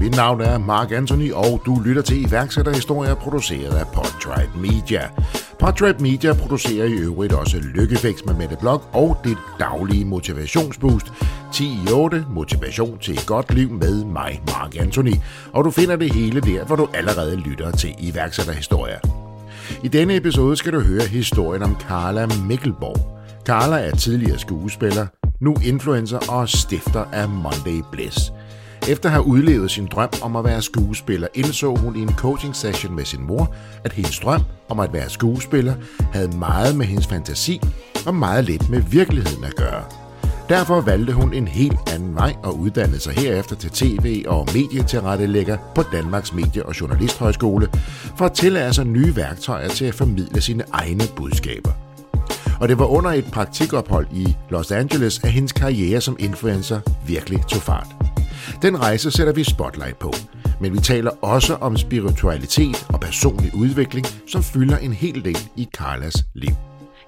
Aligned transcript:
Mit 0.00 0.16
navn 0.16 0.40
er 0.40 0.58
Mark 0.58 0.92
Anthony, 0.92 1.32
og 1.32 1.62
du 1.66 1.80
lytter 1.84 2.02
til 2.02 2.26
iværksætterhistorier 2.26 3.14
produceret 3.14 3.76
af 3.76 3.86
Podtribe 3.94 4.58
Media. 4.58 5.08
Podtribe 5.58 6.02
Media 6.02 6.32
producerer 6.32 6.86
i 6.86 6.92
øvrigt 6.92 7.32
også 7.32 7.56
Lykkefix 7.74 8.24
med 8.26 8.34
Mette 8.34 8.56
Blok 8.60 8.88
og 8.92 9.16
det 9.24 9.38
daglige 9.58 10.04
motivationsboost 10.04 11.12
10 11.52 11.64
i 11.64 11.92
8 11.92 12.24
Motivation 12.30 12.98
til 12.98 13.14
et 13.14 13.26
godt 13.26 13.54
liv 13.54 13.70
med 13.70 14.04
mig, 14.04 14.42
Mark 14.46 14.76
Anthony. 14.80 15.14
Og 15.52 15.64
du 15.64 15.70
finder 15.70 15.96
det 15.96 16.14
hele 16.14 16.40
der, 16.40 16.64
hvor 16.64 16.76
du 16.76 16.88
allerede 16.94 17.36
lytter 17.36 17.70
til 17.70 17.94
iværksætterhistorier. 17.98 18.98
I 19.82 19.88
denne 19.88 20.16
episode 20.16 20.56
skal 20.56 20.72
du 20.72 20.80
høre 20.80 21.06
historien 21.06 21.62
om 21.62 21.76
Carla 21.88 22.26
Mikkelborg. 22.48 23.20
Carla 23.46 23.76
er 23.86 23.96
tidligere 23.96 24.38
skuespiller, 24.38 25.06
nu 25.40 25.56
influencer 25.64 26.18
og 26.28 26.48
stifter 26.48 27.04
af 27.12 27.28
Monday 27.28 27.82
Bliss. 27.92 28.32
Efter 28.90 29.08
at 29.08 29.12
have 29.12 29.26
udlevet 29.26 29.70
sin 29.70 29.86
drøm 29.86 30.08
om 30.22 30.36
at 30.36 30.44
være 30.44 30.62
skuespiller, 30.62 31.28
indså 31.34 31.74
hun 31.74 31.96
i 31.96 32.02
en 32.02 32.14
coaching 32.14 32.56
session 32.56 32.96
med 32.96 33.04
sin 33.04 33.22
mor, 33.22 33.54
at 33.84 33.92
hendes 33.92 34.18
drøm 34.18 34.42
om 34.68 34.80
at 34.80 34.92
være 34.92 35.10
skuespiller 35.10 35.74
havde 36.12 36.38
meget 36.38 36.76
med 36.76 36.86
hendes 36.86 37.06
fantasi 37.06 37.60
og 38.06 38.14
meget 38.14 38.44
lidt 38.44 38.70
med 38.70 38.80
virkeligheden 38.80 39.44
at 39.44 39.56
gøre. 39.56 39.84
Derfor 40.48 40.80
valgte 40.80 41.12
hun 41.12 41.34
en 41.34 41.48
helt 41.48 41.78
anden 41.94 42.14
vej 42.14 42.34
og 42.42 42.58
uddannede 42.58 43.00
sig 43.00 43.12
herefter 43.12 43.56
til 43.56 43.70
tv- 43.70 44.24
og 44.26 44.48
medietilrettelægger 44.54 45.56
på 45.74 45.82
Danmarks 45.92 46.32
Medie- 46.32 46.66
og 46.66 46.80
Journalisthøjskole 46.80 47.68
for 48.16 48.24
at 48.24 48.32
tillære 48.32 48.74
sig 48.74 48.84
nye 48.84 49.16
værktøjer 49.16 49.68
til 49.68 49.84
at 49.84 49.94
formidle 49.94 50.40
sine 50.40 50.64
egne 50.72 51.04
budskaber. 51.16 51.70
Og 52.60 52.68
det 52.68 52.78
var 52.78 52.86
under 52.86 53.10
et 53.10 53.24
praktikophold 53.32 54.06
i 54.12 54.36
Los 54.50 54.70
Angeles, 54.70 55.20
at 55.24 55.30
hendes 55.30 55.52
karriere 55.52 56.00
som 56.00 56.16
influencer 56.18 56.80
virkelig 57.06 57.44
tog 57.48 57.62
fart. 57.62 57.99
Den 58.62 58.80
rejse 58.80 59.10
sætter 59.10 59.32
vi 59.32 59.44
spotlight 59.44 59.98
på, 59.98 60.12
men 60.60 60.72
vi 60.72 60.78
taler 60.78 61.10
også 61.22 61.54
om 61.54 61.76
spiritualitet 61.76 62.86
og 62.88 63.00
personlig 63.00 63.54
udvikling, 63.54 64.06
som 64.28 64.42
fylder 64.42 64.78
en 64.78 64.92
hel 64.92 65.24
del 65.24 65.38
i 65.56 65.68
Carlas 65.76 66.14
liv. 66.34 66.54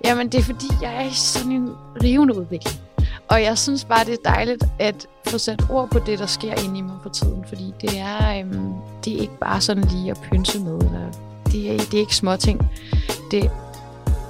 Jamen, 0.04 0.28
det 0.28 0.38
er 0.40 0.42
fordi, 0.42 0.66
jeg 0.82 0.96
er 0.96 1.08
i 1.08 1.14
sådan 1.14 1.52
en 1.52 1.70
rivende 2.02 2.38
udvikling. 2.38 2.80
Og 3.28 3.42
jeg 3.42 3.58
synes 3.58 3.84
bare, 3.84 4.04
det 4.04 4.12
er 4.12 4.30
dejligt 4.30 4.64
at 4.78 5.06
få 5.26 5.38
sat 5.38 5.64
ord 5.70 5.90
på 5.90 5.98
det, 5.98 6.18
der 6.18 6.26
sker 6.26 6.64
inde 6.64 6.78
i 6.78 6.82
mig 6.82 6.96
for 7.02 7.10
tiden. 7.10 7.44
Fordi 7.48 7.72
det 7.80 7.98
er, 7.98 8.40
øhm, 8.40 8.72
det 9.04 9.16
er 9.16 9.20
ikke 9.20 9.38
bare 9.38 9.60
sådan 9.60 9.84
lige 9.84 10.10
at 10.10 10.20
pynse 10.30 10.60
med. 10.60 10.74
Eller 10.74 11.12
det, 11.46 11.72
er, 11.72 11.76
det 11.76 11.94
er 11.94 11.98
ikke 11.98 12.16
småting. 12.16 12.70
Det, 13.30 13.50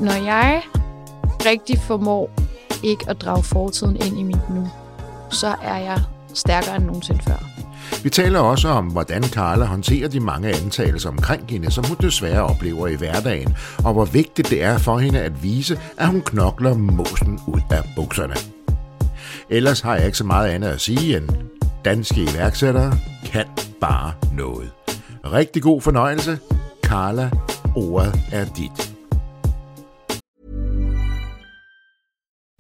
når 0.01 0.25
jeg 0.25 0.63
rigtig 1.47 1.79
formår 1.79 2.31
ikke 2.83 3.05
at 3.09 3.21
drage 3.21 3.43
fortiden 3.43 3.97
ind 3.97 4.19
i 4.19 4.23
mit 4.23 4.51
nu, 4.51 4.69
så 5.31 5.55
er 5.63 5.77
jeg 5.77 6.03
stærkere 6.35 6.77
end 6.77 6.85
nogensinde 6.85 7.23
før. 7.23 7.53
Vi 8.03 8.11
taler 8.11 8.41
også 8.41 8.69
om, 8.69 8.87
hvordan 8.87 9.25
Carla 9.25 9.65
håndterer 9.65 10.09
de 10.09 10.21
mange 10.21 10.49
antagelser 10.49 11.11
omkring 11.11 11.51
hende, 11.51 11.71
som 11.71 11.85
hun 11.85 11.97
desværre 12.01 12.43
oplever 12.43 12.87
i 12.87 12.95
hverdagen, 12.95 13.57
og 13.85 13.93
hvor 13.93 14.05
vigtigt 14.05 14.51
det 14.51 14.63
er 14.63 14.79
for 14.79 14.99
hende 14.99 15.21
at 15.21 15.43
vise, 15.43 15.81
at 15.99 16.07
hun 16.07 16.21
knokler 16.21 16.75
mosen 16.75 17.41
ud 17.47 17.61
af 17.71 17.83
bukserne. 17.97 18.35
Ellers 19.51 19.81
har 19.81 19.97
jeg 19.97 20.07
ikke 20.07 20.19
så 20.19 20.25
meget 20.25 20.49
andet 20.49 20.69
at 20.69 20.81
sige 20.81 21.17
end, 21.17 21.29
danske 21.85 22.23
iværksættere 22.23 22.93
kan 23.25 23.47
bare 23.81 24.13
noget. 24.33 24.71
Rigtig 25.25 25.63
god 25.63 25.81
fornøjelse. 25.81 26.39
Carla, 26.85 27.31
ordet 27.77 28.21
er 28.33 28.45
dit. 28.45 28.92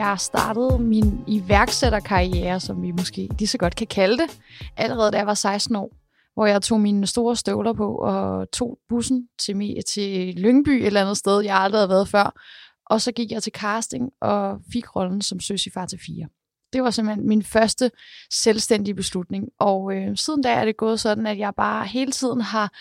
Jeg 0.00 0.20
startede 0.20 0.78
min 0.78 1.24
iværksætterkarriere, 1.26 2.60
som 2.60 2.82
vi 2.82 2.90
måske 2.90 3.28
lige 3.38 3.48
så 3.48 3.58
godt 3.58 3.76
kan 3.76 3.86
kalde 3.86 4.18
det, 4.18 4.40
allerede 4.76 5.12
da 5.12 5.16
jeg 5.16 5.26
var 5.26 5.34
16 5.34 5.76
år, 5.76 5.96
hvor 6.34 6.46
jeg 6.46 6.62
tog 6.62 6.80
mine 6.80 7.06
store 7.06 7.36
støvler 7.36 7.72
på 7.72 7.94
og 7.94 8.50
tog 8.50 8.78
bussen 8.88 9.28
til, 9.38 9.82
til 9.86 10.34
Lyngby 10.34 10.68
et 10.68 10.86
eller 10.86 11.00
andet 11.00 11.16
sted, 11.16 11.40
jeg 11.40 11.56
aldrig 11.56 11.78
havde 11.78 11.88
været 11.88 12.08
før. 12.08 12.40
Og 12.86 13.00
så 13.00 13.12
gik 13.12 13.30
jeg 13.30 13.42
til 13.42 13.52
casting 13.52 14.10
og 14.20 14.58
fik 14.72 14.96
rollen 14.96 15.22
som 15.22 15.40
søs 15.40 15.66
i 15.66 15.70
far 15.70 15.86
til 15.86 15.98
fire. 16.06 16.28
Det 16.72 16.82
var 16.82 16.90
simpelthen 16.90 17.28
min 17.28 17.42
første 17.42 17.90
selvstændige 18.32 18.94
beslutning. 18.94 19.48
Og 19.58 19.94
øh, 19.94 20.16
siden 20.16 20.42
da 20.42 20.52
er 20.52 20.64
det 20.64 20.76
gået 20.76 21.00
sådan, 21.00 21.26
at 21.26 21.38
jeg 21.38 21.54
bare 21.56 21.86
hele 21.86 22.12
tiden 22.12 22.40
har 22.40 22.72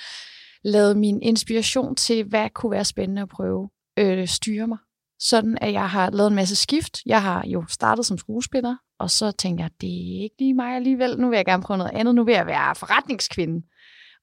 lavet 0.63 0.97
min 0.97 1.21
inspiration 1.21 1.95
til, 1.95 2.23
hvad 2.23 2.49
kunne 2.49 2.71
være 2.71 2.85
spændende 2.85 3.21
at 3.21 3.29
prøve, 3.29 3.69
øh, 3.97 4.27
styre 4.27 4.67
mig. 4.67 4.77
Sådan 5.19 5.57
at 5.61 5.73
jeg 5.73 5.89
har 5.89 6.09
lavet 6.09 6.29
en 6.29 6.35
masse 6.35 6.55
skift. 6.55 6.99
Jeg 7.05 7.21
har 7.21 7.43
jo 7.47 7.65
startet 7.69 8.05
som 8.05 8.17
skuespiller, 8.17 8.75
og 8.99 9.09
så 9.09 9.31
tænkte 9.31 9.61
jeg, 9.61 9.71
det 9.81 9.89
er 9.89 10.23
ikke 10.23 10.35
lige 10.39 10.53
mig 10.53 10.75
alligevel. 10.75 11.19
Nu 11.19 11.29
vil 11.29 11.35
jeg 11.35 11.45
gerne 11.45 11.63
prøve 11.63 11.77
noget 11.77 11.91
andet. 11.93 12.15
Nu 12.15 12.23
vil 12.23 12.33
jeg 12.33 12.45
være 12.45 12.75
forretningskvinde. 12.75 13.65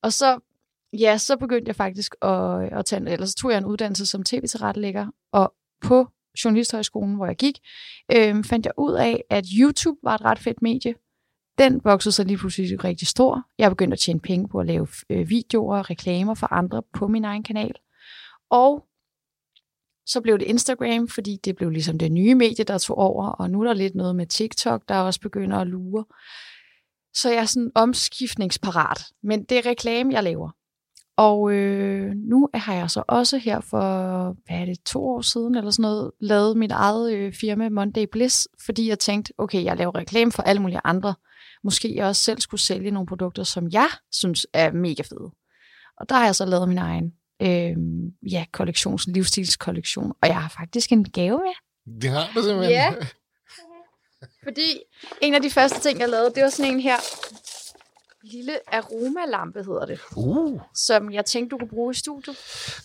Og 0.02 0.12
så, 0.12 0.38
ja, 0.92 1.18
så 1.18 1.36
begyndte 1.36 1.68
jeg 1.68 1.76
faktisk 1.76 2.14
at, 2.22 2.72
at 2.72 2.84
tage, 2.84 3.10
eller 3.10 3.26
så 3.26 3.34
tog 3.34 3.50
jeg 3.50 3.58
en 3.58 3.64
uddannelse 3.64 4.06
som 4.06 4.22
tv-tilrettelægger, 4.22 5.06
og 5.32 5.54
på 5.82 6.08
Journalisthøjskolen, 6.44 7.14
hvor 7.14 7.26
jeg 7.26 7.36
gik, 7.36 7.58
øh, 8.12 8.44
fandt 8.44 8.66
jeg 8.66 8.72
ud 8.78 8.94
af, 8.94 9.24
at 9.30 9.44
YouTube 9.60 9.98
var 10.02 10.14
et 10.14 10.24
ret 10.24 10.38
fedt 10.38 10.62
medie. 10.62 10.94
Den 11.58 11.80
voksede 11.84 12.12
så 12.12 12.24
lige 12.24 12.36
pludselig 12.36 12.84
rigtig 12.84 13.08
stor. 13.08 13.42
Jeg 13.58 13.70
begyndte 13.70 13.94
at 13.94 13.98
tjene 13.98 14.20
penge 14.20 14.48
på 14.48 14.58
at 14.58 14.66
lave 14.66 14.88
øh, 15.10 15.28
videoer 15.28 15.78
og 15.78 15.90
reklamer 15.90 16.34
for 16.34 16.52
andre 16.52 16.82
på 16.92 17.06
min 17.06 17.24
egen 17.24 17.42
kanal. 17.42 17.74
Og 18.50 18.84
så 20.06 20.20
blev 20.20 20.38
det 20.38 20.46
Instagram, 20.46 21.08
fordi 21.08 21.38
det 21.44 21.56
blev 21.56 21.70
ligesom 21.70 21.98
det 21.98 22.12
nye 22.12 22.34
medie, 22.34 22.64
der 22.64 22.78
tog 22.78 22.98
over, 22.98 23.28
og 23.28 23.50
nu 23.50 23.60
er 23.60 23.66
der 23.66 23.74
lidt 23.74 23.94
noget 23.94 24.16
med 24.16 24.26
TikTok, 24.26 24.82
der 24.88 24.96
også 24.96 25.20
begynder 25.20 25.58
at 25.58 25.66
lure. 25.66 26.04
Så 27.14 27.30
jeg 27.30 27.38
er 27.38 27.44
sådan 27.44 27.72
omskiftningsparat, 27.74 29.04
men 29.22 29.44
det 29.44 29.58
er 29.58 29.66
reklame, 29.66 30.12
jeg 30.12 30.22
laver. 30.22 30.50
Og 31.16 31.52
øh, 31.52 32.12
nu 32.14 32.48
har 32.54 32.74
jeg 32.74 32.90
så 32.90 33.02
også 33.08 33.38
her 33.38 33.60
for, 33.60 33.80
hvad 34.46 34.60
er 34.60 34.64
det, 34.64 34.84
to 34.84 35.04
år 35.04 35.20
siden 35.20 35.54
eller 35.54 35.70
sådan 35.70 35.82
noget, 35.82 36.10
lavet 36.20 36.56
mit 36.56 36.72
eget 36.72 37.12
øh, 37.12 37.32
firma 37.32 37.68
Monday 37.68 38.06
Bliss, 38.12 38.48
fordi 38.66 38.88
jeg 38.88 38.98
tænkte, 38.98 39.32
okay, 39.38 39.64
jeg 39.64 39.76
laver 39.76 39.94
reklame 39.94 40.32
for 40.32 40.42
alle 40.42 40.62
mulige 40.62 40.80
andre. 40.84 41.14
Måske 41.64 41.96
jeg 41.96 42.06
også 42.06 42.22
selv 42.22 42.40
skulle 42.40 42.60
sælge 42.60 42.90
nogle 42.90 43.06
produkter, 43.06 43.42
som 43.42 43.68
jeg 43.72 43.88
synes 44.12 44.46
er 44.52 44.72
mega 44.72 45.02
fede. 45.02 45.30
Og 46.00 46.08
der 46.08 46.14
har 46.14 46.24
jeg 46.24 46.34
så 46.34 46.44
lavet 46.44 46.68
min 46.68 46.78
egen 46.78 47.12
øh, 47.42 47.76
ja, 48.30 48.44
kollektions, 48.52 49.06
livsstilskollektion, 49.06 50.12
og 50.22 50.28
jeg 50.28 50.42
har 50.42 50.48
faktisk 50.48 50.92
en 50.92 51.04
gave 51.04 51.38
med. 51.38 51.54
Det 52.02 52.10
har 52.10 52.30
du 52.34 52.42
simpelthen. 52.42 52.70
Ja. 52.70 52.94
Fordi 54.44 54.82
en 55.20 55.34
af 55.34 55.42
de 55.42 55.50
første 55.50 55.80
ting, 55.80 56.00
jeg 56.00 56.08
lavede, 56.08 56.32
det 56.34 56.42
var 56.42 56.50
sådan 56.50 56.72
en 56.72 56.80
her 56.80 56.96
lille 58.32 58.74
aromalampe, 58.74 59.58
hedder 59.58 59.86
det, 59.86 60.00
Uh, 60.16 60.60
som 60.74 61.12
jeg 61.12 61.24
tænkte, 61.24 61.54
du 61.54 61.58
kunne 61.58 61.68
bruge 61.68 61.90
i 61.90 61.94
studiet 61.94 62.36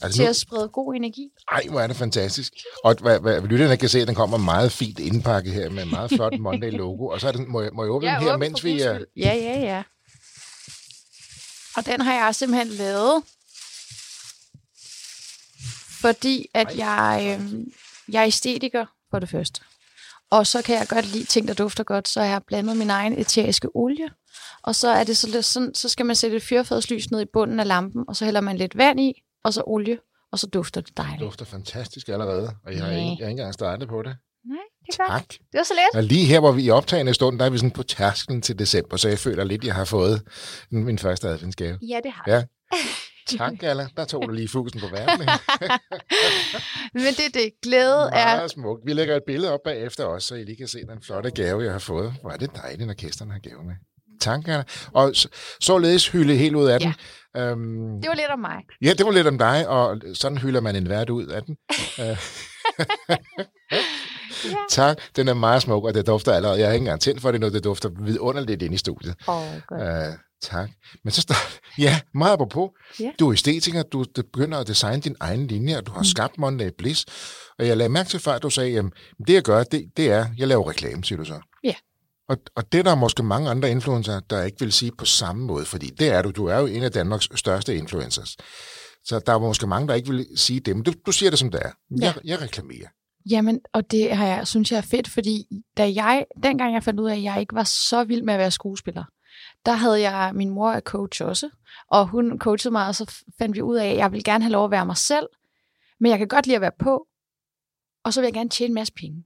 altså 0.01 0.17
til 0.17 0.23
nu, 0.23 0.29
at 0.29 0.35
sprede 0.35 0.67
god 0.69 0.95
energi. 0.95 1.29
ej, 1.51 1.63
hvor 1.69 1.81
er 1.81 1.87
det 1.87 1.95
fantastisk. 1.95 2.53
Og 2.83 2.95
hvad, 3.01 3.19
hvad 3.19 3.41
lytterne 3.41 3.77
kan 3.77 3.89
se, 3.89 3.99
at 3.99 4.07
den 4.07 4.15
kommer 4.15 4.37
meget 4.37 4.71
fint 4.71 4.99
indpakket 4.99 5.53
her 5.53 5.69
med 5.69 5.83
en 5.83 5.89
meget 5.89 6.11
flot 6.11 6.33
Monday-logo. 6.39 7.07
Og 7.07 7.21
så 7.21 7.27
er 7.27 7.31
den, 7.31 7.51
må, 7.51 7.61
jeg, 7.61 7.69
må 7.73 7.83
jeg 7.83 7.91
åbne 7.91 8.09
den 8.09 8.21
her, 8.21 8.37
mens 8.37 8.63
vi 8.63 8.81
er... 8.81 8.99
Ja, 9.17 9.33
ja, 9.33 9.59
ja. 9.59 9.83
Og 11.77 11.85
den 11.85 12.01
har 12.01 12.25
jeg 12.25 12.35
simpelthen 12.35 12.67
lavet, 12.67 13.23
fordi 16.01 16.45
at 16.53 16.77
jeg, 16.77 17.37
øh, 17.41 17.55
jeg 18.13 18.21
er 18.21 18.27
æstetiker 18.27 18.85
for 19.11 19.19
det 19.19 19.29
første. 19.29 19.61
Og 20.31 20.47
så 20.47 20.61
kan 20.61 20.75
jeg 20.75 20.87
godt 20.87 21.05
lide 21.13 21.23
ting, 21.25 21.47
der 21.47 21.53
dufter 21.53 21.83
godt, 21.83 22.07
så 22.07 22.21
jeg 22.21 22.31
har 22.31 22.39
blandet 22.47 22.77
min 22.77 22.89
egen 22.89 23.19
eteriske 23.19 23.67
olie. 23.75 24.09
Og 24.63 24.75
så 24.75 24.89
er 24.89 25.03
det 25.03 25.17
så 25.17 25.41
sådan, 25.41 25.75
så 25.75 25.89
skal 25.89 26.05
man 26.05 26.15
sætte 26.15 26.37
et 26.37 26.43
fyrfadslys 26.43 27.11
ned 27.11 27.21
i 27.21 27.25
bunden 27.33 27.59
af 27.59 27.67
lampen, 27.67 28.03
og 28.07 28.15
så 28.15 28.25
hælder 28.25 28.41
man 28.41 28.57
lidt 28.57 28.77
vand 28.77 28.99
i, 28.99 29.13
og 29.43 29.53
så 29.53 29.63
olie, 29.65 29.97
og 30.31 30.39
så 30.39 30.47
dufter 30.47 30.81
det 30.81 30.87
Det 30.89 30.97
dejligt. 30.97 31.21
dufter 31.21 31.45
fantastisk 31.45 32.09
allerede, 32.09 32.49
og 32.65 32.73
jeg 32.73 32.83
har, 32.83 32.89
ikke, 32.91 32.99
jeg 33.01 33.07
har 33.07 33.11
ikke 33.11 33.25
engang 33.29 33.53
startet 33.53 33.87
på 33.89 34.01
det. 34.01 34.15
Nej, 34.45 34.57
det 34.87 34.99
er 34.99 35.03
godt. 35.11 35.21
Tak. 35.21 35.29
Det 35.29 35.57
var 35.57 35.63
så 35.63 35.73
let. 35.73 35.97
Og 35.97 36.03
lige 36.03 36.25
her, 36.25 36.39
hvor 36.39 36.51
vi 36.51 36.61
er 36.61 36.65
i 36.65 36.69
optagende 36.69 37.13
stund, 37.13 37.39
der 37.39 37.45
er 37.45 37.49
vi 37.49 37.57
sådan 37.57 37.71
på 37.71 37.83
tærsklen 37.83 38.41
til 38.41 38.59
december, 38.59 38.97
så 38.97 39.09
jeg 39.09 39.19
føler 39.19 39.43
lidt, 39.43 39.61
at 39.61 39.67
jeg 39.67 39.75
har 39.75 39.85
fået 39.85 40.21
min 40.71 40.97
første 40.99 41.27
adventsgave. 41.27 41.79
Ja, 41.81 41.99
det 42.03 42.11
har 42.11 42.23
Ja. 42.27 42.43
Tak, 43.37 43.53
Galla. 43.59 43.87
Der 43.97 44.05
tog 44.05 44.21
du 44.27 44.31
lige 44.31 44.47
fusen 44.47 44.79
på 44.79 44.87
verden. 44.87 45.19
Men 46.93 47.13
det 47.13 47.25
er 47.25 47.33
det. 47.33 47.51
Glæde 47.63 48.09
er... 48.13 48.35
Meget 48.35 48.51
smukt. 48.51 48.81
Vi 48.85 48.93
lægger 48.93 49.15
et 49.15 49.23
billede 49.27 49.53
op 49.53 49.59
bagefter 49.65 50.05
også, 50.05 50.27
så 50.27 50.35
I 50.35 50.43
lige 50.43 50.57
kan 50.57 50.67
se 50.67 50.79
den 50.79 51.01
flotte 51.05 51.31
gave, 51.31 51.63
jeg 51.63 51.71
har 51.71 51.79
fået. 51.79 52.13
Hvor 52.21 52.31
er 52.31 52.37
det 52.37 52.55
dejligt, 52.55 52.87
når 52.87 52.93
gæsterne 52.93 53.31
har 53.31 53.39
gave 53.39 53.63
med. 53.63 53.73
Tak, 54.21 54.43
Galla. 54.43 54.63
Og 54.93 55.11
så, 55.15 55.27
således 55.61 56.07
hylde 56.07 56.35
helt 56.35 56.55
ud 56.55 56.67
af 56.67 56.79
den. 56.79 56.93
Ja. 57.35 57.41
Øhm, 57.41 58.01
det 58.01 58.07
var 58.09 58.15
lidt 58.15 58.31
om 58.33 58.39
mig. 58.39 58.57
Ja, 58.81 58.93
det 58.93 59.05
var 59.05 59.11
lidt 59.11 59.27
om 59.27 59.37
dig, 59.37 59.67
og 59.67 60.01
sådan 60.13 60.37
hylder 60.37 60.61
man 60.61 60.75
en 60.75 60.89
vært 60.89 61.09
ud 61.09 61.25
af 61.25 61.43
den. 61.43 61.57
Øh. 62.01 62.17
Ja. 64.45 64.55
Tak. 64.69 64.97
Den 65.15 65.27
er 65.27 65.33
meget 65.33 65.61
smuk, 65.61 65.83
og 65.83 65.93
det 65.93 66.07
dufter 66.07 66.33
allerede. 66.33 66.59
Jeg 66.59 66.67
har 66.67 66.73
ikke 66.73 66.81
engang 66.81 67.01
tændt 67.01 67.21
for 67.21 67.31
det 67.31 67.41
nu. 67.41 67.49
Det 67.49 67.63
dufter 67.63 67.89
vidunderligt 68.01 68.61
ind 68.61 68.73
i 68.73 68.77
studiet. 68.77 69.15
Åh, 69.27 69.35
oh, 69.35 69.61
godt. 69.67 69.81
Uh, 69.81 70.13
tak. 70.41 70.69
Men 71.03 71.11
så 71.11 71.21
står 71.21 71.35
Ja, 71.85 71.99
meget 72.13 72.39
på. 72.51 72.73
Ja. 72.99 73.11
Du 73.19 73.27
er 73.27 73.33
æstetiker. 73.33 73.83
Du 73.83 74.05
begynder 74.15 74.57
at 74.57 74.67
designe 74.67 75.01
din 75.01 75.15
egen 75.19 75.47
linje, 75.47 75.77
og 75.77 75.85
du 75.85 75.91
har 75.91 75.99
mm. 75.99 76.05
skabt 76.05 76.37
Monday 76.37 76.69
Bliss. 76.77 77.05
Og 77.59 77.67
jeg 77.67 77.77
lagde 77.77 77.89
mærke 77.89 78.09
til 78.09 78.19
før, 78.19 78.31
at 78.31 78.43
du 78.43 78.49
sagde, 78.49 78.79
at 78.79 78.85
det 79.27 79.33
jeg 79.33 79.43
gør, 79.43 79.63
det, 79.63 79.91
det 79.97 80.11
er, 80.11 80.25
jeg 80.37 80.47
laver 80.47 80.69
reklame, 80.69 81.03
siger 81.03 81.17
du 81.17 81.25
så. 81.25 81.39
Ja. 81.63 81.73
Og, 82.29 82.37
og 82.55 82.71
det 82.71 82.79
er 82.79 82.83
der 82.83 82.95
måske 82.95 83.23
mange 83.23 83.49
andre 83.49 83.71
influencer, 83.71 84.19
der 84.19 84.43
ikke 84.43 84.59
vil 84.59 84.71
sige 84.71 84.91
på 84.97 85.05
samme 85.05 85.45
måde, 85.45 85.65
fordi 85.65 85.87
det 85.87 86.07
er 86.07 86.21
du. 86.21 86.31
Du 86.31 86.45
er 86.45 86.59
jo 86.59 86.65
en 86.65 86.83
af 86.83 86.91
Danmarks 86.91 87.29
største 87.35 87.75
influencers. 87.75 88.37
Så 89.05 89.19
der 89.25 89.33
er 89.33 89.39
måske 89.39 89.67
mange, 89.67 89.87
der 89.87 89.93
ikke 89.93 90.09
vil 90.09 90.27
sige 90.35 90.59
det, 90.59 90.75
men 90.75 90.83
du, 90.83 90.93
du 91.05 91.11
siger 91.11 91.29
det, 91.29 91.39
som 91.39 91.51
det 91.51 91.59
er. 91.65 91.71
Jeg, 91.91 91.99
ja. 92.01 92.13
jeg 92.23 92.41
reklamerer. 92.41 92.87
Jamen, 93.29 93.59
og 93.73 93.91
det 93.91 94.15
har 94.15 94.27
jeg, 94.27 94.47
synes 94.47 94.71
jeg 94.71 94.77
er 94.77 94.81
fedt, 94.81 95.09
fordi 95.09 95.45
da 95.77 95.93
jeg, 95.95 96.25
dengang 96.43 96.73
jeg 96.73 96.83
fandt 96.83 96.99
ud 96.99 97.09
af, 97.09 97.15
at 97.15 97.23
jeg 97.23 97.39
ikke 97.39 97.55
var 97.55 97.63
så 97.63 98.03
vild 98.03 98.23
med 98.23 98.33
at 98.33 98.39
være 98.39 98.51
skuespiller, 98.51 99.03
der 99.65 99.71
havde 99.71 100.01
jeg, 100.01 100.31
min 100.35 100.49
mor 100.49 100.71
er 100.71 100.79
coach 100.79 101.23
også, 101.23 101.49
og 101.87 102.07
hun 102.07 102.39
coachede 102.39 102.71
mig, 102.71 102.87
og 102.87 102.95
så 102.95 103.23
fandt 103.37 103.55
vi 103.55 103.61
ud 103.61 103.75
af, 103.75 103.87
at 103.87 103.97
jeg 103.97 104.11
vil 104.11 104.23
gerne 104.23 104.43
have 104.43 104.51
lov 104.51 104.65
at 104.65 104.71
være 104.71 104.85
mig 104.85 104.97
selv, 104.97 105.27
men 105.99 106.09
jeg 106.09 106.17
kan 106.17 106.27
godt 106.27 106.47
lide 106.47 106.55
at 106.55 106.61
være 106.61 106.71
på, 106.79 107.07
og 108.03 108.13
så 108.13 108.21
vil 108.21 108.27
jeg 108.27 108.33
gerne 108.33 108.49
tjene 108.49 108.69
en 108.69 108.73
masse 108.73 108.93
penge. 108.93 109.23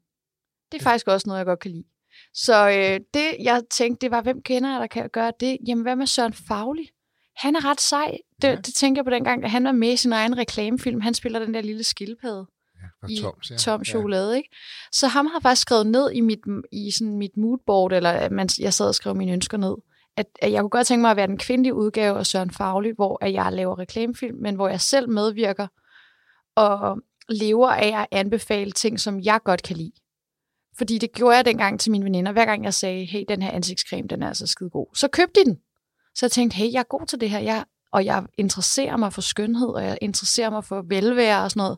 Det 0.72 0.80
er 0.80 0.84
faktisk 0.84 1.08
også 1.08 1.28
noget, 1.28 1.38
jeg 1.38 1.46
godt 1.46 1.60
kan 1.60 1.72
lide. 1.72 1.84
Så 2.34 2.70
øh, 2.70 3.00
det, 3.14 3.36
jeg 3.40 3.64
tænkte, 3.70 4.02
det 4.02 4.12
var, 4.12 4.22
hvem 4.22 4.42
kender 4.42 4.72
jeg, 4.72 4.80
der 4.80 4.88
kan 4.88 5.10
gøre 5.10 5.32
det? 5.40 5.58
Jamen, 5.68 5.82
hvad 5.82 5.96
med 5.96 6.08
Søren 6.08 6.34
Fagli? 6.34 6.90
Han 7.36 7.56
er 7.56 7.66
ret 7.66 7.82
sej. 7.82 8.18
Det, 8.42 8.48
ja. 8.48 8.56
det 8.56 8.74
tænker 8.74 9.00
jeg 9.00 9.06
på 9.06 9.10
dengang, 9.12 9.44
da 9.44 9.48
han 9.48 9.64
var 9.64 9.72
med 9.72 9.94
i 9.94 9.98
sin 9.98 10.14
egen 10.14 10.38
reklamefilm. 10.38 11.02
Han 11.02 11.14
spiller 11.14 11.40
den 11.40 11.54
der 11.54 11.62
lille 11.62 11.84
skildpadde 11.84 12.46
i 13.10 13.22
Toms, 13.22 13.52
ja. 13.52 13.58
tom 13.58 13.86
chokolade. 13.86 14.32
Ja. 14.32 14.38
Ikke? 14.38 14.50
Så 14.92 15.08
ham 15.08 15.26
har 15.26 15.40
faktisk 15.40 15.62
skrevet 15.62 15.88
ned 15.88 16.12
i 16.12 16.22
mit, 16.22 16.40
i 16.72 16.92
sådan 16.92 17.18
mit 17.18 17.38
moodboard, 17.38 17.94
eller 17.94 18.12
jeg 18.60 18.74
sad 18.74 18.88
og 18.88 18.96
skrev 18.96 19.16
mine 19.16 19.32
ønsker 19.32 19.58
ned, 19.58 19.76
at, 20.18 20.26
at 20.42 20.52
jeg 20.52 20.62
kunne 20.62 20.70
godt 20.70 20.88
tænke 20.88 21.02
mig 21.02 21.12
at 21.12 21.18
være 21.18 21.28
den 21.28 21.38
kvindelige 21.38 21.74
udgave 21.74 22.20
af 22.20 22.26
Søren 22.26 22.52
Faglig, 22.52 22.94
hvor 22.94 23.18
at 23.22 23.34
jeg 23.34 23.54
laver 23.54 23.80
reklamefilm, 23.80 24.38
men 24.42 24.56
hvor 24.56 24.68
jeg 24.68 24.82
selv 24.82 25.10
medvirker 25.10 25.68
og 26.56 27.02
lever 27.30 27.70
af 27.70 28.02
at 28.02 28.08
anbefale 28.12 28.72
ting, 28.72 29.00
som 29.00 29.20
jeg 29.20 29.40
godt 29.44 29.64
kan 29.64 29.78
lide. 29.78 29.92
Fordi 30.78 30.98
det 30.98 31.12
gjorde 31.12 31.36
jeg 31.36 31.46
dengang 31.46 31.80
til 31.80 31.92
mine 31.92 32.06
veninder. 32.06 32.32
Hver 32.32 32.46
gang 32.46 32.64
jeg 32.64 32.74
sagde, 32.74 33.06
hey, 33.06 33.24
den 33.28 33.42
her 33.42 33.52
ansigtscreme, 33.52 34.08
den 34.08 34.24
er 34.24 34.28
altså 34.28 34.48
skide 34.48 34.70
god. 34.70 34.88
Så 34.96 35.08
købte 35.08 35.40
de 35.40 35.46
den. 35.46 35.60
Så 36.16 36.26
jeg 36.26 36.32
tænkte, 36.32 36.56
hey, 36.56 36.74
jeg 36.74 36.80
er 36.80 36.84
god 36.84 37.06
til 37.06 37.22
det 37.22 37.30
her. 37.30 37.40
Jeg, 37.40 37.66
og 37.92 38.06
jeg 38.06 38.24
interesserer 38.38 38.98
mig 38.98 39.14
for 39.14 39.22
skønhed, 39.22 39.68
og 39.68 39.84
jeg 39.84 39.98
interesserer 40.02 40.50
mig 40.50 40.64
for 40.64 40.82
velvære 40.82 41.44
og 41.44 41.52
sådan 41.52 41.60
noget. 41.60 41.78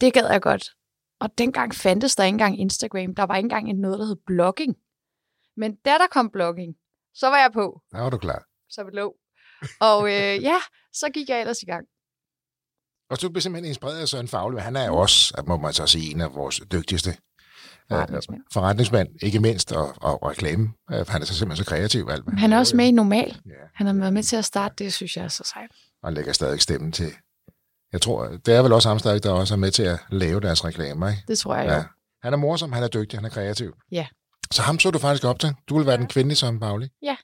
Det 0.00 0.12
gad 0.12 0.28
jeg 0.30 0.42
godt. 0.42 0.64
Og 1.20 1.38
dengang 1.38 1.74
fandtes 1.74 2.16
der 2.16 2.24
ikke 2.24 2.34
engang 2.34 2.60
Instagram. 2.60 3.14
Der 3.14 3.22
var 3.22 3.36
ikke 3.36 3.44
engang 3.44 3.72
noget, 3.72 3.98
der 3.98 4.04
hed 4.06 4.16
blogging. 4.26 4.76
Men 5.56 5.74
da 5.74 5.90
der 5.90 6.06
kom 6.10 6.30
blogging, 6.30 6.74
så 7.14 7.26
var 7.28 7.36
jeg 7.36 7.50
på. 7.52 7.80
Der 7.92 8.00
var 8.00 8.10
du 8.10 8.18
klar. 8.18 8.44
Så 8.68 8.84
vi 8.84 8.90
lå. 8.92 9.14
Og 9.80 10.08
øh, 10.08 10.42
ja, 10.42 10.58
så 10.92 11.06
gik 11.14 11.28
jeg 11.28 11.40
ellers 11.40 11.62
i 11.62 11.66
gang. 11.66 11.86
Og 13.10 13.22
du 13.22 13.30
blev 13.30 13.40
simpelthen 13.40 13.68
inspireret 13.68 14.00
af 14.00 14.08
Søren 14.08 14.28
Fagle. 14.28 14.60
Han 14.60 14.76
er 14.76 14.86
jo 14.86 14.96
også, 14.96 15.42
må 15.46 15.56
man 15.56 15.72
så 15.72 15.86
sige, 15.86 16.10
en 16.10 16.20
af 16.20 16.34
vores 16.34 16.60
dygtigste 16.72 17.16
forretningsmand. 17.88 18.40
Uh, 18.40 18.52
forretningsmand, 18.52 19.08
ikke 19.22 19.40
mindst, 19.40 19.72
og, 19.72 19.94
og, 19.96 20.22
og 20.22 20.30
reklame. 20.30 20.72
Uh, 20.92 21.08
han 21.08 21.22
er 21.22 21.26
så 21.26 21.34
simpelthen 21.34 21.64
så 21.64 21.70
kreativ. 21.70 22.08
Alt, 22.10 22.24
han 22.38 22.52
er 22.52 22.58
også 22.58 22.76
med 22.76 22.86
i 22.86 22.90
Normal. 22.90 23.40
Ja. 23.46 23.52
Han 23.74 23.86
har 23.86 23.94
været 23.94 24.12
med 24.12 24.22
til 24.22 24.36
at 24.36 24.44
starte 24.44 24.74
det, 24.84 24.92
synes 24.92 25.16
jeg 25.16 25.24
er 25.24 25.28
så 25.28 25.44
sejt. 25.44 25.70
Og 26.02 26.08
han 26.08 26.14
lægger 26.14 26.32
stadig 26.32 26.60
stemmen 26.60 26.92
til, 26.92 27.12
jeg 27.92 28.00
tror, 28.00 28.28
det 28.28 28.54
er 28.54 28.62
vel 28.62 28.72
også 28.72 28.88
ham 28.88 28.98
stadig, 28.98 29.22
der 29.22 29.32
også 29.32 29.54
er 29.54 29.58
med 29.58 29.70
til 29.70 29.82
at 29.82 29.98
lave 30.10 30.40
deres 30.40 30.64
reklamer, 30.64 31.08
ikke? 31.08 31.22
Det 31.28 31.38
tror 31.38 31.56
jeg, 31.56 31.66
ja. 31.66 31.84
Han 32.22 32.32
er 32.32 32.36
morsom, 32.36 32.72
han 32.72 32.82
er 32.82 32.88
dygtig, 32.88 33.18
han 33.18 33.24
er 33.24 33.28
kreativ. 33.28 33.76
Ja. 33.92 34.06
Så 34.52 34.62
ham 34.62 34.78
så 34.78 34.90
du 34.90 34.98
faktisk 34.98 35.24
op 35.24 35.38
til. 35.38 35.54
Du 35.68 35.76
vil 35.78 35.86
være 35.86 35.96
den 35.96 36.06
kvindelige 36.06 36.36
som 36.36 36.60
Pauli. 36.60 36.88
Ja. 37.02 37.16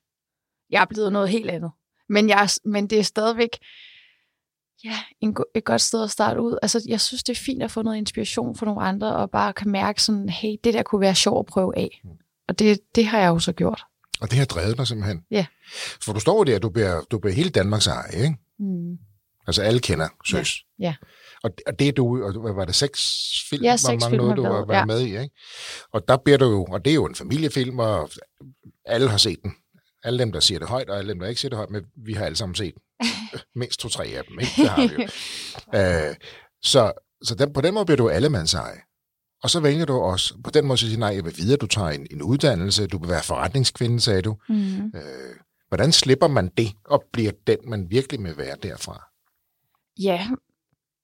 Jeg 0.70 0.80
er 0.80 0.86
blevet 0.86 1.12
noget 1.12 1.28
helt 1.28 1.50
andet. 1.50 1.70
Men, 2.08 2.28
jeg, 2.28 2.48
men 2.64 2.86
det 2.86 2.98
er 2.98 3.02
stadigvæk 3.02 3.58
ja, 4.84 4.98
en, 5.20 5.36
et 5.54 5.64
godt 5.64 5.80
sted 5.80 6.04
at 6.04 6.10
starte 6.10 6.40
ud. 6.40 6.58
Altså, 6.62 6.82
jeg 6.88 7.00
synes, 7.00 7.22
det 7.22 7.36
er 7.36 7.40
fint 7.44 7.62
at 7.62 7.70
få 7.70 7.82
noget 7.82 7.96
inspiration 7.96 8.56
fra 8.56 8.66
nogle 8.66 8.82
andre, 8.82 9.16
og 9.16 9.30
bare 9.30 9.52
kan 9.52 9.70
mærke 9.70 10.02
sådan, 10.02 10.28
hey, 10.28 10.56
det 10.64 10.74
der 10.74 10.82
kunne 10.82 11.00
være 11.00 11.14
sjovt 11.14 11.46
at 11.46 11.52
prøve 11.52 11.78
af. 11.78 12.00
Mm. 12.04 12.10
Og 12.48 12.58
det, 12.58 12.80
det 12.94 13.06
har 13.06 13.18
jeg 13.18 13.28
jo 13.28 13.38
så 13.38 13.52
gjort. 13.52 13.84
Og 14.20 14.30
det 14.30 14.38
har 14.38 14.44
drevet 14.44 14.78
dig 14.78 14.86
simpelthen? 14.86 15.24
Ja. 15.30 15.46
For 16.04 16.12
du 16.12 16.20
står 16.20 16.44
der, 16.44 16.58
du 16.58 16.68
bliver, 16.68 17.00
du 17.10 17.18
bliver 17.18 17.34
hele 17.34 17.50
Danmarks 17.50 17.86
eje, 17.86 18.24
ikke? 18.24 18.36
Mm. 18.58 18.98
Altså 19.46 19.62
alle 19.62 19.80
kender 19.80 20.08
Søs. 20.24 20.64
Ja. 20.78 20.84
ja. 20.84 20.94
Og, 21.44 21.50
og 21.66 21.78
det 21.78 21.88
er 21.88 21.92
du, 21.92 22.24
og 22.24 22.56
var 22.56 22.64
det 22.64 22.74
seks 22.74 23.00
film, 23.50 23.64
ja, 23.64 23.76
seks 23.76 23.88
mange 23.88 24.10
film, 24.10 24.22
noget, 24.22 24.36
du 24.36 24.42
har 24.42 24.64
været 24.66 24.78
ja. 24.78 24.84
med 24.84 25.00
i, 25.00 25.18
ikke? 25.22 25.30
Og 25.92 26.08
der 26.08 26.16
bliver 26.16 26.38
du 26.38 26.50
jo, 26.50 26.64
og 26.64 26.84
det 26.84 26.90
er 26.90 26.94
jo 26.94 27.06
en 27.06 27.14
familiefilm, 27.14 27.78
og 27.78 28.10
alle 28.84 29.08
har 29.08 29.18
set 29.18 29.38
den. 29.42 29.54
Alle 30.04 30.18
dem, 30.18 30.32
der 30.32 30.40
siger 30.40 30.58
det 30.58 30.68
højt, 30.68 30.90
og 30.90 30.98
alle 30.98 31.10
dem, 31.12 31.20
der 31.20 31.26
ikke 31.26 31.40
siger 31.40 31.50
det 31.50 31.56
højt, 31.56 31.70
men 31.70 31.84
vi 31.96 32.12
har 32.12 32.24
alle 32.24 32.36
sammen 32.36 32.54
set 32.54 32.74
mindst 33.60 33.80
to-tre 33.80 34.04
af 34.04 34.24
dem, 34.28 34.40
ikke? 34.40 34.52
Det 34.56 34.68
har 34.68 34.88
vi 34.88 35.02
jo. 35.02 36.08
uh, 36.10 36.16
så 36.62 36.92
så 37.22 37.34
den, 37.34 37.52
på 37.52 37.60
den 37.60 37.74
måde 37.74 37.84
bliver 37.84 37.96
du 37.96 38.08
allemandseje. 38.08 38.78
Og 39.42 39.50
så 39.50 39.60
vælger 39.60 39.84
du 39.84 39.92
også, 39.92 40.34
på 40.44 40.50
den 40.50 40.66
måde 40.66 40.78
så 40.78 40.86
siger 40.86 40.98
nej, 40.98 41.14
jeg 41.14 41.24
vil 41.24 41.36
videre, 41.36 41.56
du 41.56 41.66
tager 41.66 41.88
en, 41.88 42.06
en 42.10 42.22
uddannelse, 42.22 42.86
du 42.86 42.98
vil 42.98 43.10
være 43.10 43.22
forretningskvinde, 43.22 44.00
sagde 44.00 44.22
du. 44.22 44.36
Mm. 44.48 44.84
Uh, 44.84 45.00
hvordan 45.68 45.92
slipper 45.92 46.28
man 46.28 46.50
det, 46.56 46.68
og 46.84 47.04
bliver 47.12 47.32
den, 47.46 47.56
man 47.64 47.90
virkelig 47.90 48.24
vil 48.24 48.36
være 48.36 48.56
derfra? 48.62 49.04
Ja, 50.02 50.28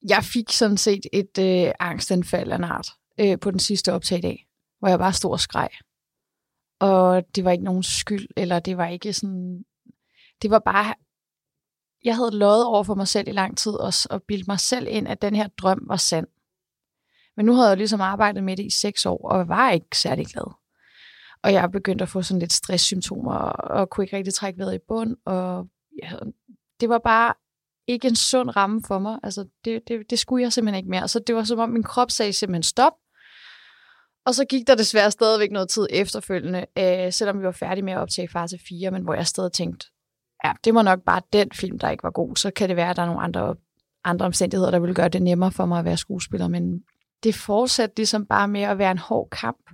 jeg 0.09 0.25
fik 0.25 0.51
sådan 0.51 0.77
set 0.77 1.07
et 1.13 1.39
øh, 1.39 1.73
angstanfald 1.81 2.53
af 2.53 2.57
en 2.57 2.65
art 2.65 2.89
øh, 3.21 3.39
på 3.41 3.51
den 3.51 3.59
sidste 3.59 3.93
optag 3.93 4.19
i 4.19 4.21
dag, 4.21 4.47
hvor 4.79 4.89
jeg 4.89 4.99
bare 4.99 5.13
stod 5.13 5.31
og 5.31 5.41
skreg. 5.41 5.69
Og 6.81 7.25
det 7.35 7.45
var 7.45 7.51
ikke 7.51 7.65
nogen 7.65 7.83
skyld, 7.83 8.29
eller 8.37 8.59
det 8.59 8.77
var 8.77 8.87
ikke 8.87 9.13
sådan... 9.13 9.65
Det 10.43 10.51
var 10.51 10.59
bare... 10.59 10.95
Jeg 12.05 12.17
havde 12.17 12.39
lovet 12.39 12.65
over 12.65 12.85
for 12.85 12.95
mig 12.95 13.09
selv 13.09 13.29
i 13.29 13.33
lang 13.33 13.59
tid 13.59 13.73
også, 13.73 14.09
og 14.11 14.23
bildt 14.23 14.49
mig 14.49 14.61
selv 14.61 14.87
ind, 14.91 15.09
at 15.09 15.23
den 15.23 15.35
her 15.35 15.49
drøm 15.49 15.81
var 15.87 15.97
sand. 15.97 16.27
Men 17.37 17.47
nu 17.47 17.53
havde 17.53 17.69
jeg 17.69 17.77
jo 17.77 17.79
ligesom 17.79 18.01
arbejdet 18.01 18.45
med 18.45 18.57
det 18.57 18.65
i 18.65 18.71
seks 18.71 19.07
år, 19.07 19.31
og 19.31 19.49
var 19.49 19.71
ikke 19.71 19.99
særlig 19.99 20.27
glad. 20.27 20.55
Og 21.43 21.53
jeg 21.53 21.71
begyndte 21.71 22.03
at 22.03 22.09
få 22.09 22.23
sådan 22.23 22.39
lidt 22.39 22.53
stresssymptomer, 22.53 23.35
og 23.35 23.91
kunne 23.91 24.05
ikke 24.05 24.17
rigtig 24.17 24.35
trække 24.35 24.59
vejret 24.59 24.75
i 24.75 24.85
bund, 24.89 25.17
og 25.25 25.69
ja, 26.03 26.13
det 26.81 26.89
var 26.89 26.99
bare 26.99 27.35
ikke 27.93 28.09
en 28.09 28.17
sund 28.17 28.57
ramme 28.57 28.83
for 28.87 28.99
mig. 28.99 29.19
Altså, 29.23 29.45
det, 29.65 29.81
det, 29.89 30.11
det 30.11 30.19
skulle 30.19 30.43
jeg 30.43 30.53
simpelthen 30.53 30.79
ikke 30.79 30.91
mere. 30.91 31.09
Så 31.09 31.19
det 31.19 31.35
var 31.35 31.45
som 31.45 31.59
om, 31.59 31.71
min 31.71 31.83
krop 31.83 32.11
sagde 32.11 32.33
simpelthen 32.33 32.63
stop. 32.63 32.93
Og 34.27 34.35
så 34.35 34.45
gik 34.45 34.67
der 34.67 34.75
desværre 34.75 35.11
stadigvæk 35.11 35.51
noget 35.51 35.69
tid 35.69 35.87
efterfølgende, 35.91 36.67
øh, 36.79 37.13
selvom 37.13 37.39
vi 37.41 37.45
var 37.45 37.53
færdige 37.53 37.85
med 37.85 37.93
at 37.93 37.99
optage 37.99 38.29
fase 38.29 38.59
4, 38.69 38.91
men 38.91 39.03
hvor 39.03 39.15
jeg 39.15 39.27
stadig 39.27 39.53
tænkte, 39.53 39.87
ja, 40.45 40.53
det 40.65 40.75
var 40.75 40.83
nok 40.83 41.01
bare 41.07 41.23
den 41.33 41.49
film, 41.55 41.79
der 41.79 41.91
ikke 41.91 42.03
var 42.03 42.11
god. 42.11 42.37
Så 42.37 42.51
kan 42.51 42.69
det 42.69 42.77
være, 42.77 42.91
at 42.91 42.97
der 42.97 43.03
er 43.03 43.07
nogle 43.07 43.23
andre, 43.23 43.55
andre 44.05 44.27
omstændigheder, 44.27 44.71
der 44.71 44.79
vil 44.79 44.95
gøre 44.95 45.09
det 45.09 45.23
nemmere 45.23 45.53
for 45.53 45.67
mig 45.67 45.79
at 45.79 45.85
være 45.85 45.97
skuespiller. 45.97 46.49
Men 46.49 46.81
det 47.23 47.35
fortsatte 47.35 47.97
ligesom 47.97 48.27
bare 48.27 48.49
med 48.49 48.63
at 48.63 48.79
være 48.79 48.91
en 48.91 48.99
hård 48.99 49.29
kamp. 49.31 49.71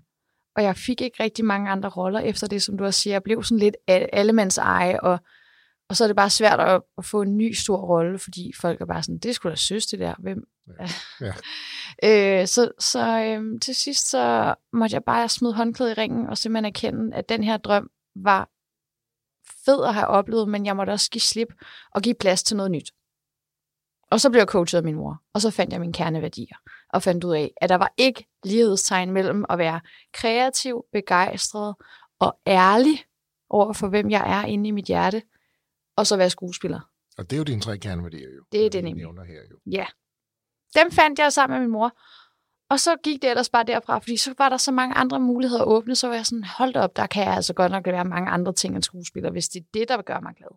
Og 0.57 0.63
jeg 0.63 0.77
fik 0.77 1.01
ikke 1.01 1.23
rigtig 1.23 1.45
mange 1.45 1.71
andre 1.71 1.89
roller 1.89 2.21
efter 2.21 2.47
det, 2.47 2.63
som 2.63 2.79
du 2.79 2.85
også 2.85 3.01
siger. 3.01 3.15
Jeg 3.15 3.23
blev 3.23 3.43
sådan 3.43 3.59
lidt 3.59 3.77
allemands 3.89 4.59
eje, 4.59 5.01
og 5.01 5.19
og 5.89 5.97
så 5.97 6.05
er 6.05 6.09
det 6.09 6.17
bare 6.17 6.31
svært 6.31 6.61
at, 6.61 6.83
at 6.99 7.05
få 7.05 7.23
en 7.23 7.37
ny 7.37 7.53
stor 7.53 7.77
rolle, 7.77 8.19
fordi 8.19 8.53
folk 8.61 8.81
er 8.81 8.87
bare 8.87 9.03
sådan, 9.03 9.19
det 9.19 9.35
skulle 9.35 9.51
da 9.51 9.57
søs 9.57 9.87
det 9.87 9.99
der. 9.99 10.15
Hvem? 10.19 10.49
Ja. 10.81 10.89
ja. 11.21 11.33
øh, 12.41 12.47
så 12.47 12.71
så 12.79 13.21
øh, 13.21 13.61
til 13.61 13.75
sidst 13.75 14.11
så 14.11 14.55
måtte 14.73 14.95
jeg 14.95 15.05
bare 15.05 15.29
smide 15.29 15.55
håndklædet 15.55 15.91
i 15.91 16.01
ringen 16.01 16.27
og 16.27 16.39
simpelthen 16.39 16.65
erkende, 16.65 17.17
at 17.17 17.29
den 17.29 17.45
her 17.45 17.57
drøm 17.57 17.91
var 18.17 18.49
fed 19.65 19.85
at 19.85 19.95
have 19.95 20.07
oplevet, 20.07 20.49
men 20.49 20.67
jeg 20.67 20.77
måtte 20.77 20.91
også 20.91 21.11
give 21.11 21.23
slip 21.23 21.49
og 21.95 22.03
give 22.03 22.15
plads 22.15 22.43
til 22.43 22.57
noget 22.57 22.71
nyt. 22.71 22.93
Og 24.11 24.21
så 24.21 24.31
blev 24.31 24.41
jeg 24.41 24.49
coachet 24.49 24.79
af 24.79 24.85
min 24.85 24.95
mor, 24.95 25.23
og 25.35 25.41
så 25.41 25.51
fandt 25.51 25.73
jeg 25.73 25.81
mine 25.81 25.93
kerneværdier, 25.93 26.57
og 26.93 27.03
fandt 27.03 27.25
ud 27.25 27.35
af, 27.35 27.53
at 27.57 27.69
der 27.69 27.75
var 27.77 27.93
ikke 27.97 28.27
lighedstegn 28.45 29.13
mellem 29.13 29.45
at 29.49 29.59
være 29.59 29.81
kreativ, 30.13 30.85
begejstret 30.93 31.75
og 32.19 32.39
ærlig 32.47 33.05
over 33.51 33.73
for, 33.73 33.89
hvem 33.89 34.11
jeg 34.11 34.41
er 34.41 34.47
inde 34.47 34.69
i 34.69 34.71
mit 34.71 34.85
hjerte, 34.85 35.23
og 35.97 36.07
så 36.07 36.17
være 36.17 36.31
skuespiller. 36.31 36.81
Og 37.19 37.31
det 37.31 37.37
er 37.37 37.39
jo 37.39 37.45
dine 37.45 37.61
tre 37.61 37.79
kerneværdier 37.79 38.29
jo. 38.37 38.45
Det 38.53 38.67
er 38.67 38.71
det 38.71 38.85
nemlig. 38.85 39.05
Her, 39.05 39.43
jo. 39.51 39.59
Ja. 39.67 39.87
Dem 40.75 40.91
fandt 40.93 41.19
jeg 41.19 41.33
sammen 41.33 41.59
med 41.59 41.67
min 41.67 41.73
mor. 41.73 41.99
Og 42.71 42.81
så 42.81 42.97
gik 43.05 43.23
det 43.23 43.31
ellers 43.31 43.49
bare 43.49 43.65
derfra, 43.65 43.99
fordi 43.99 44.17
så 44.17 44.35
var 44.39 44.49
der 44.49 44.57
så 44.57 44.73
mange 44.73 44.95
andre 44.95 45.21
muligheder 45.21 45.63
at 45.63 45.69
åbne, 45.69 45.97
så 45.97 46.09
var 46.09 46.15
jeg 46.15 46.27
sådan, 46.27 46.45
hold 46.45 46.77
op, 46.77 46.97
der 46.97 47.07
kan 47.07 47.25
jeg 47.25 47.35
altså 47.35 47.55
godt 47.55 47.73
nok 47.73 47.87
være 47.87 48.05
mange 48.05 48.31
andre 48.31 48.53
ting 48.53 48.75
end 48.75 48.83
skuespiller, 48.83 49.31
hvis 49.31 49.49
det 49.49 49.61
er 49.61 49.67
det, 49.75 49.89
der 49.89 50.03
gør 50.03 50.21
mig 50.21 50.35
glad. 50.37 50.49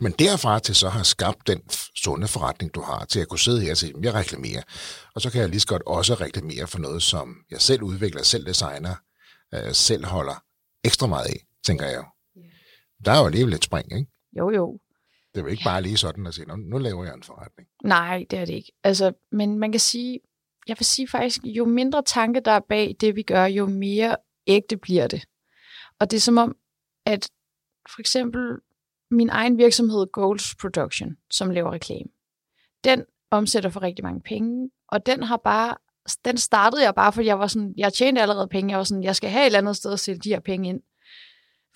Men 0.00 0.12
derfra 0.12 0.58
til 0.58 0.74
så 0.74 0.88
har 0.88 1.02
skabt 1.02 1.46
den 1.46 1.60
sunde 1.96 2.28
forretning, 2.28 2.74
du 2.74 2.80
har, 2.80 3.04
til 3.04 3.20
at 3.20 3.28
kunne 3.28 3.38
sidde 3.38 3.60
her 3.60 3.70
og 3.70 3.76
sige, 3.76 3.94
jeg 4.02 4.14
reklamerer. 4.14 4.62
Og 5.14 5.20
så 5.20 5.30
kan 5.30 5.40
jeg 5.40 5.48
lige 5.48 5.60
så 5.60 5.66
godt 5.66 5.82
også 5.86 6.14
reklamere 6.14 6.66
for 6.66 6.78
noget, 6.78 7.02
som 7.02 7.36
jeg 7.50 7.60
selv 7.60 7.82
udvikler, 7.82 8.22
selv 8.22 8.46
designer, 8.46 8.94
øh, 9.54 9.72
selv 9.74 10.04
holder 10.06 10.42
ekstra 10.84 11.06
meget 11.06 11.26
af, 11.26 11.46
tænker 11.66 11.86
jeg 11.86 11.96
jo. 11.96 12.04
Der 13.04 13.12
er 13.12 13.20
jo 13.20 13.26
alligevel 13.26 13.54
et 13.54 13.64
spring, 13.64 13.92
ikke? 13.98 14.10
Jo, 14.38 14.50
jo. 14.50 14.78
Det 15.34 15.40
er 15.40 15.44
jo 15.44 15.50
ikke 15.50 15.64
bare 15.64 15.82
lige 15.82 15.96
sådan 15.96 16.26
at 16.26 16.34
sige, 16.34 16.46
nu, 16.46 16.56
nu 16.56 16.78
laver 16.78 17.04
jeg 17.04 17.14
en 17.14 17.22
forretning. 17.22 17.68
Nej, 17.84 18.26
det 18.30 18.38
er 18.38 18.44
det 18.44 18.54
ikke. 18.54 18.72
Altså, 18.84 19.12
men 19.32 19.58
man 19.58 19.72
kan 19.72 19.80
sige, 19.80 20.20
jeg 20.68 20.76
vil 20.78 20.86
sige 20.86 21.08
faktisk, 21.08 21.44
jo 21.44 21.64
mindre 21.64 22.02
tanke 22.02 22.40
der 22.40 22.50
er 22.50 22.60
bag 22.68 22.96
det, 23.00 23.16
vi 23.16 23.22
gør, 23.22 23.44
jo 23.44 23.66
mere 23.66 24.16
ægte 24.46 24.76
bliver 24.76 25.06
det. 25.06 25.24
Og 26.00 26.10
det 26.10 26.16
er 26.16 26.20
som 26.20 26.38
om, 26.38 26.56
at 27.06 27.30
for 27.94 28.00
eksempel 28.00 28.58
min 29.10 29.28
egen 29.30 29.58
virksomhed 29.58 30.06
Goals 30.12 30.54
Production, 30.60 31.16
som 31.30 31.50
laver 31.50 31.72
reklame, 31.72 32.08
den 32.84 33.04
omsætter 33.30 33.70
for 33.70 33.82
rigtig 33.82 34.04
mange 34.04 34.20
penge, 34.20 34.70
og 34.88 35.06
den 35.06 35.22
har 35.22 35.36
bare, 35.36 35.76
den 36.24 36.36
startede 36.36 36.82
jeg 36.82 36.94
bare, 36.94 37.12
fordi 37.12 37.26
jeg 37.26 37.38
var 37.38 37.46
sådan, 37.46 37.74
jeg 37.76 37.92
tjente 37.92 38.22
allerede 38.22 38.48
penge, 38.48 38.70
jeg 38.70 38.78
var 38.78 38.84
sådan, 38.84 39.02
jeg 39.02 39.16
skal 39.16 39.30
have 39.30 39.42
et 39.42 39.46
eller 39.46 39.58
andet 39.58 39.76
sted 39.76 39.92
at 39.92 40.00
sætte 40.00 40.20
de 40.20 40.28
her 40.28 40.40
penge 40.40 40.68
ind. 40.68 40.80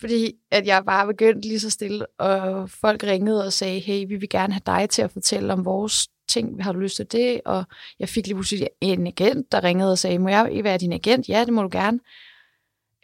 Fordi 0.00 0.32
at 0.50 0.66
jeg 0.66 0.84
bare 0.84 1.06
begyndte 1.06 1.48
lige 1.48 1.60
så 1.60 1.70
stille, 1.70 2.06
og 2.06 2.70
folk 2.70 3.04
ringede 3.04 3.44
og 3.44 3.52
sagde, 3.52 3.80
hey, 3.80 4.06
vi 4.08 4.16
vil 4.16 4.28
gerne 4.28 4.52
have 4.52 4.62
dig 4.66 4.90
til 4.90 5.02
at 5.02 5.10
fortælle 5.10 5.52
om 5.52 5.64
vores 5.64 6.08
ting, 6.28 6.64
har 6.64 6.72
du 6.72 6.78
lyst 6.78 6.96
til 6.96 7.12
det? 7.12 7.40
Og 7.44 7.64
jeg 7.98 8.08
fik 8.08 8.26
lige 8.26 8.34
pludselig 8.34 8.68
en 8.80 9.06
agent, 9.06 9.52
der 9.52 9.64
ringede 9.64 9.92
og 9.92 9.98
sagde, 9.98 10.18
må 10.18 10.28
jeg 10.28 10.64
være 10.64 10.78
din 10.78 10.92
agent? 10.92 11.28
Ja, 11.28 11.44
det 11.44 11.52
må 11.52 11.62
du 11.62 11.68
gerne. 11.72 12.00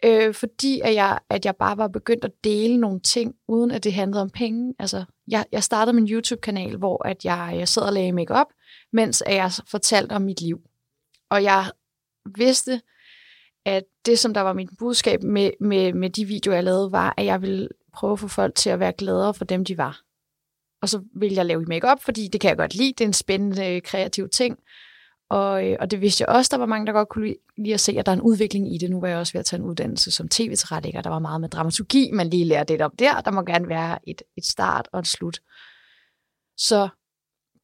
Øh, 0.05 0.33
fordi 0.33 0.81
at 0.83 0.93
jeg, 0.93 1.19
at 1.29 1.45
jeg 1.45 1.55
bare 1.55 1.77
var 1.77 1.87
begyndt 1.87 2.25
at 2.25 2.31
dele 2.43 2.77
nogle 2.77 2.99
ting, 2.99 3.35
uden 3.47 3.71
at 3.71 3.83
det 3.83 3.93
handlede 3.93 4.21
om 4.21 4.29
penge. 4.29 4.73
Altså, 4.79 5.05
jeg, 5.27 5.45
jeg 5.51 5.63
startede 5.63 5.95
min 5.95 6.07
YouTube-kanal, 6.07 6.77
hvor 6.77 7.07
at 7.07 7.25
jeg, 7.25 7.55
jeg 7.59 7.67
sad 7.67 7.83
og 7.83 7.93
lagde 7.93 8.11
makeup, 8.11 8.47
mens 8.93 9.23
at 9.25 9.35
jeg 9.35 9.51
fortalte 9.67 10.13
om 10.13 10.21
mit 10.21 10.41
liv. 10.41 10.61
Og 11.29 11.43
jeg 11.43 11.71
vidste, 12.37 12.81
at 13.67 13.83
det, 14.05 14.19
som 14.19 14.33
der 14.33 14.41
var 14.41 14.53
mit 14.53 14.69
budskab 14.79 15.23
med, 15.23 15.51
med, 15.59 15.93
med 15.93 16.09
de 16.09 16.25
videoer, 16.25 16.55
jeg 16.55 16.63
lavede, 16.63 16.91
var, 16.91 17.13
at 17.17 17.25
jeg 17.25 17.41
ville 17.41 17.69
prøve 17.93 18.13
at 18.13 18.19
få 18.19 18.27
folk 18.27 18.55
til 18.55 18.69
at 18.69 18.79
være 18.79 18.93
gladere 18.93 19.33
for 19.33 19.45
dem, 19.45 19.65
de 19.65 19.77
var. 19.77 20.01
Og 20.81 20.89
så 20.89 21.01
ville 21.15 21.35
jeg 21.35 21.45
lave 21.45 21.65
makeup, 21.65 22.03
fordi 22.03 22.27
det 22.27 22.41
kan 22.41 22.49
jeg 22.49 22.57
godt 22.57 22.75
lide. 22.75 22.93
Det 22.93 23.01
er 23.01 23.07
en 23.07 23.13
spændende, 23.13 23.75
øh, 23.75 23.81
kreativ 23.81 24.29
ting. 24.29 24.59
Og, 25.29 25.67
øh, 25.67 25.77
og 25.79 25.91
det 25.91 26.01
vidste 26.01 26.21
jeg 26.21 26.35
også, 26.35 26.49
der 26.51 26.57
var 26.57 26.65
mange, 26.65 26.87
der 26.87 26.93
godt 26.93 27.09
kunne 27.09 27.35
lide 27.57 27.73
at 27.73 27.79
se, 27.79 27.91
at 27.99 28.05
der 28.05 28.11
er 28.11 28.15
en 28.15 28.21
udvikling 28.21 28.75
i 28.75 28.77
det. 28.77 28.89
Nu 28.89 28.99
var 28.99 29.07
jeg 29.07 29.17
også 29.17 29.33
ved 29.33 29.39
at 29.39 29.45
tage 29.45 29.59
en 29.59 29.65
uddannelse 29.65 30.11
som 30.11 30.29
tv-tilrettelægger. 30.29 31.01
Der 31.01 31.09
var 31.09 31.19
meget 31.19 31.41
med 31.41 31.49
dramaturgi, 31.49 32.11
man 32.11 32.29
lige 32.29 32.45
lærer 32.45 32.63
det 32.63 32.81
op 32.81 32.99
der. 32.99 33.21
Der 33.21 33.31
må 33.31 33.41
gerne 33.41 33.69
være 33.69 34.09
et, 34.09 34.21
et 34.37 34.45
start 34.45 34.89
og 34.93 34.99
et 34.99 35.07
slut. 35.07 35.39
Så 36.57 36.89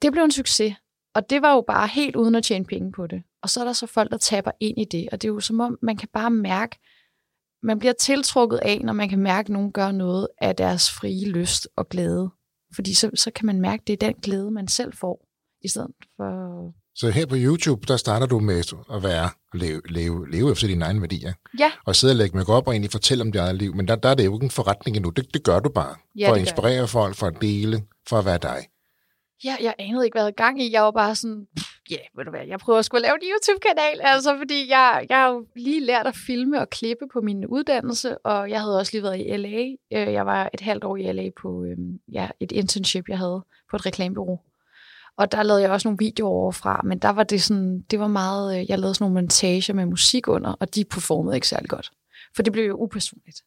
det 0.01 0.11
blev 0.11 0.23
en 0.23 0.31
succes. 0.31 0.75
Og 1.15 1.29
det 1.29 1.41
var 1.41 1.53
jo 1.53 1.63
bare 1.67 1.87
helt 1.87 2.15
uden 2.15 2.35
at 2.35 2.43
tjene 2.43 2.65
penge 2.65 2.91
på 2.91 3.07
det. 3.07 3.23
Og 3.43 3.49
så 3.49 3.59
er 3.59 3.65
der 3.65 3.73
så 3.73 3.87
folk, 3.87 4.11
der 4.11 4.17
taber 4.17 4.51
ind 4.59 4.77
i 4.77 4.85
det. 4.85 5.09
Og 5.11 5.21
det 5.21 5.27
er 5.27 5.33
jo 5.33 5.39
som 5.39 5.59
om, 5.59 5.77
man 5.81 5.97
kan 5.97 6.09
bare 6.13 6.31
mærke, 6.31 6.79
man 7.63 7.79
bliver 7.79 7.93
tiltrukket 7.93 8.57
af, 8.57 8.81
når 8.83 8.93
man 8.93 9.09
kan 9.09 9.19
mærke, 9.19 9.45
at 9.45 9.49
nogen 9.49 9.71
gør 9.71 9.91
noget 9.91 10.27
af 10.41 10.55
deres 10.55 10.91
frie 10.91 11.29
lyst 11.29 11.67
og 11.75 11.89
glæde. 11.89 12.29
Fordi 12.75 12.93
så, 12.93 13.09
så 13.15 13.31
kan 13.31 13.45
man 13.45 13.61
mærke, 13.61 13.81
at 13.81 13.87
det 13.87 13.93
er 13.93 14.07
den 14.07 14.15
glæde, 14.21 14.51
man 14.51 14.67
selv 14.67 14.93
får, 14.93 15.27
i 15.61 15.67
stedet 15.67 15.91
for... 16.17 16.71
Så 16.95 17.09
her 17.09 17.25
på 17.25 17.35
YouTube, 17.37 17.85
der 17.87 17.97
starter 17.97 18.25
du 18.25 18.39
med 18.39 18.73
at 18.93 19.03
være, 19.03 19.29
leve, 19.53 19.81
leve, 19.89 20.31
leve 20.31 20.51
efter 20.51 20.67
dine 20.67 20.85
egne 20.85 21.01
værdier. 21.01 21.33
Ja. 21.59 21.71
Og 21.85 21.95
sidde 21.95 22.11
og 22.11 22.15
lægge 22.15 22.37
mig 22.37 22.49
op 22.49 22.67
og 22.67 22.73
egentlig 22.73 22.91
fortælle 22.91 23.21
om 23.21 23.31
dit 23.31 23.39
eget 23.39 23.55
liv. 23.55 23.75
Men 23.75 23.87
der, 23.87 23.95
der 23.95 24.09
er 24.09 24.15
det 24.15 24.25
jo 24.25 24.33
ikke 24.33 24.43
en 24.43 24.51
forretning 24.51 24.97
endnu. 24.97 25.09
Det, 25.09 25.33
det 25.33 25.43
gør 25.43 25.59
du 25.59 25.69
bare. 25.69 25.95
Ja, 26.15 26.29
for 26.29 26.33
at 26.33 26.39
inspirere 26.39 26.87
folk, 26.87 27.15
for 27.15 27.27
at 27.27 27.41
dele, 27.41 27.83
for 28.09 28.17
at 28.19 28.25
være 28.25 28.37
dig. 28.37 28.67
Ja, 29.43 29.55
jeg 29.61 29.75
anede 29.79 30.05
ikke, 30.05 30.15
hvad 30.15 30.21
jeg 30.21 30.25
havde 30.25 30.35
gang 30.35 30.61
i. 30.61 30.71
Jeg 30.71 30.83
var 30.83 30.91
bare 30.91 31.15
sådan, 31.15 31.47
ja, 31.89 31.97
ved 32.15 32.25
du 32.25 32.29
hvad, 32.29 32.45
jeg 32.47 32.59
prøver 32.59 32.79
at 32.79 32.85
skulle 32.85 33.01
lave 33.01 33.15
en 33.15 33.29
YouTube-kanal, 33.31 33.99
altså 34.01 34.37
fordi 34.37 34.69
jeg, 34.69 35.05
jeg 35.09 35.17
har 35.17 35.27
jo 35.27 35.47
lige 35.55 35.85
lært 35.85 36.07
at 36.07 36.15
filme 36.15 36.61
og 36.61 36.69
klippe 36.69 37.05
på 37.13 37.21
min 37.21 37.45
uddannelse, 37.45 38.17
og 38.17 38.49
jeg 38.49 38.61
havde 38.61 38.79
også 38.79 38.91
lige 38.93 39.03
været 39.03 39.19
i 39.19 39.37
LA. 39.37 39.57
Øh, 39.99 40.13
jeg 40.13 40.25
var 40.25 40.49
et 40.53 40.61
halvt 40.61 40.83
år 40.83 40.97
i 40.97 41.11
LA 41.11 41.29
på 41.41 41.63
øhm, 41.63 41.99
ja, 42.11 42.29
et 42.39 42.51
internship, 42.51 43.09
jeg 43.09 43.17
havde 43.17 43.45
på 43.69 43.75
et 43.75 43.85
reklamebureau. 43.85 44.39
Og 45.17 45.31
der 45.31 45.43
lavede 45.43 45.63
jeg 45.63 45.71
også 45.71 45.87
nogle 45.87 45.97
videoer 45.99 46.31
overfra, 46.31 46.81
men 46.85 46.99
der 46.99 47.09
var 47.09 47.23
det 47.23 47.43
sådan, 47.43 47.81
det 47.91 47.99
var 47.99 48.07
meget, 48.07 48.59
øh, 48.59 48.69
jeg 48.69 48.79
lavede 48.79 48.95
sådan 48.95 49.03
nogle 49.03 49.13
montager 49.13 49.73
med 49.73 49.85
musik 49.85 50.27
under, 50.27 50.53
og 50.59 50.75
de 50.75 50.85
performede 50.85 51.35
ikke 51.35 51.47
særlig 51.47 51.69
godt. 51.69 51.91
For 52.35 52.43
det 52.43 52.53
blev 52.53 52.65
jo 52.65 52.75
upersonligt. 52.75 53.41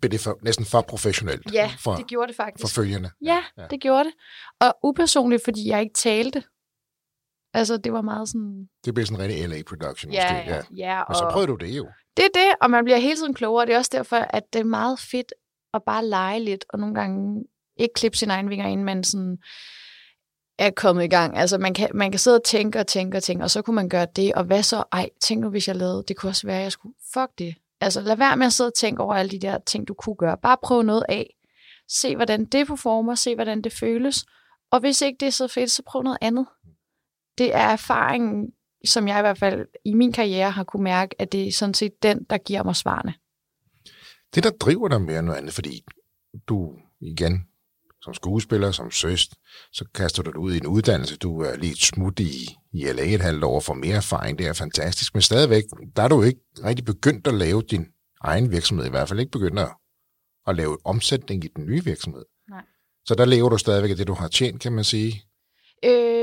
Blev 0.00 0.10
det 0.10 0.20
for, 0.20 0.38
næsten 0.42 0.64
for 0.64 0.80
professionelt? 0.80 1.52
Ja, 1.52 1.70
for, 1.78 1.94
det 1.94 2.06
gjorde 2.06 2.28
det 2.28 2.36
faktisk. 2.36 2.74
For 2.74 2.80
følgende? 2.80 3.10
Ja, 3.24 3.44
ja, 3.58 3.66
det 3.70 3.80
gjorde 3.80 4.04
det. 4.04 4.12
Og 4.60 4.76
upersonligt, 4.82 5.44
fordi 5.44 5.68
jeg 5.68 5.80
ikke 5.80 5.94
talte. 5.94 6.42
Altså, 7.56 7.76
det 7.76 7.92
var 7.92 8.02
meget 8.02 8.28
sådan... 8.28 8.68
Det 8.84 8.94
blev 8.94 9.06
sådan 9.06 9.20
en 9.20 9.28
rigtig 9.28 9.48
LA-production 9.48 10.12
ja, 10.12 10.32
måske. 10.32 10.50
Ja, 10.54 10.62
ja. 10.76 11.02
Men 11.08 11.14
så 11.14 11.28
prøvede 11.32 11.52
du 11.52 11.56
det 11.56 11.76
jo. 11.76 11.86
Det 12.16 12.24
er 12.24 12.28
det, 12.34 12.54
og 12.60 12.70
man 12.70 12.84
bliver 12.84 12.98
hele 12.98 13.16
tiden 13.16 13.34
klogere. 13.34 13.66
Det 13.66 13.74
er 13.74 13.78
også 13.78 13.90
derfor, 13.94 14.16
at 14.16 14.42
det 14.52 14.60
er 14.60 14.64
meget 14.64 14.98
fedt 14.98 15.32
at 15.74 15.82
bare 15.86 16.06
lege 16.06 16.40
lidt, 16.40 16.64
og 16.68 16.78
nogle 16.78 16.94
gange 16.94 17.44
ikke 17.76 17.94
klippe 17.94 18.18
sine 18.18 18.32
egne 18.32 18.48
vinger, 18.48 18.66
inden 18.66 18.84
man 18.84 19.04
sådan 19.04 19.38
er 20.58 20.70
kommet 20.70 21.04
i 21.04 21.08
gang. 21.08 21.36
Altså, 21.36 21.58
man 21.58 21.74
kan, 21.74 21.90
man 21.94 22.10
kan 22.10 22.18
sidde 22.18 22.36
og 22.36 22.44
tænke 22.44 22.78
og 22.80 22.86
tænke 22.86 23.16
og 23.16 23.22
tænke, 23.22 23.44
og 23.44 23.50
så 23.50 23.62
kunne 23.62 23.76
man 23.76 23.88
gøre 23.88 24.06
det, 24.16 24.32
og 24.32 24.44
hvad 24.44 24.62
så? 24.62 24.84
Ej, 24.92 25.10
tænk 25.20 25.40
nu, 25.40 25.50
hvis 25.50 25.68
jeg 25.68 25.76
lavede, 25.76 26.04
det 26.08 26.16
kunne 26.16 26.30
også 26.30 26.46
være, 26.46 26.58
at 26.58 26.62
jeg 26.62 26.72
skulle, 26.72 26.94
fuck 27.14 27.30
det. 27.38 27.54
Altså, 27.80 28.00
lad 28.00 28.16
være 28.16 28.36
med 28.36 28.46
at 28.46 28.52
sidde 28.52 28.68
og 28.68 28.74
tænke 28.74 29.02
over 29.02 29.14
alle 29.14 29.30
de 29.30 29.40
der 29.40 29.58
ting, 29.58 29.88
du 29.88 29.94
kunne 29.94 30.16
gøre. 30.16 30.36
Bare 30.42 30.56
prøv 30.62 30.82
noget 30.82 31.04
af. 31.08 31.36
Se, 31.88 32.16
hvordan 32.16 32.44
det 32.44 32.66
performer, 32.66 33.14
se, 33.14 33.34
hvordan 33.34 33.62
det 33.62 33.72
føles. 33.72 34.26
Og 34.70 34.80
hvis 34.80 35.02
ikke 35.02 35.16
det 35.20 35.26
er 35.26 35.30
så 35.30 35.48
fedt, 35.48 35.70
så 35.70 35.82
prøv 35.86 36.02
noget 36.02 36.18
andet. 36.20 36.46
Det 37.38 37.54
er 37.54 37.68
erfaringen, 37.68 38.52
som 38.84 39.08
jeg 39.08 39.18
i 39.18 39.22
hvert 39.22 39.38
fald 39.38 39.66
i 39.84 39.94
min 39.94 40.12
karriere 40.12 40.50
har 40.50 40.64
kunne 40.64 40.84
mærke, 40.84 41.20
at 41.20 41.32
det 41.32 41.48
er 41.48 41.52
sådan 41.52 41.74
set 41.74 42.02
den, 42.02 42.26
der 42.30 42.38
giver 42.38 42.62
mig 42.62 42.76
svarene. 42.76 43.14
Det, 44.34 44.44
der 44.44 44.50
driver 44.50 44.88
dig 44.88 45.02
mere 45.02 45.18
end 45.18 45.26
noget 45.26 45.38
andet, 45.38 45.54
fordi 45.54 45.82
du 46.48 46.74
igen 47.00 47.46
som 48.06 48.14
skuespiller, 48.14 48.70
som 48.70 48.90
søst, 48.90 49.34
så 49.72 49.84
kaster 49.94 50.22
du 50.22 50.30
dig 50.30 50.38
ud 50.38 50.52
i 50.54 50.56
en 50.56 50.66
uddannelse. 50.66 51.16
Du 51.16 51.40
er 51.40 51.56
lige 51.56 51.72
et 51.72 51.78
smut 51.78 52.20
i, 52.20 52.56
i 52.72 52.84
LA 52.92 53.02
et 53.02 53.20
halvt 53.20 53.44
år 53.44 53.60
for 53.60 53.74
mere 53.74 53.96
erfaring. 53.96 54.38
Det 54.38 54.46
er 54.46 54.52
fantastisk. 54.52 55.14
Men 55.14 55.22
stadigvæk, 55.22 55.64
der 55.96 56.02
er 56.02 56.08
du 56.08 56.22
ikke 56.22 56.40
rigtig 56.64 56.84
begyndt 56.84 57.26
at 57.26 57.34
lave 57.34 57.62
din 57.62 57.86
egen 58.20 58.50
virksomhed. 58.50 58.86
I 58.86 58.90
hvert 58.90 59.08
fald 59.08 59.20
ikke 59.20 59.32
begyndt 59.32 59.58
at, 59.58 59.68
at 60.46 60.56
lave 60.56 60.78
omsætning 60.84 61.44
i 61.44 61.48
den 61.56 61.66
nye 61.66 61.84
virksomhed. 61.84 62.24
Nej. 62.50 62.64
Så 63.04 63.14
der 63.14 63.24
lever 63.24 63.48
du 63.48 63.58
stadigvæk 63.58 63.90
af 63.90 63.96
det, 63.96 64.06
du 64.06 64.14
har 64.14 64.28
tjent, 64.28 64.60
kan 64.60 64.72
man 64.72 64.84
sige. 64.84 65.22
Øh, 65.84 66.15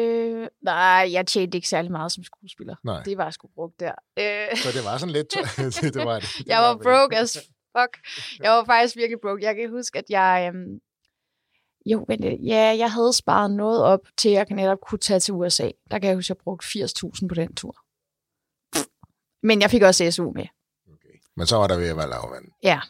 nej, 0.64 1.10
jeg 1.12 1.28
tjente 1.28 1.56
ikke 1.56 1.68
særlig 1.68 1.92
meget 1.92 2.12
som 2.12 2.24
skuespiller. 2.24 2.76
Nej. 2.84 3.04
Det 3.04 3.18
var 3.18 3.30
sgu 3.30 3.48
brugt 3.56 3.80
der. 3.80 3.96
Øh. 4.20 4.58
Så 4.58 4.70
det 4.74 4.86
var 4.86 4.98
sådan 4.98 5.14
lidt... 5.14 5.34
det, 5.58 5.94
det 5.96 6.06
var, 6.06 6.20
det, 6.20 6.36
det 6.38 6.48
jeg 6.48 6.62
var, 6.62 6.68
var 6.68 6.76
broke 6.84 7.18
as 7.18 7.38
fuck. 7.78 7.98
Jeg 8.40 8.52
var 8.52 8.64
faktisk 8.64 8.96
virkelig 8.96 9.20
broke. 9.22 9.44
Jeg 9.44 9.56
kan 9.56 9.70
huske, 9.70 10.00
at 10.00 10.06
jeg... 10.10 10.52
Øhm, 10.56 10.80
jo, 11.86 12.06
men 12.08 12.44
ja, 12.44 12.76
jeg 12.78 12.92
havde 12.92 13.14
sparet 13.14 13.52
noget 13.52 13.84
op 13.84 14.00
til, 14.18 14.30
at 14.30 14.50
jeg 14.50 14.56
netop 14.56 14.78
kunne 14.82 15.00
tage 15.00 15.20
til 15.20 15.34
USA. 15.34 15.70
Der 15.92 16.00
kan 16.00 16.08
jeg 16.08 16.16
huske, 16.16 16.32
at 16.32 16.38
jeg 16.38 16.44
brugte 16.44 16.66
80.000 16.66 17.28
på 17.28 17.36
den 17.36 17.56
tur. 17.56 17.76
Men 19.48 19.62
jeg 19.62 19.70
fik 19.70 19.82
også 19.82 20.12
SU 20.12 20.32
med. 20.32 20.46
Okay. 20.88 21.18
Men 21.36 21.48
så 21.48 21.56
var 21.56 21.68
der 21.68 21.78
ved 21.78 21.90
at 21.90 21.98
være 21.98 22.10
lavvand. 22.10 22.46
Ja, 22.64 22.82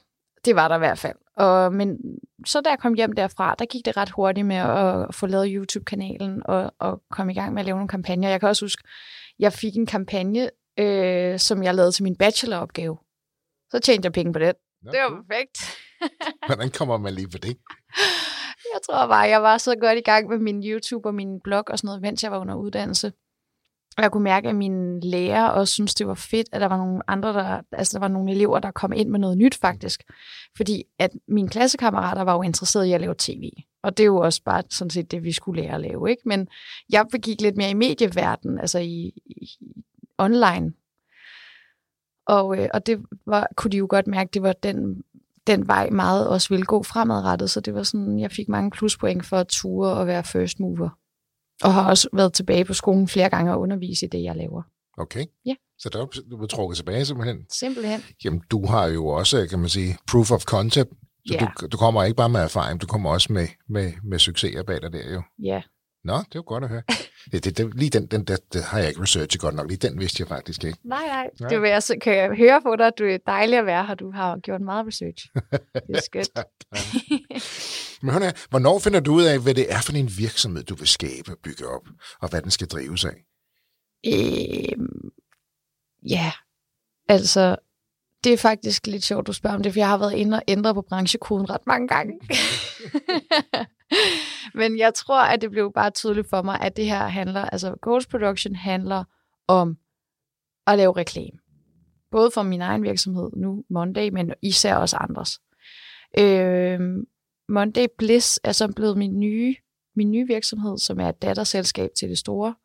det 0.45 0.55
var 0.55 0.67
der 0.67 0.75
i 0.75 0.79
hvert 0.79 0.99
fald. 0.99 1.17
Og, 1.37 1.73
men 1.73 1.97
så 2.45 2.61
da 2.61 2.69
jeg 2.69 2.79
kom 2.79 2.93
hjem 2.93 3.11
derfra, 3.11 3.55
der 3.59 3.65
gik 3.65 3.85
det 3.85 3.97
ret 3.97 4.09
hurtigt 4.09 4.47
med 4.47 4.55
at 4.55 5.15
få 5.15 5.27
lavet 5.27 5.49
YouTube-kanalen 5.51 6.41
og, 6.45 6.73
og 6.79 7.01
komme 7.11 7.31
i 7.31 7.35
gang 7.35 7.53
med 7.53 7.61
at 7.61 7.65
lave 7.65 7.75
nogle 7.75 7.87
kampagner. 7.87 8.29
Jeg 8.29 8.39
kan 8.39 8.49
også 8.49 8.65
huske, 8.65 8.83
jeg 9.39 9.53
fik 9.53 9.75
en 9.75 9.85
kampagne, 9.85 10.49
øh, 10.79 11.39
som 11.39 11.63
jeg 11.63 11.75
lavede 11.75 11.91
til 11.91 12.03
min 12.03 12.15
bacheloropgave. 12.15 12.97
Så 13.71 13.79
tjente 13.79 14.05
jeg 14.05 14.13
penge 14.13 14.33
på 14.33 14.39
det. 14.39 14.45
Ja. 14.45 14.91
Det 14.91 14.99
var 14.99 15.23
perfekt. 15.29 15.57
Hvordan 16.47 16.69
kommer 16.69 16.97
man 16.97 17.13
lige 17.13 17.29
på 17.29 17.37
det? 17.37 17.57
Jeg 18.73 18.81
tror 18.85 19.07
bare, 19.07 19.29
jeg 19.29 19.43
var 19.43 19.57
så 19.57 19.75
godt 19.75 19.97
i 19.97 20.01
gang 20.01 20.29
med 20.29 20.37
min 20.37 20.63
YouTube 20.63 21.09
og 21.09 21.15
min 21.15 21.39
blog 21.43 21.63
og 21.67 21.77
sådan 21.77 21.87
noget, 21.87 22.01
mens 22.01 22.23
jeg 22.23 22.31
var 22.31 22.39
under 22.39 22.55
uddannelse. 22.55 23.11
Og 23.97 24.03
jeg 24.03 24.11
kunne 24.11 24.23
mærke, 24.23 24.49
at 24.49 24.55
mine 24.55 24.99
lærer 24.99 25.47
også 25.47 25.73
synes, 25.73 25.95
det 25.95 26.07
var 26.07 26.13
fedt, 26.13 26.47
at 26.51 26.61
der 26.61 26.67
var 26.67 26.77
nogle 26.77 27.01
andre, 27.07 27.33
der, 27.33 27.61
altså 27.71 27.93
der 27.93 27.99
var 27.99 28.07
nogle 28.07 28.31
elever, 28.31 28.59
der 28.59 28.71
kom 28.71 28.93
ind 28.93 29.09
med 29.09 29.19
noget 29.19 29.37
nyt 29.37 29.55
faktisk. 29.55 30.03
Fordi 30.57 30.83
at 30.99 31.11
mine 31.27 31.49
klassekammerater 31.49 32.21
var 32.21 32.33
jo 32.33 32.41
interesserede 32.41 32.89
i 32.89 32.93
at 32.93 33.01
lave 33.01 33.15
tv. 33.17 33.49
Og 33.83 33.97
det 33.97 34.03
er 34.03 34.07
jo 34.07 34.17
også 34.17 34.41
bare 34.43 34.63
sådan 34.69 34.89
set 34.89 35.11
det, 35.11 35.23
vi 35.23 35.31
skulle 35.31 35.61
lære 35.61 35.75
at 35.75 35.81
lave. 35.81 36.09
Ikke? 36.09 36.21
Men 36.25 36.47
jeg 36.89 37.05
begik 37.11 37.41
lidt 37.41 37.57
mere 37.57 37.69
i 37.69 37.73
medieverdenen, 37.73 38.59
altså 38.59 38.79
i, 38.79 39.13
i 39.25 39.49
online. 40.17 40.73
Og, 42.27 42.57
øh, 42.57 42.69
og 42.73 42.85
det 42.85 43.05
var, 43.25 43.47
kunne 43.55 43.71
de 43.71 43.77
jo 43.77 43.87
godt 43.89 44.07
mærke, 44.07 44.29
det 44.33 44.43
var 44.43 44.53
den 44.53 45.03
den 45.47 45.67
vej 45.67 45.89
meget 45.89 46.27
også 46.27 46.49
ville 46.49 46.65
gå 46.65 46.83
fremadrettet, 46.83 47.49
så 47.49 47.59
det 47.59 47.73
var 47.73 47.83
sådan, 47.83 48.19
jeg 48.19 48.31
fik 48.31 48.49
mange 48.49 48.71
pluspoint 48.71 49.25
for 49.25 49.37
at 49.37 49.47
ture 49.47 49.93
og 49.93 50.07
være 50.07 50.23
first 50.23 50.59
mover. 50.59 50.89
Og 51.63 51.73
har 51.73 51.89
også 51.89 52.09
været 52.13 52.33
tilbage 52.33 52.65
på 52.65 52.73
skolen 52.73 53.07
flere 53.07 53.29
gange 53.29 53.53
og 53.53 53.59
undervise 53.59 54.05
i 54.05 54.09
det, 54.09 54.23
jeg 54.23 54.35
laver. 54.35 54.61
Okay. 54.97 55.25
Ja. 55.45 55.55
Så 55.77 55.89
der, 55.89 56.05
du 56.31 56.37
var 56.39 56.47
trukket 56.47 56.77
tilbage 56.77 57.05
simpelthen? 57.05 57.45
Simpelthen. 57.51 58.01
Jamen, 58.25 58.41
du 58.51 58.65
har 58.65 58.87
jo 58.87 59.07
også, 59.07 59.47
kan 59.49 59.59
man 59.59 59.69
sige, 59.69 59.97
proof 60.11 60.31
of 60.31 60.43
concept 60.43 60.91
Så 61.27 61.33
Ja. 61.33 61.47
du, 61.61 61.67
du 61.67 61.77
kommer 61.77 62.03
ikke 62.03 62.15
bare 62.15 62.29
med 62.29 62.39
erfaring, 62.39 62.81
du 62.81 62.87
kommer 62.87 63.09
også 63.09 63.33
med, 63.33 63.47
med, 63.69 63.91
med 64.03 64.19
succeser 64.19 64.63
bag 64.63 64.81
dig 64.81 64.93
der 64.93 65.13
jo. 65.13 65.21
Ja, 65.43 65.61
Nå, 66.03 66.17
det 66.17 66.35
var 66.35 66.41
godt 66.41 66.63
at 66.63 66.69
høre. 66.69 66.83
Det, 67.31 67.43
det, 67.43 67.57
det, 67.57 67.75
lige 67.75 67.89
den, 67.89 68.05
den 68.05 68.23
der, 68.23 68.37
det 68.53 68.63
har 68.63 68.79
jeg 68.79 68.87
ikke 68.89 69.01
researchet 69.01 69.41
godt 69.41 69.55
nok. 69.55 69.67
Lige 69.67 69.87
den 69.87 69.99
vidste 69.99 70.21
jeg 70.21 70.27
faktisk 70.27 70.63
ikke. 70.63 70.77
nej, 70.83 71.05
nej. 71.07 71.29
Nej. 71.39 71.49
Det 71.49 71.61
vil 71.61 71.69
jeg, 71.69 71.83
så 71.83 71.95
kan 72.01 72.17
jeg 72.17 72.29
høre 72.37 72.61
på 72.61 72.75
dig, 72.75 72.87
at 72.87 72.93
du 72.99 73.03
er 73.03 73.17
dejlig 73.27 73.59
at 73.59 73.65
være 73.65 73.85
her. 73.85 73.95
Du 73.95 74.11
har 74.11 74.37
gjort 74.39 74.61
meget 74.61 74.87
research. 74.87 75.27
Det 75.87 75.95
er 75.95 76.01
skønt. 76.01 76.35
Tak, 76.35 76.45
tak. 76.73 76.83
Men 78.01 78.13
hør 78.13 78.47
hvornår 78.49 78.79
finder 78.79 78.99
du 78.99 79.13
ud 79.13 79.23
af, 79.23 79.39
hvad 79.39 79.53
det 79.53 79.73
er 79.73 79.81
for 79.81 79.93
en 79.93 80.11
virksomhed, 80.17 80.63
du 80.63 80.75
vil 80.75 80.87
skabe 80.87 81.31
og 81.31 81.37
bygge 81.43 81.67
op, 81.67 81.87
og 82.21 82.29
hvad 82.29 82.41
den 82.41 82.51
skal 82.51 82.67
drives 82.67 83.05
af? 83.05 83.25
Øhm, 84.07 85.09
ja, 86.09 86.31
altså, 87.09 87.55
det 88.23 88.33
er 88.33 88.37
faktisk 88.37 88.87
lidt 88.87 89.03
sjovt, 89.03 89.27
du 89.27 89.33
spørger 89.33 89.55
om 89.55 89.63
det, 89.63 89.73
for 89.73 89.79
jeg 89.79 89.87
har 89.87 89.97
været 89.97 90.13
inde 90.13 90.37
og 90.37 90.43
ændre 90.47 90.73
på 90.73 90.81
branchekoden 90.81 91.49
ret 91.49 91.67
mange 91.67 91.87
gange. 91.87 92.13
Men 94.55 94.77
jeg 94.77 94.93
tror, 94.93 95.21
at 95.21 95.41
det 95.41 95.51
blev 95.51 95.73
bare 95.73 95.89
tydeligt 95.89 96.29
for 96.29 96.41
mig, 96.41 96.59
at 96.61 96.77
det 96.77 96.85
her 96.85 97.07
handler, 97.07 97.41
altså 97.41 97.75
Goals 97.81 98.07
Production 98.07 98.55
handler 98.55 99.03
om 99.47 99.77
at 100.67 100.77
lave 100.77 100.95
reklame. 100.97 101.39
Både 102.11 102.31
for 102.31 102.43
min 102.43 102.61
egen 102.61 102.83
virksomhed 102.83 103.29
nu, 103.35 103.63
Monday, 103.69 104.09
men 104.09 104.33
især 104.41 104.75
også 104.75 104.97
andres. 104.97 105.39
Øh, 106.19 106.79
Monday 107.49 107.85
Bliss 107.97 108.39
er 108.43 108.51
så 108.51 108.73
blevet 108.75 108.97
min 108.97 109.19
nye, 109.19 109.55
min 109.95 110.11
nye 110.11 110.27
virksomhed, 110.27 110.77
som 110.77 110.99
er 110.99 111.09
et 111.09 111.21
datterselskab 111.21 111.89
til 111.97 112.09
det 112.09 112.17
store. 112.17 112.55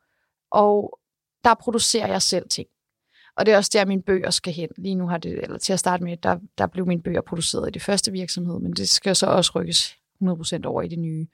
Og 0.51 0.99
der 1.45 1.55
producerer 1.55 2.07
jeg 2.07 2.23
selv 2.23 2.49
ting. 2.49 2.69
Og 3.37 3.47
det 3.47 3.55
er 3.55 3.57
også 3.57 3.71
der, 3.73 3.85
mine 3.85 4.03
bøger 4.03 4.31
skal 4.31 4.53
hen. 4.53 4.69
Lige 4.79 4.95
nu 4.95 5.09
har 5.09 5.19
det, 5.19 5.43
eller 5.43 5.59
til 5.59 5.73
at 5.73 5.79
starte 5.79 6.05
med, 6.05 6.17
der, 6.17 6.39
der 6.59 6.67
blev 6.67 6.87
mine 6.87 7.03
bøger 7.03 7.21
produceret 7.21 7.69
i 7.69 7.71
det 7.71 7.83
første 7.83 8.13
virksomhed, 8.13 8.61
men 8.61 8.73
det 8.73 8.89
skal 8.89 9.17
så 9.17 9.27
også 9.27 9.53
rykkes 9.55 9.97
100% 10.23 10.65
over 10.65 10.83
i 10.83 10.89
det 10.89 10.99
nye. 10.99 11.27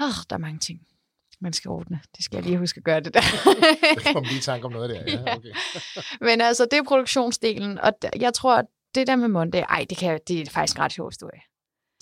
Oh, 0.00 0.14
der 0.30 0.36
er 0.36 0.38
mange 0.38 0.58
ting, 0.58 0.80
man 1.40 1.52
skal 1.52 1.68
ordne. 1.68 2.00
Det 2.16 2.24
skal 2.24 2.36
jeg 2.36 2.44
lige 2.44 2.58
huske 2.58 2.78
at 2.78 2.84
gøre 2.84 3.00
det 3.00 3.14
der. 3.14 3.20
Jeg 4.04 4.14
kom 4.14 4.22
lige 4.22 4.38
i 4.38 4.40
tanke 4.40 4.66
om 4.66 4.72
noget 4.72 4.90
der. 4.90 5.02
Ja, 5.12 5.34
okay. 5.36 5.52
men 6.26 6.40
altså, 6.40 6.66
det 6.70 6.78
er 6.78 6.82
produktionsdelen, 6.82 7.78
og 7.78 7.92
jeg 8.20 8.34
tror, 8.34 8.56
at 8.56 8.66
det 8.94 9.06
der 9.06 9.16
med 9.16 9.28
Monday, 9.28 9.62
ej, 9.68 9.86
det, 9.90 9.98
kan, 9.98 10.20
det 10.28 10.40
er 10.40 10.50
faktisk 10.50 10.76
en 10.76 10.82
ret 10.82 10.92
sjov 10.92 11.10
historie. 11.10 11.40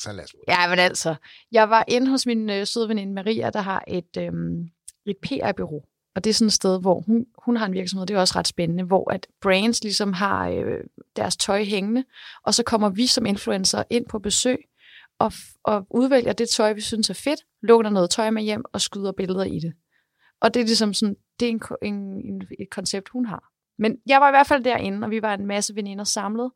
Så 0.01 0.13
lad 0.13 0.25
os. 0.25 0.35
Ja, 0.49 0.69
men 0.69 0.79
altså, 0.79 1.15
jeg 1.53 1.71
var 1.71 1.85
inde 1.89 2.11
hos 2.11 2.27
min 2.27 2.51
øh, 2.51 2.67
søde 2.67 2.89
veninde 2.89 3.13
Maria, 3.13 3.51
der 3.51 3.61
har 3.61 3.85
et, 3.89 4.17
øhm, 4.19 4.71
et 5.07 5.17
PR-bureau. 5.23 5.83
Og 6.15 6.25
det 6.25 6.31
er 6.31 6.35
sådan 6.35 6.47
et 6.47 6.53
sted, 6.53 6.81
hvor 6.81 7.01
hun, 7.01 7.27
hun 7.45 7.57
har 7.57 7.67
en 7.67 7.73
virksomhed, 7.73 8.07
det 8.07 8.17
er 8.17 8.21
også 8.21 8.39
ret 8.39 8.49
spændende, 8.49 8.85
hvor 8.85 9.13
at 9.13 9.27
brands 9.41 9.83
ligesom 9.83 10.13
har 10.13 10.49
øh, 10.49 10.79
deres 11.17 11.37
tøj 11.37 11.65
hængende, 11.65 12.05
og 12.43 12.55
så 12.55 12.63
kommer 12.63 12.89
vi 12.89 13.07
som 13.07 13.27
influencer 13.27 13.83
ind 13.91 14.07
på 14.07 14.19
besøg 14.19 14.59
og, 15.19 15.33
og 15.65 15.87
udvælger 15.91 16.33
det 16.33 16.49
tøj, 16.49 16.73
vi 16.73 16.81
synes 16.81 17.11
er 17.11 17.15
fedt, 17.15 17.41
låner 17.63 17.91
noget 17.91 18.11
tøj 18.11 18.31
med 18.31 18.43
hjem 18.43 18.65
og 18.73 18.81
skyder 18.81 19.13
billeder 19.13 19.45
i 19.45 19.59
det. 19.59 19.73
Og 20.41 20.55
det 20.55 20.61
er 20.61 20.65
ligesom 20.65 20.95
sådan, 20.95 21.17
det 21.41 21.49
er 21.49 21.53
en, 21.53 21.63
en, 21.83 21.95
en, 22.25 22.43
et 22.61 22.71
koncept, 22.71 23.09
hun 23.09 23.27
har. 23.27 23.53
Men 23.79 23.99
jeg 24.07 24.21
var 24.21 24.29
i 24.29 24.33
hvert 24.33 24.47
fald 24.47 24.65
derinde, 24.65 25.05
og 25.05 25.11
vi 25.11 25.23
var 25.23 25.35
en 25.35 25.47
masse 25.47 25.75
veninder 25.77 26.05
samlet, 26.05 26.51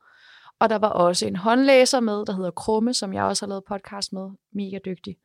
og 0.59 0.71
der 0.71 0.77
var 0.77 0.89
også 0.89 1.27
en 1.27 1.37
håndlæser 1.37 2.01
med, 2.01 2.27
der 2.27 2.33
hedder 2.33 2.51
Krumme, 2.51 2.95
som 2.95 3.13
jeg 3.13 3.25
også 3.25 3.47
har 3.47 3.49
lavet 3.49 3.65
podcast 3.65 4.13
med. 4.13 4.31
Mega 4.53 4.79
dygtig. 4.85 5.17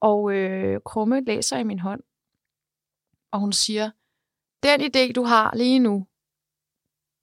Og 0.00 0.32
øh, 0.32 0.80
Krumme 0.84 1.20
læser 1.20 1.58
i 1.58 1.64
min 1.64 1.78
hånd, 1.78 2.02
og 3.30 3.40
hun 3.40 3.52
siger, 3.52 3.90
den 4.62 4.80
idé, 4.80 5.12
du 5.12 5.22
har 5.22 5.52
lige 5.56 5.78
nu, 5.78 6.06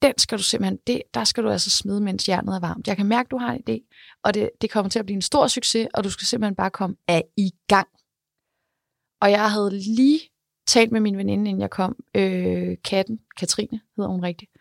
den 0.04 0.14
skal 0.18 0.38
du 0.38 0.44
simpelthen, 0.44 0.80
det, 0.88 1.02
der 1.14 1.24
skal 1.24 1.44
du 1.44 1.50
altså 1.50 1.70
smide, 1.70 2.02
mens 2.02 2.26
hjernet 2.26 2.56
er 2.56 2.60
varmt. 2.60 2.88
Jeg 2.88 2.98
kan 2.98 3.06
mærke, 3.06 3.28
du 3.28 3.38
har 3.38 3.54
en 3.54 3.62
idé, 3.70 3.90
og 4.24 4.34
det, 4.34 4.50
det 4.62 4.72
kommer 4.72 4.90
til 4.90 5.00
at 5.00 5.06
blive 5.06 5.16
en 5.16 5.22
stor 5.22 5.48
succes, 5.48 5.88
og 5.94 6.04
du 6.04 6.10
skal 6.10 6.28
simpelthen 6.28 6.56
bare 6.56 6.70
komme 6.70 6.96
af 7.08 7.24
i 7.38 7.52
gang. 7.68 7.88
Og 9.22 9.32
jeg 9.32 9.52
havde 9.52 9.70
lige 9.96 10.20
talt 10.68 10.92
med 10.92 11.00
min 11.00 11.18
veninde, 11.18 11.50
inden 11.50 11.62
jeg 11.62 11.70
kom, 11.70 11.96
øh, 12.16 12.78
Katten, 12.86 13.20
Katrine 13.38 13.82
hedder 13.98 14.10
hun 14.10 14.24
rigtigt, 14.24 14.52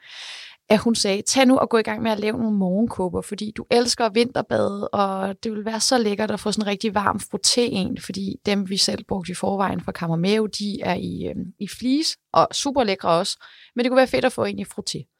at 0.68 0.78
hun 0.78 0.94
sagde, 0.94 1.22
tag 1.22 1.46
nu 1.46 1.58
og 1.58 1.68
gå 1.68 1.78
i 1.78 1.82
gang 1.82 2.02
med 2.02 2.10
at 2.10 2.20
lave 2.20 2.38
nogle 2.38 2.56
morgenkåber, 2.56 3.20
fordi 3.20 3.52
du 3.56 3.66
elsker 3.70 4.08
vinterbade, 4.08 4.88
og 4.88 5.42
det 5.42 5.52
vil 5.52 5.64
være 5.64 5.80
så 5.80 5.98
lækkert 5.98 6.30
at 6.30 6.40
få 6.40 6.52
sådan 6.52 6.64
en 6.64 6.70
rigtig 6.70 6.94
varm 6.94 7.16
frotté 7.16 7.60
en, 7.60 7.98
fordi 8.00 8.36
dem, 8.46 8.68
vi 8.68 8.76
selv 8.76 9.04
brugte 9.04 9.32
i 9.32 9.34
forvejen 9.34 9.80
fra 9.80 9.92
Camomeo, 9.92 10.46
de 10.46 10.80
er 10.80 10.94
i, 10.94 11.26
øh, 11.26 11.46
i 11.58 11.68
flis, 11.68 12.16
og 12.32 12.48
super 12.52 12.84
lækre 12.84 13.08
også, 13.08 13.44
men 13.76 13.84
det 13.84 13.90
kunne 13.90 13.96
være 13.96 14.06
fedt 14.06 14.24
at 14.24 14.32
få 14.32 14.44
en 14.44 14.58
i 14.58 14.64
frotté. 14.64 15.11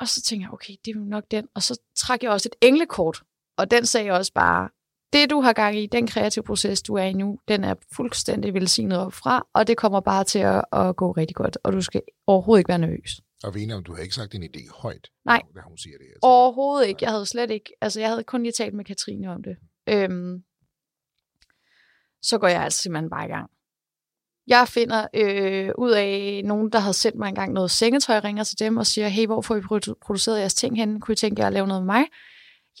Og 0.00 0.08
så 0.08 0.22
tænkte 0.22 0.44
jeg, 0.44 0.52
okay, 0.52 0.74
det 0.84 0.90
er 0.90 0.98
jo 0.98 1.04
nok 1.04 1.24
den. 1.30 1.48
Og 1.54 1.62
så 1.62 1.80
trak 1.96 2.22
jeg 2.22 2.30
også 2.30 2.48
et 2.52 2.66
englekort, 2.68 3.22
og 3.56 3.70
den 3.70 3.86
sagde 3.86 4.10
også 4.10 4.32
bare, 4.32 4.68
det 5.12 5.30
du 5.30 5.40
har 5.40 5.52
gang 5.52 5.76
i, 5.78 5.86
den 5.86 6.06
kreative 6.06 6.42
proces, 6.44 6.82
du 6.82 6.94
er 6.94 7.02
i 7.02 7.12
nu, 7.12 7.38
den 7.48 7.64
er 7.64 7.74
fuldstændig 7.92 8.54
velsignet 8.54 8.98
op 8.98 9.12
fra, 9.12 9.46
og 9.54 9.66
det 9.66 9.76
kommer 9.76 10.00
bare 10.00 10.24
til 10.24 10.38
at, 10.38 10.64
at 10.72 10.96
gå 10.96 11.12
rigtig 11.12 11.36
godt, 11.36 11.58
og 11.64 11.72
du 11.72 11.80
skal 11.80 12.02
overhovedet 12.26 12.60
ikke 12.60 12.68
være 12.68 12.78
nervøs. 12.78 13.20
Og 13.44 13.54
vi 13.54 13.62
enige 13.62 13.76
om, 13.76 13.84
du 13.84 13.94
har 13.94 14.02
ikke 14.02 14.14
sagt 14.14 14.32
din 14.32 14.42
idé 14.42 14.80
højt, 14.82 15.10
Nej. 15.24 15.42
da 15.54 15.60
hun 15.60 15.78
siger 15.78 15.98
det 15.98 16.06
her. 16.06 16.12
dig. 16.14 16.22
Overhovedet 16.22 16.88
ikke. 16.88 17.04
Jeg 17.04 17.10
havde 17.10 17.26
slet 17.26 17.50
ikke, 17.50 17.72
altså 17.80 18.00
jeg 18.00 18.08
havde 18.08 18.24
kun 18.24 18.42
lige 18.42 18.52
talt 18.52 18.74
med 18.74 18.84
Katrine 18.84 19.30
om 19.30 19.42
det. 19.42 19.56
Øhm, 19.88 20.42
så 22.22 22.38
går 22.38 22.48
jeg 22.48 22.62
altså 22.62 22.82
simpelthen 22.82 23.10
bare 23.10 23.24
i 23.24 23.28
gang. 23.28 23.50
Jeg 24.46 24.68
finder 24.68 25.06
øh, 25.14 25.70
ud 25.78 25.90
af 25.90 26.42
nogen, 26.44 26.70
der 26.70 26.78
havde 26.78 26.94
sendt 26.94 27.18
mig 27.18 27.28
engang 27.28 27.52
noget 27.52 27.70
sengetøj, 27.70 28.18
ringer 28.18 28.44
til 28.44 28.58
dem 28.58 28.76
og 28.76 28.86
siger, 28.86 29.08
hey, 29.08 29.26
hvor 29.26 29.40
får 29.40 29.56
I 29.56 29.60
produceret 30.02 30.40
jeres 30.40 30.54
ting 30.54 30.76
hen? 30.76 31.00
Kunne 31.00 31.12
I 31.12 31.16
tænke 31.16 31.40
jer 31.40 31.46
at 31.46 31.52
lave 31.52 31.66
noget 31.66 31.82
med 31.82 31.94
mig? 31.94 32.04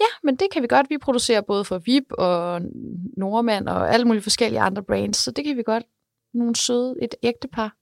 Ja, 0.00 0.06
men 0.22 0.36
det 0.36 0.46
kan 0.52 0.62
vi 0.62 0.66
godt. 0.66 0.90
Vi 0.90 0.98
producerer 0.98 1.40
både 1.40 1.64
for 1.64 1.78
VIP 1.78 2.04
og 2.10 2.62
Nordmand 3.16 3.68
og 3.68 3.94
alle 3.94 4.06
mulige 4.06 4.22
forskellige 4.22 4.60
andre 4.60 4.82
brands, 4.82 5.16
så 5.16 5.30
det 5.30 5.44
kan 5.44 5.56
vi 5.56 5.62
godt. 5.62 5.84
Nogle 6.34 6.56
søde, 6.56 6.94
et 7.02 7.14
ægte 7.22 7.48
par, 7.48 7.76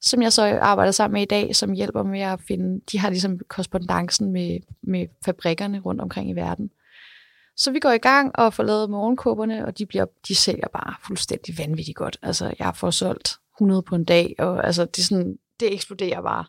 som 0.00 0.22
jeg 0.22 0.32
så 0.32 0.58
arbejder 0.60 0.92
sammen 0.92 1.12
med 1.12 1.22
i 1.22 1.24
dag, 1.24 1.56
som 1.56 1.72
hjælper 1.72 2.02
med 2.02 2.20
at 2.20 2.40
finde, 2.48 2.80
de 2.92 2.98
har 2.98 3.10
ligesom 3.10 3.38
korrespondancen 3.48 4.32
med, 4.32 4.60
med 4.82 5.06
fabrikkerne 5.24 5.80
rundt 5.80 6.00
omkring 6.00 6.30
i 6.30 6.32
verden. 6.32 6.70
Så 7.60 7.70
vi 7.70 7.78
går 7.78 7.90
i 7.90 7.98
gang 7.98 8.38
og 8.38 8.54
får 8.54 8.62
lavet 8.62 8.90
morgenkåberne, 8.90 9.66
og 9.66 9.78
de, 9.78 9.86
bliver, 9.86 10.06
de 10.28 10.34
sælger 10.34 10.68
bare 10.72 10.94
fuldstændig 11.06 11.58
vanvittigt 11.58 11.96
godt. 11.96 12.18
Altså, 12.22 12.54
jeg 12.58 12.76
får 12.76 12.90
solgt 12.90 13.38
100 13.56 13.82
på 13.82 13.94
en 13.94 14.04
dag, 14.04 14.34
og 14.38 14.66
altså, 14.66 14.84
det, 14.84 14.98
er 14.98 15.02
sådan, 15.02 15.38
det 15.60 15.74
eksploderer 15.74 16.22
bare. 16.22 16.44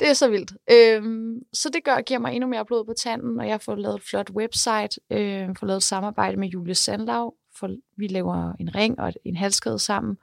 Det 0.00 0.08
er 0.08 0.12
så 0.12 0.28
vildt. 0.28 0.52
Øhm, 0.72 1.34
så 1.52 1.68
det 1.68 1.84
gør, 1.84 2.00
giver 2.00 2.20
mig 2.20 2.34
endnu 2.34 2.48
mere 2.48 2.64
blod 2.64 2.84
på 2.84 2.92
tanden, 2.92 3.40
og 3.40 3.48
jeg 3.48 3.60
får 3.60 3.74
lavet 3.74 3.96
et 3.96 4.02
flot 4.02 4.30
website, 4.30 5.00
øh, 5.10 5.48
får 5.58 5.66
lavet 5.66 5.76
et 5.76 5.82
samarbejde 5.82 6.36
med 6.36 6.48
Julie 6.48 6.74
Sandlav, 6.74 7.34
for 7.58 7.70
vi 7.96 8.06
laver 8.06 8.52
en 8.60 8.74
ring 8.74 9.00
og 9.00 9.12
en 9.24 9.36
halskæde 9.36 9.78
sammen, 9.78 10.16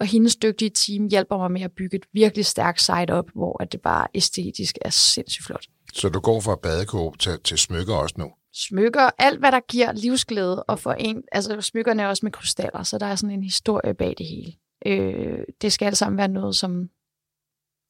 og 0.00 0.06
hendes 0.06 0.36
dygtige 0.36 0.70
team 0.70 1.08
hjælper 1.08 1.38
mig 1.38 1.50
med 1.50 1.62
at 1.62 1.72
bygge 1.72 1.96
et 1.96 2.06
virkelig 2.12 2.46
stærkt 2.46 2.80
site 2.80 3.10
op, 3.10 3.30
hvor 3.34 3.62
at 3.62 3.72
det 3.72 3.80
bare 3.80 4.06
æstetisk 4.14 4.78
er 4.80 4.90
sindssygt 4.90 5.46
flot. 5.46 5.66
Så 5.94 6.08
du 6.08 6.20
går 6.20 6.40
fra 6.40 6.56
badekåb 6.56 7.18
til, 7.18 7.40
til 7.44 7.58
smykker 7.58 7.94
også 7.94 8.14
nu? 8.18 8.30
Smykker, 8.54 9.10
alt 9.18 9.38
hvad 9.38 9.52
der 9.52 9.60
giver 9.60 9.92
livsglæde, 9.92 10.62
og 10.62 10.78
for 10.78 10.92
en, 10.92 11.22
altså 11.32 11.60
smykkerne 11.60 12.02
er 12.02 12.06
også 12.06 12.26
med 12.26 12.32
krystaller, 12.32 12.82
så 12.82 12.98
der 12.98 13.06
er 13.06 13.14
sådan 13.14 13.34
en 13.34 13.42
historie 13.42 13.94
bag 13.94 14.14
det 14.18 14.26
hele. 14.26 14.52
Øh, 14.86 15.44
det 15.62 15.72
skal 15.72 15.86
alt 15.86 15.96
sammen 15.96 16.18
være 16.18 16.28
noget, 16.28 16.56
som 16.56 16.90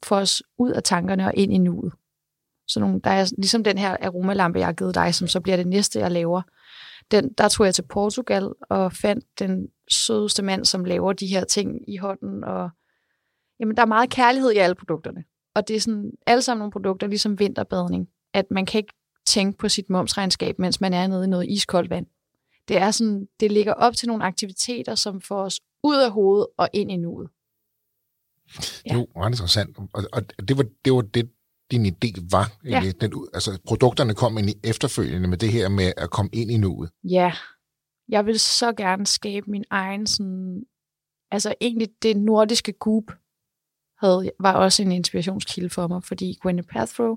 får 0.04 0.16
os 0.16 0.42
ud 0.58 0.70
af 0.70 0.82
tankerne 0.82 1.26
og 1.26 1.32
ind 1.34 1.52
i 1.52 1.58
nuet. 1.58 1.92
Så 2.68 2.80
nogle, 2.80 3.00
der 3.04 3.10
er 3.10 3.32
ligesom 3.38 3.64
den 3.64 3.78
her 3.78 3.96
aromalampe, 4.02 4.58
jeg 4.58 4.66
har 4.66 4.72
givet 4.72 4.94
dig, 4.94 5.14
som 5.14 5.28
så 5.28 5.40
bliver 5.40 5.56
det 5.56 5.66
næste, 5.66 5.98
jeg 5.98 6.10
laver. 6.10 6.42
Den, 7.10 7.32
der 7.32 7.48
tog 7.48 7.66
jeg 7.66 7.74
til 7.74 7.82
Portugal 7.82 8.52
og 8.70 8.92
fandt 8.92 9.24
den 9.38 9.68
sødeste 9.90 10.42
mand, 10.42 10.64
som 10.64 10.84
laver 10.84 11.12
de 11.12 11.26
her 11.26 11.44
ting 11.44 11.88
i 11.88 11.96
hånden. 11.96 12.44
Og, 12.44 12.70
jamen, 13.60 13.76
der 13.76 13.82
er 13.82 13.86
meget 13.86 14.10
kærlighed 14.10 14.52
i 14.52 14.56
alle 14.56 14.74
produkterne. 14.74 15.24
Og 15.54 15.68
det 15.68 15.76
er 15.76 15.80
sådan, 15.80 16.12
alle 16.26 16.42
sammen 16.42 16.60
nogle 16.60 16.72
produkter, 16.72 17.06
ligesom 17.06 17.38
vinterbadning. 17.38 18.08
At 18.34 18.50
man 18.50 18.66
kan 18.66 18.78
ikke 18.78 18.94
tænke 19.26 19.58
på 19.58 19.68
sit 19.68 19.90
momsregnskab, 19.90 20.58
mens 20.58 20.80
man 20.80 20.92
er 20.92 21.06
nede 21.06 21.24
i 21.24 21.28
noget 21.28 21.50
iskoldt 21.50 21.90
vand. 21.90 22.06
Det 22.68 22.76
er 22.76 22.90
sådan, 22.90 23.28
det 23.40 23.52
ligger 23.52 23.72
op 23.72 23.96
til 23.96 24.08
nogle 24.08 24.24
aktiviteter, 24.24 24.94
som 24.94 25.20
får 25.20 25.42
os 25.42 25.60
ud 25.82 25.96
af 25.96 26.10
hovedet 26.10 26.46
og 26.58 26.68
ind 26.72 26.92
i 26.92 26.96
nuet. 26.96 27.28
Det 28.56 28.92
er 28.92 28.94
jo 28.94 29.06
ret 29.16 29.30
interessant. 29.30 29.78
Og, 29.78 30.04
og 30.12 30.48
det, 30.48 30.56
var, 30.56 30.64
det 30.84 30.92
var 30.92 31.00
det, 31.00 31.30
din 31.70 31.86
idé 31.86 32.26
var. 32.30 32.52
Ja. 32.64 32.82
Ja. 32.84 32.92
Den, 33.00 33.28
altså, 33.34 33.58
produkterne 33.66 34.14
kom 34.14 34.38
ind 34.38 34.50
i 34.50 34.54
efterfølgende 34.64 35.28
med 35.28 35.38
det 35.38 35.52
her 35.52 35.68
med 35.68 35.92
at 35.96 36.10
komme 36.10 36.30
ind 36.32 36.50
i 36.50 36.56
nuet. 36.56 36.90
Ja, 37.04 37.32
jeg 38.08 38.26
vil 38.26 38.40
så 38.40 38.72
gerne 38.72 39.06
skabe 39.06 39.50
min 39.50 39.64
egen 39.70 40.06
sådan, 40.06 40.64
altså 41.30 41.54
egentlig 41.60 41.88
det 42.02 42.16
nordiske 42.16 42.72
goop 42.72 43.12
havde, 43.98 44.30
var 44.40 44.52
også 44.52 44.82
en 44.82 44.92
inspirationskilde 44.92 45.70
for 45.70 45.88
mig, 45.88 46.04
fordi 46.04 46.38
Gwyneth 46.40 46.68
Paltrow 46.68 47.16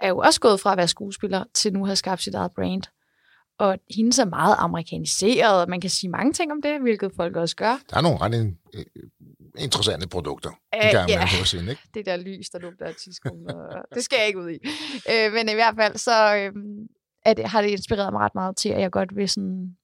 er 0.00 0.08
jo 0.08 0.18
også 0.18 0.40
gået 0.40 0.60
fra 0.60 0.72
at 0.72 0.78
være 0.78 0.88
skuespiller 0.88 1.44
til 1.54 1.72
nu 1.72 1.80
at 1.82 1.88
have 1.88 1.96
skabt 1.96 2.22
sit 2.22 2.34
eget 2.34 2.52
brand. 2.52 2.82
Og 3.58 3.78
hendes 3.96 4.18
er 4.18 4.24
meget 4.24 4.56
amerikaniseret, 4.58 5.62
og 5.62 5.68
man 5.68 5.80
kan 5.80 5.90
sige 5.90 6.10
mange 6.10 6.32
ting 6.32 6.52
om 6.52 6.62
det, 6.62 6.80
hvilket 6.80 7.12
folk 7.16 7.36
også 7.36 7.56
gør. 7.56 7.78
Der 7.90 7.96
er 7.96 8.00
nogle 8.00 8.18
ret 8.20 8.56
øh, 8.74 8.84
interessante 9.58 10.08
produkter. 10.08 10.50
Øh, 10.50 10.86
en 10.86 10.92
gang 10.92 11.10
ja. 11.10 11.26
hende, 11.56 11.70
ikke? 11.70 11.82
det 11.94 12.06
der 12.06 12.16
lys, 12.16 12.50
der 12.50 12.58
lugter 12.58 12.86
af 12.86 12.94
tidskolen. 12.94 13.50
og 13.50 13.84
det 13.94 14.04
skal 14.04 14.16
jeg 14.16 14.26
ikke 14.26 14.38
ud 14.38 14.50
i. 14.50 14.58
Øh, 15.10 15.32
men 15.32 15.48
i 15.48 15.54
hvert 15.54 15.74
fald, 15.76 15.96
så 15.96 16.36
øh, 16.36 16.52
at, 17.24 17.48
har 17.48 17.62
det 17.62 17.68
inspireret 17.68 18.12
mig 18.12 18.20
ret 18.20 18.34
meget 18.34 18.56
til, 18.56 18.68
at 18.68 18.80
jeg 18.80 18.90
godt 18.90 19.16
vil 19.16 19.28
sådan... 19.28 19.76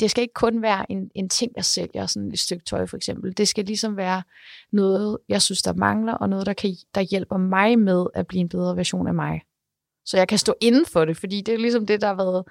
Det 0.00 0.10
skal 0.10 0.22
ikke 0.22 0.34
kun 0.34 0.62
være 0.62 0.92
en, 0.92 1.10
en 1.14 1.28
ting, 1.28 1.52
jeg 1.56 1.64
sælger, 1.64 2.06
sådan 2.06 2.32
et 2.32 2.38
stykke 2.38 2.64
tøj 2.64 2.86
for 2.86 2.96
eksempel. 2.96 3.36
Det 3.36 3.48
skal 3.48 3.64
ligesom 3.64 3.96
være 3.96 4.22
noget, 4.72 5.18
jeg 5.28 5.42
synes, 5.42 5.62
der 5.62 5.72
mangler, 5.72 6.12
og 6.14 6.28
noget, 6.28 6.46
der, 6.46 6.52
kan, 6.52 6.76
der 6.94 7.00
hjælper 7.00 7.36
mig 7.36 7.78
med 7.78 8.06
at 8.14 8.26
blive 8.26 8.40
en 8.40 8.48
bedre 8.48 8.76
version 8.76 9.06
af 9.06 9.14
mig. 9.14 9.40
Så 10.04 10.16
jeg 10.16 10.28
kan 10.28 10.38
stå 10.38 10.54
inden 10.60 10.86
for 10.86 11.04
det, 11.04 11.16
fordi 11.16 11.40
det 11.40 11.54
er 11.54 11.58
ligesom 11.58 11.86
det, 11.86 12.00
der 12.00 12.06
har 12.06 12.14
været 12.14 12.44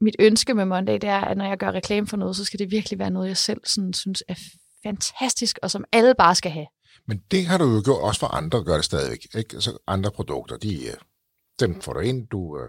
mit 0.00 0.16
ønske 0.18 0.54
med 0.54 0.64
Monday, 0.64 0.92
det 0.92 1.04
er, 1.04 1.20
at 1.20 1.36
når 1.36 1.44
jeg 1.44 1.58
gør 1.58 1.70
reklame 1.70 2.06
for 2.06 2.16
noget, 2.16 2.36
så 2.36 2.44
skal 2.44 2.58
det 2.58 2.70
virkelig 2.70 2.98
være 2.98 3.10
noget, 3.10 3.28
jeg 3.28 3.36
selv 3.36 3.60
sådan, 3.64 3.92
synes 3.92 4.24
er 4.28 4.34
fantastisk, 4.82 5.58
og 5.62 5.70
som 5.70 5.84
alle 5.92 6.14
bare 6.18 6.34
skal 6.34 6.50
have. 6.50 6.66
Men 7.06 7.22
det 7.30 7.46
har 7.46 7.58
du 7.58 7.64
jo 7.64 7.82
gjort 7.84 8.02
også 8.02 8.20
for 8.20 8.26
andre, 8.26 8.64
gør 8.64 8.74
det 8.74 8.84
stadigvæk. 8.84 9.26
Ikke? 9.34 9.54
Altså 9.54 9.78
andre 9.86 10.10
produkter, 10.10 10.56
de, 10.56 10.86
øh, 10.86 10.94
dem 11.60 11.80
får 11.80 11.92
du 11.92 12.00
ind, 12.00 12.28
du 12.28 12.58
øh, 12.58 12.68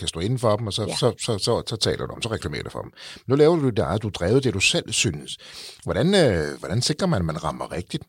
kan 0.00 0.08
stå 0.08 0.20
inden 0.20 0.38
for 0.38 0.56
dem, 0.56 0.66
og 0.66 0.72
så, 0.72 0.82
ja. 0.82 0.96
så, 0.96 1.14
så, 1.18 1.38
så, 1.38 1.62
så 1.66 1.76
taler 1.76 2.06
du 2.06 2.12
om, 2.12 2.22
så 2.22 2.28
reklamerer 2.28 2.62
du 2.62 2.70
for 2.70 2.82
dem. 2.82 2.92
Nu 3.26 3.34
laver 3.34 3.56
du 3.56 3.70
det, 3.70 4.02
du 4.02 4.08
drevet 4.08 4.44
det, 4.44 4.54
du 4.54 4.60
selv 4.60 4.92
synes. 4.92 5.36
Hvordan, 5.84 6.06
øh, 6.14 6.58
hvordan 6.58 6.82
sikrer 6.82 7.06
man, 7.06 7.18
at 7.18 7.24
man 7.24 7.44
rammer 7.44 7.72
rigtigt? 7.72 8.04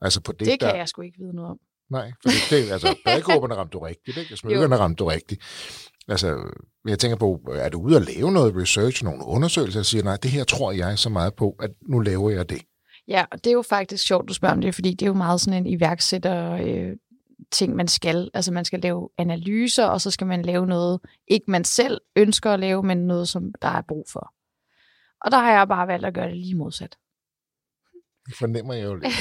Altså 0.00 0.20
på 0.20 0.32
det, 0.32 0.46
det 0.46 0.60
kan 0.60 0.68
der... 0.68 0.76
jeg 0.76 0.88
sgu 0.88 1.02
ikke 1.02 1.18
vide 1.18 1.34
noget 1.34 1.50
om. 1.50 1.58
Nej, 1.90 2.12
for 2.22 2.30
det, 2.50 2.70
altså, 2.70 2.96
badekåberne 3.04 3.54
ramte 3.54 3.72
du 3.72 3.78
rigtigt, 3.78 4.16
ikke? 4.16 4.36
Smykkerne 4.36 4.76
ramte 4.76 4.96
du 4.96 5.04
rigtigt. 5.04 5.42
Altså, 6.08 6.52
jeg 6.88 6.98
tænker 6.98 7.16
på, 7.16 7.40
er 7.54 7.68
du 7.68 7.80
ude 7.80 7.96
at 7.96 8.02
lave 8.02 8.32
noget 8.32 8.56
research, 8.56 9.04
nogle 9.04 9.24
undersøgelser, 9.24 9.80
og 9.80 9.86
siger, 9.86 10.04
nej, 10.04 10.16
det 10.16 10.30
her 10.30 10.44
tror 10.44 10.72
jeg 10.72 10.98
så 10.98 11.08
meget 11.08 11.34
på, 11.34 11.56
at 11.60 11.70
nu 11.88 12.00
laver 12.00 12.30
jeg 12.30 12.50
det? 12.50 12.62
Ja, 13.08 13.24
og 13.32 13.44
det 13.44 13.50
er 13.50 13.54
jo 13.54 13.62
faktisk 13.62 14.04
sjovt, 14.04 14.28
du 14.28 14.34
spørger 14.34 14.54
om 14.54 14.60
det, 14.60 14.74
fordi 14.74 14.90
det 14.90 15.02
er 15.02 15.06
jo 15.06 15.14
meget 15.14 15.40
sådan 15.40 15.66
en 15.66 15.66
iværksætter 15.66 16.52
øh, 16.52 16.96
ting, 17.52 17.76
man 17.76 17.88
skal. 17.88 18.30
Altså 18.34 18.52
man 18.52 18.64
skal 18.64 18.80
lave 18.80 19.08
analyser, 19.18 19.86
og 19.86 20.00
så 20.00 20.10
skal 20.10 20.26
man 20.26 20.42
lave 20.42 20.66
noget, 20.66 21.00
ikke 21.28 21.50
man 21.50 21.64
selv 21.64 22.00
ønsker 22.16 22.50
at 22.50 22.60
lave, 22.60 22.82
men 22.82 23.06
noget, 23.06 23.28
som 23.28 23.54
der 23.62 23.68
er 23.68 23.82
brug 23.88 24.06
for. 24.12 24.34
Og 25.20 25.30
der 25.30 25.38
har 25.38 25.52
jeg 25.52 25.68
bare 25.68 25.88
valgt 25.88 26.06
at 26.06 26.14
gøre 26.14 26.28
det 26.28 26.36
lige 26.36 26.54
modsat. 26.54 26.96
Det 28.26 28.36
fornemmer 28.36 28.74
jeg 28.74 28.84
jo 28.84 28.94
lidt. 28.94 29.12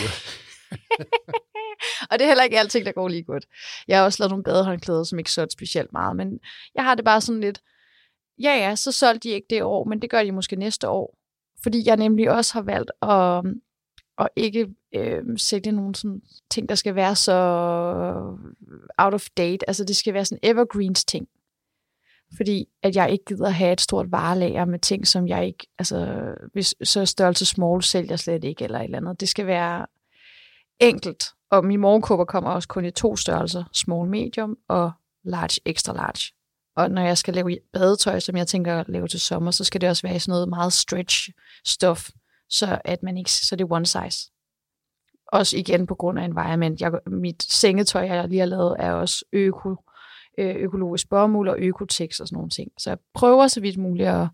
og 2.11 2.19
det 2.19 2.21
er 2.21 2.27
heller 2.27 2.43
ikke 2.43 2.59
alting, 2.59 2.85
der 2.85 2.91
går 2.91 3.07
lige 3.07 3.23
godt. 3.23 3.45
Jeg 3.87 3.97
har 3.97 4.05
også 4.05 4.23
lavet 4.23 4.31
nogle 4.31 4.43
badehåndklæder, 4.43 5.03
som 5.03 5.19
ikke 5.19 5.31
solgte 5.31 5.53
specielt 5.53 5.93
meget, 5.93 6.15
men 6.15 6.39
jeg 6.75 6.83
har 6.83 6.95
det 6.95 7.05
bare 7.05 7.21
sådan 7.21 7.41
lidt, 7.41 7.61
ja 8.39 8.55
ja, 8.55 8.75
så 8.75 8.91
solgte 8.91 9.29
de 9.29 9.33
ikke 9.33 9.47
det 9.49 9.63
år, 9.63 9.83
men 9.83 10.01
det 10.01 10.09
gør 10.09 10.23
de 10.23 10.31
måske 10.31 10.55
næste 10.55 10.89
år. 10.89 11.17
Fordi 11.63 11.83
jeg 11.85 11.97
nemlig 11.97 12.31
også 12.31 12.53
har 12.53 12.61
valgt 12.61 12.91
at, 13.01 13.43
og 14.21 14.29
ikke 14.35 14.67
øh, 14.95 15.23
sætte 15.37 15.71
nogle 15.71 15.95
sådan 15.95 16.21
ting, 16.51 16.69
der 16.69 16.75
skal 16.75 16.95
være 16.95 17.15
så 17.15 17.33
out 18.97 19.13
of 19.13 19.27
date. 19.37 19.69
Altså 19.69 19.83
det 19.83 19.95
skal 19.95 20.13
være 20.13 20.25
sådan 20.25 20.39
evergreens 20.43 21.05
ting. 21.05 21.27
Fordi 22.37 22.65
at 22.83 22.95
jeg 22.95 23.11
ikke 23.11 23.25
gider 23.25 23.49
have 23.49 23.73
et 23.73 23.81
stort 23.81 24.11
varelager 24.11 24.65
med 24.65 24.79
ting, 24.79 25.07
som 25.07 25.27
jeg 25.27 25.45
ikke, 25.45 25.67
altså 25.79 26.25
hvis 26.53 26.75
så 26.83 27.05
størrelse 27.05 27.45
small 27.45 27.83
sælger 27.83 28.15
slet 28.15 28.43
ikke, 28.43 28.63
eller 28.63 28.79
et 28.79 28.83
eller 28.83 28.97
andet. 28.97 29.19
Det 29.19 29.29
skal 29.29 29.47
være 29.47 29.85
enkelt. 30.79 31.23
Og 31.51 31.65
min 31.65 31.79
morgenkåber 31.79 32.25
kommer 32.25 32.49
også 32.49 32.67
kun 32.67 32.85
i 32.85 32.91
to 32.91 33.15
størrelser, 33.15 33.63
small 33.73 34.09
medium 34.09 34.57
og 34.67 34.91
large 35.23 35.59
extra 35.65 35.93
large. 35.93 36.33
Og 36.75 36.91
når 36.91 37.01
jeg 37.01 37.17
skal 37.17 37.33
lave 37.33 37.57
badetøj, 37.73 38.19
som 38.19 38.37
jeg 38.37 38.47
tænker 38.47 38.79
at 38.79 38.89
lave 38.89 39.07
til 39.07 39.19
sommer, 39.19 39.51
så 39.51 39.63
skal 39.63 39.81
det 39.81 39.89
også 39.89 40.07
være 40.07 40.19
sådan 40.19 40.31
noget 40.31 40.49
meget 40.49 40.73
stretch 40.73 41.29
stof, 41.65 42.09
så 42.51 42.79
at 42.85 43.03
man 43.03 43.17
ikke, 43.17 43.31
så 43.31 43.55
det 43.55 43.63
er 43.63 43.71
one 43.71 43.85
size. 43.85 44.31
Også 45.27 45.57
igen 45.57 45.87
på 45.87 45.95
grund 45.95 46.19
af 46.19 46.25
environment. 46.25 46.81
Jeg, 46.81 46.91
mit 47.07 47.43
sengetøj, 47.43 48.01
jeg 48.01 48.27
lige 48.27 48.39
har 48.39 48.45
lavet, 48.45 48.75
er 48.79 48.91
også 48.91 49.25
øko, 49.33 49.75
øh, 50.37 50.55
økologisk 50.55 51.09
bomuld 51.09 51.49
og 51.49 51.59
økotex 51.59 52.19
og 52.19 52.27
sådan 52.27 52.35
nogle 52.35 52.49
ting. 52.49 52.71
Så 52.77 52.89
jeg 52.89 52.97
prøver 53.13 53.47
så 53.47 53.61
vidt 53.61 53.77
muligt 53.77 54.09
at, 54.09 54.27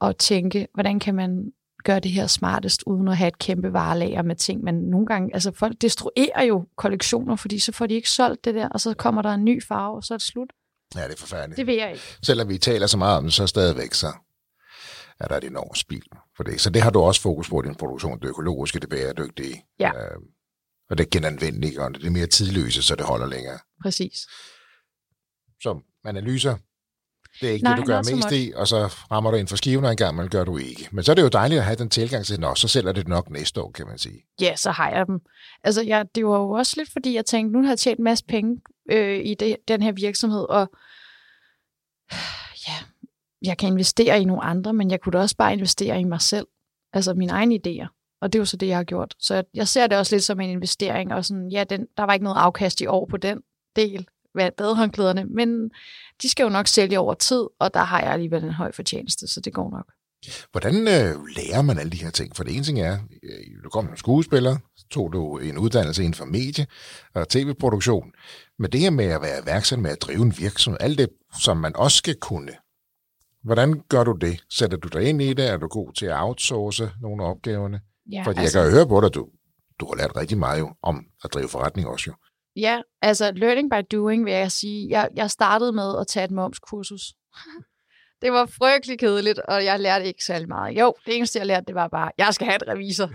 at 0.00 0.16
tænke, 0.16 0.68
hvordan 0.74 1.00
kan 1.00 1.14
man 1.14 1.52
gøre 1.84 2.00
det 2.00 2.10
her 2.10 2.26
smartest, 2.26 2.82
uden 2.86 3.08
at 3.08 3.16
have 3.16 3.28
et 3.28 3.38
kæmpe 3.38 3.72
varelager 3.72 4.22
med 4.22 4.36
ting. 4.36 4.64
Men 4.64 4.74
nogle 4.74 5.06
gange, 5.06 5.34
altså 5.34 5.52
folk 5.52 5.82
destruerer 5.82 6.42
jo 6.42 6.66
kollektioner, 6.76 7.36
fordi 7.36 7.58
så 7.58 7.72
får 7.72 7.86
de 7.86 7.94
ikke 7.94 8.10
solgt 8.10 8.44
det 8.44 8.54
der, 8.54 8.68
og 8.68 8.80
så 8.80 8.94
kommer 8.94 9.22
der 9.22 9.30
en 9.30 9.44
ny 9.44 9.62
farve, 9.62 9.96
og 9.96 10.04
så 10.04 10.14
er 10.14 10.18
det 10.18 10.26
slut. 10.26 10.48
Ja, 10.94 11.04
det 11.04 11.12
er 11.12 11.18
forfærdeligt. 11.18 11.56
Det 11.56 11.66
vil 11.66 11.74
jeg 11.74 11.90
ikke. 11.92 12.04
Selvom 12.22 12.48
vi 12.48 12.58
taler 12.58 12.86
så 12.86 12.98
meget 12.98 13.18
om 13.18 13.24
det, 13.24 13.32
så 13.32 13.46
stadigvæk 13.46 13.94
så 13.94 14.12
er 15.20 15.28
der 15.28 15.36
et 15.36 15.44
enormt 15.44 15.78
spil 15.78 16.02
for 16.36 16.44
det. 16.44 16.60
Så 16.60 16.70
det 16.70 16.82
har 16.82 16.90
du 16.90 17.00
også 17.00 17.20
fokus 17.20 17.48
på, 17.48 17.62
din 17.62 17.74
produktion, 17.74 18.20
det 18.20 18.28
økologiske, 18.28 18.80
det 18.80 18.88
bæredygtige. 18.88 19.64
Ja. 19.78 19.88
Øh, 19.88 20.18
og 20.90 20.98
det 20.98 21.10
genanvendelige, 21.10 21.82
og 21.82 21.94
det 21.94 22.06
er 22.06 22.10
mere 22.10 22.26
tidløse, 22.26 22.82
så 22.82 22.96
det 22.96 23.06
holder 23.06 23.26
længere. 23.26 23.58
Præcis. 23.82 24.26
Som 25.60 25.82
analyser, 26.04 26.56
det 27.40 27.48
er 27.48 27.52
ikke 27.52 27.64
Nej, 27.64 27.76
det, 27.76 27.86
du 27.86 27.92
gør 27.92 28.14
mest 28.14 28.32
i, 28.32 28.52
og 28.56 28.68
så 28.68 28.86
rammer 29.10 29.30
du 29.30 29.36
ind 29.36 29.48
for 29.48 29.56
skiven, 29.56 29.84
og 29.84 29.90
en 29.90 29.96
gang 29.96 30.16
man 30.16 30.28
gør 30.28 30.44
du 30.44 30.56
ikke. 30.56 30.88
Men 30.92 31.04
så 31.04 31.12
er 31.12 31.14
det 31.14 31.22
jo 31.22 31.28
dejligt 31.28 31.58
at 31.58 31.64
have 31.64 31.76
den 31.76 31.90
tilgang 31.90 32.24
til, 32.24 32.44
at 32.44 32.58
så 32.58 32.68
sælger 32.68 32.92
det 32.92 33.08
nok 33.08 33.30
næste 33.30 33.62
år, 33.62 33.70
kan 33.70 33.86
man 33.86 33.98
sige. 33.98 34.24
Ja, 34.40 34.56
så 34.56 34.70
har 34.70 34.90
jeg 34.90 35.06
dem. 35.06 35.20
Altså, 35.64 35.82
jeg, 35.82 36.06
det 36.14 36.26
var 36.26 36.38
jo 36.38 36.50
også 36.50 36.74
lidt, 36.76 36.92
fordi 36.92 37.14
jeg 37.14 37.26
tænkte, 37.26 37.52
nu 37.52 37.62
har 37.62 37.70
jeg 37.70 37.78
tjent 37.78 37.98
en 37.98 38.04
masse 38.04 38.24
penge 38.24 38.60
øh, 38.90 39.20
i 39.24 39.34
det, 39.34 39.56
den 39.68 39.82
her 39.82 39.92
virksomhed, 39.92 40.46
og 40.48 40.70
ja, 42.68 42.74
jeg 43.42 43.58
kan 43.58 43.68
investere 43.68 44.20
i 44.20 44.24
nogle 44.24 44.42
andre, 44.42 44.72
men 44.72 44.90
jeg 44.90 45.00
kunne 45.00 45.12
da 45.12 45.18
også 45.18 45.36
bare 45.36 45.52
investere 45.52 46.00
i 46.00 46.04
mig 46.04 46.20
selv. 46.20 46.46
Altså 46.92 47.14
mine 47.14 47.32
egne 47.32 47.54
idéer. 47.54 48.18
Og 48.20 48.32
det 48.32 48.38
er 48.38 48.40
jo 48.40 48.44
så 48.44 48.56
det, 48.56 48.66
jeg 48.66 48.76
har 48.76 48.84
gjort. 48.84 49.14
Så 49.18 49.34
jeg, 49.34 49.44
jeg 49.54 49.68
ser 49.68 49.86
det 49.86 49.98
også 49.98 50.14
lidt 50.14 50.24
som 50.24 50.40
en 50.40 50.50
investering, 50.50 51.14
og 51.14 51.24
sådan, 51.24 51.48
ja, 51.48 51.64
den, 51.64 51.86
der 51.96 52.04
var 52.04 52.12
ikke 52.12 52.24
noget 52.24 52.36
afkast 52.36 52.80
i 52.80 52.86
år 52.86 53.06
på 53.10 53.16
den 53.16 53.40
del 53.76 54.06
af 54.38 54.54
badehåndklæderne, 54.54 55.24
men 55.24 55.70
de 56.22 56.28
skal 56.28 56.44
jo 56.44 56.48
nok 56.48 56.66
sælge 56.66 56.98
over 56.98 57.14
tid, 57.14 57.46
og 57.60 57.74
der 57.74 57.84
har 57.84 58.00
jeg 58.00 58.12
alligevel 58.12 58.44
en 58.44 58.52
høj 58.52 58.72
fortjeneste, 58.72 59.26
så 59.26 59.40
det 59.40 59.52
går 59.52 59.70
nok. 59.70 59.92
Hvordan 60.52 60.74
øh, 60.74 61.26
lærer 61.36 61.62
man 61.62 61.78
alle 61.78 61.92
de 61.92 61.96
her 61.96 62.10
ting? 62.10 62.36
For 62.36 62.44
det 62.44 62.54
ene 62.54 62.64
ting 62.64 62.80
er, 62.80 62.98
øh, 63.22 63.64
du 63.64 63.68
kommer 63.68 63.90
som 63.90 63.96
skuespiller, 63.96 64.56
tog 64.90 65.12
du 65.12 65.38
en 65.38 65.58
uddannelse 65.58 66.02
inden 66.02 66.14
for 66.14 66.24
medie 66.24 66.66
og 67.14 67.28
tv-produktion, 67.28 68.12
men 68.58 68.72
det 68.72 68.80
her 68.80 68.90
med 68.90 69.04
at 69.04 69.22
være 69.22 69.42
iværksætter, 69.42 69.82
med 69.82 69.90
at 69.90 70.02
drive 70.02 70.22
en 70.22 70.34
virksomhed, 70.38 70.78
alt 70.80 70.98
det, 70.98 71.08
som 71.42 71.56
man 71.56 71.76
også 71.76 71.96
skal 71.96 72.14
kunne, 72.20 72.52
hvordan 73.44 73.82
gør 73.88 74.04
du 74.04 74.12
det? 74.12 74.44
Sætter 74.50 74.76
du 74.76 74.88
dig 74.88 75.02
ind 75.08 75.22
i 75.22 75.32
det? 75.32 75.48
Er 75.48 75.56
du 75.56 75.68
god 75.68 75.92
til 75.92 76.06
at 76.06 76.22
outsource 76.22 76.90
nogle 77.00 77.24
af 77.24 77.30
opgaverne? 77.30 77.80
Ja, 78.12 78.22
Fordi 78.26 78.40
altså, 78.40 78.58
jeg 78.58 78.64
kan 78.64 78.72
jo 78.72 78.76
høre 78.76 78.88
på 78.88 79.00
dig, 79.00 79.14
du, 79.14 79.28
du 79.80 79.86
har 79.86 79.96
lært 79.96 80.16
rigtig 80.16 80.38
meget 80.38 80.60
jo, 80.60 80.74
om 80.82 81.04
at 81.24 81.34
drive 81.34 81.48
forretning 81.48 81.88
også 81.88 82.04
jo. 82.06 82.14
Ja, 82.56 82.80
altså 83.02 83.32
learning 83.32 83.70
by 83.70 83.96
doing 83.96 84.24
vil 84.24 84.32
jeg 84.32 84.52
sige. 84.52 84.86
Jeg, 84.90 85.08
jeg 85.14 85.30
startede 85.30 85.72
med 85.72 85.98
at 86.00 86.06
tage 86.06 86.24
et 86.24 86.30
momskursus. 86.30 87.02
det 88.22 88.32
var 88.32 88.46
frygtelig 88.46 88.98
kedeligt, 88.98 89.38
og 89.38 89.64
jeg 89.64 89.80
lærte 89.80 90.06
ikke 90.06 90.24
særlig 90.24 90.48
meget. 90.48 90.78
Jo, 90.78 90.94
det 91.06 91.16
eneste, 91.16 91.38
jeg 91.38 91.46
lærte, 91.46 91.66
det 91.66 91.74
var 91.74 91.88
bare, 91.88 92.10
jeg 92.18 92.34
skal 92.34 92.46
have 92.46 92.56
et 92.56 92.68
revisor. 92.68 93.10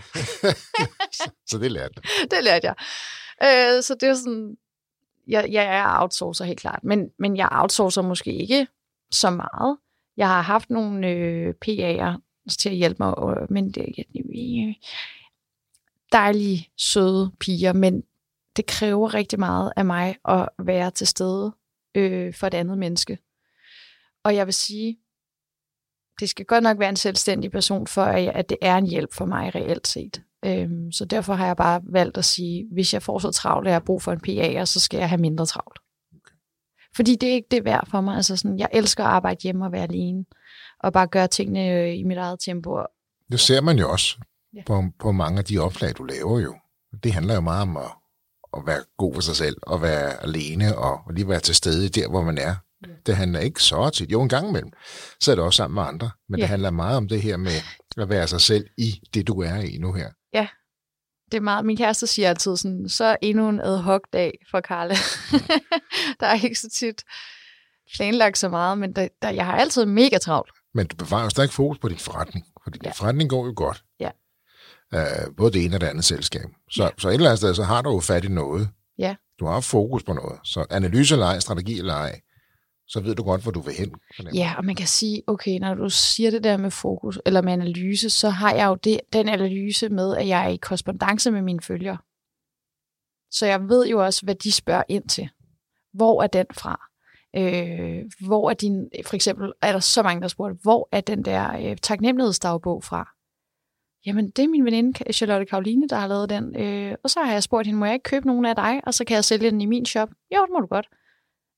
så 1.50 1.58
det 1.58 1.72
lærte 1.72 1.94
du? 1.96 2.02
det 2.36 2.44
lærte 2.44 2.68
jeg. 2.68 2.76
Øh, 3.44 3.84
så 3.84 3.96
det 4.00 4.10
er 4.10 4.14
sådan, 4.14 4.56
jeg, 5.28 5.48
jeg 5.52 5.78
er 5.78 6.02
outsourcer 6.02 6.46
helt 6.46 6.60
klart, 6.60 6.84
men, 6.84 7.10
men 7.20 7.38
jeg 7.38 7.50
outsourcer 7.52 8.02
måske 8.02 8.34
ikke 8.34 8.68
så 9.12 9.30
meget. 9.30 9.78
Jeg 10.18 10.28
har 10.28 10.42
haft 10.42 10.70
nogle 10.70 11.08
øh, 11.08 11.54
PA'er 11.66 12.18
til 12.60 12.70
at 12.70 12.76
hjælpe 12.76 13.04
mig, 13.04 13.18
og, 13.18 13.48
men 13.50 13.72
det, 13.72 14.06
øh, 14.16 14.74
dejlige, 16.12 16.70
søde 16.78 17.32
piger, 17.40 17.74
men 17.74 18.04
det 18.56 18.66
kræver 18.66 19.14
rigtig 19.14 19.40
meget 19.40 19.74
af 19.76 19.86
mig 19.86 20.16
at 20.26 20.50
være 20.60 20.92
til 20.92 21.08
stede 21.08 21.56
øh, 21.96 22.34
for 22.34 22.48
et 22.48 22.54
andet 22.54 22.78
menneske. 22.78 23.18
Og 24.24 24.36
jeg 24.36 24.46
vil 24.46 24.54
sige, 24.54 24.98
det 26.20 26.30
skal 26.30 26.46
godt 26.46 26.64
nok 26.64 26.80
være 26.80 26.90
en 26.90 26.96
selvstændig 26.96 27.52
person, 27.52 27.88
for 27.88 28.04
at 28.04 28.50
det 28.50 28.58
er 28.62 28.78
en 28.78 28.88
hjælp 28.88 29.14
for 29.14 29.26
mig 29.26 29.56
reelt 29.56 29.88
set. 29.88 30.22
Øhm, 30.46 30.92
så 30.92 31.06
derfor 31.06 31.34
har 31.34 31.46
jeg 31.46 31.58
bare 31.58 31.82
valgt 31.84 32.18
at 32.18 32.26
sige, 32.26 32.68
hvis 32.72 32.94
jeg 32.94 33.04
får 33.04 33.20
så 33.20 33.32
travlt, 33.32 33.68
at 33.68 33.72
jeg 33.72 33.76
har 33.76 33.86
brug 33.86 34.02
for 34.02 34.12
en 34.12 34.20
PA, 34.20 34.66
så 34.66 34.80
skal 34.80 34.98
jeg 34.98 35.10
have 35.10 35.22
mindre 35.22 35.46
travlt. 35.46 35.83
Fordi 36.96 37.16
det 37.16 37.30
er 37.30 37.34
ikke 37.34 37.48
det 37.52 37.66
værd 37.66 37.88
for 37.92 38.02
mig. 38.02 38.16
Altså 38.16 38.36
sådan, 38.36 38.60
jeg 38.60 38.70
elsker 38.74 39.04
at 39.04 39.10
arbejde 39.10 39.40
hjemme 39.44 39.66
og 39.66 39.72
være 39.72 39.84
alene, 39.84 40.26
og 40.80 40.94
bare 40.94 41.08
gøre 41.08 41.28
tingene 41.28 41.70
øh, 41.70 42.00
i 42.00 42.04
mit 42.04 42.18
eget 42.18 42.40
tempo. 42.40 42.80
Det 43.32 43.40
ser 43.40 43.62
man 43.62 43.78
jo 43.80 43.92
også 43.92 44.18
ja. 44.56 44.62
på, 44.66 44.84
på 45.00 45.12
mange 45.12 45.40
af 45.40 45.46
de 45.46 45.60
opslag, 45.60 45.94
du 45.98 46.04
laver 46.04 46.40
jo. 46.40 46.56
Det 47.04 47.14
handler 47.14 47.34
jo 47.34 47.42
meget 47.42 47.62
om 47.62 47.78
at 47.78 47.92
at 48.58 48.64
være 48.66 48.84
god 48.98 49.14
for 49.14 49.22
sig 49.22 49.36
selv, 49.36 49.58
og 49.62 49.82
være 49.82 50.24
alene, 50.24 50.78
og 50.78 51.14
lige 51.14 51.28
være 51.28 51.40
til 51.40 51.56
stede 51.56 51.90
der, 51.90 52.10
hvor 52.10 52.22
man 52.22 52.38
er. 52.38 52.56
Ja. 52.88 52.92
Det 53.06 53.16
handler 53.16 53.40
ikke 53.40 53.64
så 53.64 53.90
tit. 53.90 54.12
Jo, 54.12 54.22
en 54.22 54.30
gang 54.30 54.50
imellem, 54.50 54.72
så 55.20 55.32
er 55.32 55.36
det 55.36 55.44
også 55.44 55.58
sammen 55.58 55.76
med 55.76 55.84
andre. 55.84 56.12
Men 56.30 56.40
ja. 56.40 56.42
det 56.42 56.50
handler 56.50 56.72
meget 56.72 56.98
om 56.98 57.08
det 57.08 57.22
her 57.22 57.38
med 57.38 57.52
at 57.98 58.10
være 58.10 58.28
sig 58.28 58.42
selv 58.42 58.66
i 58.78 59.02
det, 59.14 59.28
du 59.28 59.42
er 59.42 59.56
i 59.56 59.78
nu 59.78 59.94
her. 59.94 60.10
Ja, 60.34 60.48
det 61.34 61.40
er 61.40 61.44
meget. 61.44 61.66
Min 61.66 61.78
kæreste 61.78 62.08
siger 62.08 62.30
altid 62.30 62.58
sådan, 62.58 62.90
så 62.90 63.18
endnu 63.22 63.50
en 63.50 63.60
ad 63.62 63.78
hoc 63.78 64.02
dag 64.14 64.32
for 64.52 64.60
Karle. 64.60 64.96
der 66.20 66.28
er 66.28 66.44
ikke 66.44 66.60
så 66.60 66.70
tit 66.70 67.04
planlagt 67.96 68.38
så 68.38 68.50
meget, 68.50 68.78
men 68.78 68.96
der, 68.96 69.08
der, 69.22 69.30
jeg 69.30 69.46
har 69.46 69.56
altid 69.56 69.86
mega 69.86 70.18
travlt. 70.18 70.52
Men 70.74 70.88
du 70.88 70.96
bevarer 70.96 71.24
jo 71.24 71.30
stadig 71.30 71.50
fokus 71.50 71.78
på 71.78 71.90
din 71.90 71.98
forretning, 71.98 72.46
fordi 72.64 72.80
ja. 72.84 72.90
din 72.90 72.96
forretning 72.96 73.30
går 73.30 73.46
jo 73.46 73.54
godt. 73.56 73.84
Ja 74.00 74.10
øh, 74.94 75.36
både 75.38 75.52
det 75.52 75.66
ene 75.66 75.76
og 75.76 75.82
det 75.82 75.88
andet 75.88 76.06
selskab. 76.06 76.46
Så, 76.72 76.84
ja. 76.84 76.90
så 76.98 77.10
et 77.10 77.14
eller 77.14 77.30
andet 77.30 77.40
sted, 77.40 77.56
så 77.56 77.64
har 77.64 77.82
du 77.82 77.92
jo 77.92 78.00
fat 78.00 78.26
i 78.26 78.28
noget. 78.28 78.70
Ja. 78.98 79.16
Du 79.40 79.46
har 79.46 79.60
fokus 79.60 80.04
på 80.04 80.14
noget. 80.14 80.40
Så 80.44 80.66
analyse 80.70 81.16
eller 81.16 81.26
ej, 81.26 81.40
strategi 81.40 81.80
eller 81.80 81.94
ej, 81.94 82.22
så 82.88 83.00
ved 83.00 83.16
du 83.16 83.24
godt, 83.24 83.44
hvor 83.44 83.52
du 83.52 83.62
vil 83.62 83.74
hen. 83.74 83.96
Ja, 84.34 84.54
og 84.58 84.66
man 84.66 84.76
kan 84.76 84.88
sige, 84.88 85.24
okay, 85.28 85.60
når 85.60 85.74
du 85.74 85.90
siger 85.90 86.32
det 86.32 86.44
der 86.44 86.58
med 86.58 86.72
fokus, 86.72 87.20
eller 87.26 87.42
med 87.42 87.54
analyse, 87.54 88.10
så 88.10 88.30
har 88.30 88.54
jeg 88.54 88.68
jo 88.68 88.76
det, 88.76 89.00
den 89.14 89.30
analyse 89.30 89.90
med, 89.90 90.18
at 90.18 90.28
jeg 90.28 90.46
er 90.46 90.50
i 90.50 90.56
korrespondence 90.56 91.32
med 91.32 91.42
mine 91.42 91.62
følgere. 91.62 91.98
Så 93.32 93.46
jeg 93.46 93.70
ved 93.70 93.88
jo 93.88 94.04
også, 94.06 94.26
hvad 94.26 94.36
de 94.36 94.52
spørger 94.52 94.84
ind 94.90 95.10
til. 95.10 95.30
Hvor 95.94 96.24
er 96.24 96.28
den 96.28 96.46
fra? 96.54 96.90
Øh, 97.36 98.12
hvor 98.28 98.50
er 98.50 98.54
din, 98.54 98.90
for 99.06 99.16
eksempel, 99.16 99.54
er 99.62 99.72
der 99.72 99.80
så 99.80 100.04
mange, 100.04 100.22
der 100.22 100.28
spurgt, 100.28 100.62
hvor 100.62 100.90
er 100.92 101.02
den 101.02 101.26
der 101.26 101.70
øh, 101.70 101.78
taknemmelighedsdagbog 101.78 102.84
fra? 102.84 103.10
Jamen, 104.06 104.30
det 104.30 104.44
er 104.44 104.48
min 104.48 104.66
veninde, 104.66 105.14
Charlotte 105.14 105.46
Karoline, 105.46 105.88
der 105.88 105.96
har 105.96 106.08
lavet 106.08 106.30
den. 106.30 106.56
Øh, 106.56 106.96
og 107.04 107.10
så 107.10 107.20
har 107.20 107.32
jeg 107.32 107.44
spurgt 107.44 107.68
hende, 107.68 107.80
må 107.80 107.86
jeg 107.86 107.94
ikke 107.94 108.04
købe 108.04 108.28
nogen 108.28 108.46
af 108.46 108.56
dig, 108.56 108.82
og 108.84 108.94
så 108.94 109.06
kan 109.06 109.16
jeg 109.16 109.26
sælge 109.26 109.52
den 109.52 109.62
i 109.62 109.66
min 109.66 109.86
shop? 109.86 110.10
Jo, 110.36 110.42
det 110.42 110.50
må 110.52 110.60
du 110.60 110.68
godt. 110.68 110.90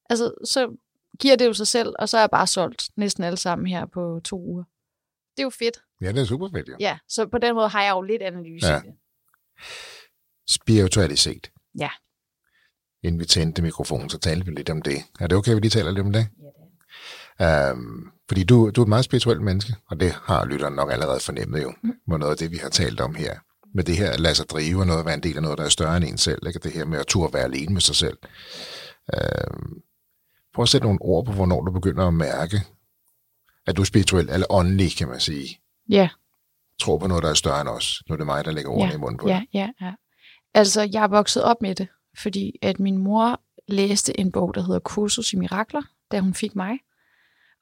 Altså, 0.10 0.34
så 0.44 0.76
giver 1.20 1.36
det 1.36 1.46
jo 1.46 1.54
sig 1.54 1.68
selv, 1.68 1.94
og 2.00 2.10
så 2.10 2.18
er 2.18 2.22
jeg 2.22 2.30
bare 2.30 2.48
solgt 2.48 2.90
næsten 2.98 3.24
alle 3.24 3.38
sammen 3.38 3.68
her 3.68 3.86
på 3.86 4.22
to 4.24 4.42
uger. 4.42 4.64
Det 5.38 5.42
er 5.42 5.44
jo 5.44 5.50
fedt. 5.50 5.80
Ja, 6.02 6.12
det 6.12 6.18
er 6.18 6.26
super 6.26 6.50
fedt, 6.50 6.70
ja. 6.70 6.74
Ja, 6.80 6.98
så 7.08 7.28
på 7.28 7.38
den 7.38 7.56
måde 7.56 7.68
har 7.68 7.84
jeg 7.84 7.92
jo 7.92 8.02
lidt 8.02 8.22
analyse 8.22 8.68
ja. 8.68 8.78
i 8.78 8.82
det. 8.86 8.94
Spiritualitet. 10.50 11.52
Ja. 11.80 11.90
Inden 13.04 13.20
vi 13.20 13.26
tændte 13.26 13.62
mikrofonen, 13.62 14.10
så 14.10 14.18
talte 14.18 14.46
vi 14.46 14.52
lidt 14.52 14.70
om 14.70 14.82
det. 14.82 14.98
Er 15.20 15.28
det 15.28 15.38
okay, 15.38 15.52
at 15.52 15.56
vi 15.56 15.62
lige 15.62 15.70
taler 15.70 15.92
lidt 15.92 16.06
om 16.06 16.14
det? 16.14 16.28
Ja, 17.40 17.70
det. 17.70 17.74
Um, 17.74 18.12
fordi 18.28 18.44
du, 18.44 18.70
du 18.70 18.82
er 18.82 18.86
et 18.86 18.90
meget 18.90 19.06
spirituelt 19.06 19.42
menneske, 19.42 19.76
og 19.90 20.00
det 20.00 20.12
har 20.12 20.46
lytteren 20.46 20.74
nok 20.74 20.92
allerede 20.92 21.20
fornemmet 21.20 21.64
jo, 21.64 21.74
mm. 21.84 21.94
med 22.08 22.18
noget 22.18 22.32
af 22.32 22.38
det, 22.38 22.52
vi 22.52 22.58
har 22.58 22.70
talt 22.70 23.02
om 23.02 23.16
her. 23.16 23.40
Med 23.74 23.84
det 23.84 23.98
her 23.98 24.12
at 24.12 24.20
lade 24.20 24.36
sig 24.36 24.50
drive, 24.50 24.80
og 24.80 24.88
noget 24.88 25.00
at 25.00 25.06
være 25.06 25.14
en 25.14 25.24
del 25.24 25.36
af 25.36 25.42
noget, 25.42 25.58
der 25.58 25.66
er 25.66 25.70
større 25.70 25.98
end 25.98 26.06
en 26.06 26.18
selv. 26.18 26.48
Ikke? 26.48 26.60
Det 26.60 26.72
her 26.72 26.86
med 26.86 27.00
at 27.00 27.08
turde 27.08 27.34
være 27.34 27.44
alene 27.44 27.74
med 27.74 27.82
sig 27.82 27.96
selv. 27.96 28.18
Um, 29.14 29.82
prøv 30.56 30.64
at 30.64 30.70
sætte 30.70 30.88
nogle 30.88 31.02
ord 31.02 31.26
på, 31.26 31.32
hvornår 31.32 31.62
du 31.62 31.72
begynder 31.72 32.08
at 32.08 32.14
mærke, 32.14 32.58
at 33.68 33.78
du 33.78 33.82
er 33.82 33.86
spirituel, 33.86 34.30
eller 34.30 34.48
åndelig, 34.50 34.92
kan 34.98 35.08
man 35.08 35.20
sige. 35.20 35.60
Ja. 35.90 36.10
Tror 36.82 36.98
på 36.98 37.08
noget, 37.08 37.24
der 37.24 37.30
er 37.30 37.34
større 37.34 37.62
end 37.62 37.70
os. 37.70 38.04
Nu 38.10 38.14
er 38.14 38.18
det 38.18 38.26
mig, 38.26 38.46
der 38.46 38.52
lægger 38.52 38.72
ordene 38.72 38.86
ja, 38.86 38.94
i 38.94 38.98
munden 38.98 39.18
på 39.18 39.28
ja, 39.28 39.40
det. 39.40 39.48
Ja, 39.54 39.70
ja. 39.82 39.94
Altså, 40.54 40.90
jeg 40.94 41.04
er 41.04 41.08
vokset 41.08 41.44
op 41.44 41.62
med 41.62 41.76
det, 41.76 41.88
fordi 42.18 42.60
at 42.62 42.80
min 42.80 42.98
mor 42.98 43.42
læste 43.68 44.20
en 44.20 44.32
bog, 44.32 44.56
der 44.56 44.62
hedder 44.62 44.80
Kursus 44.80 45.34
i 45.34 45.36
Mirakler, 45.36 45.82
da 46.12 46.20
hun 46.20 46.34
fik 46.34 46.56
mig. 46.56 46.80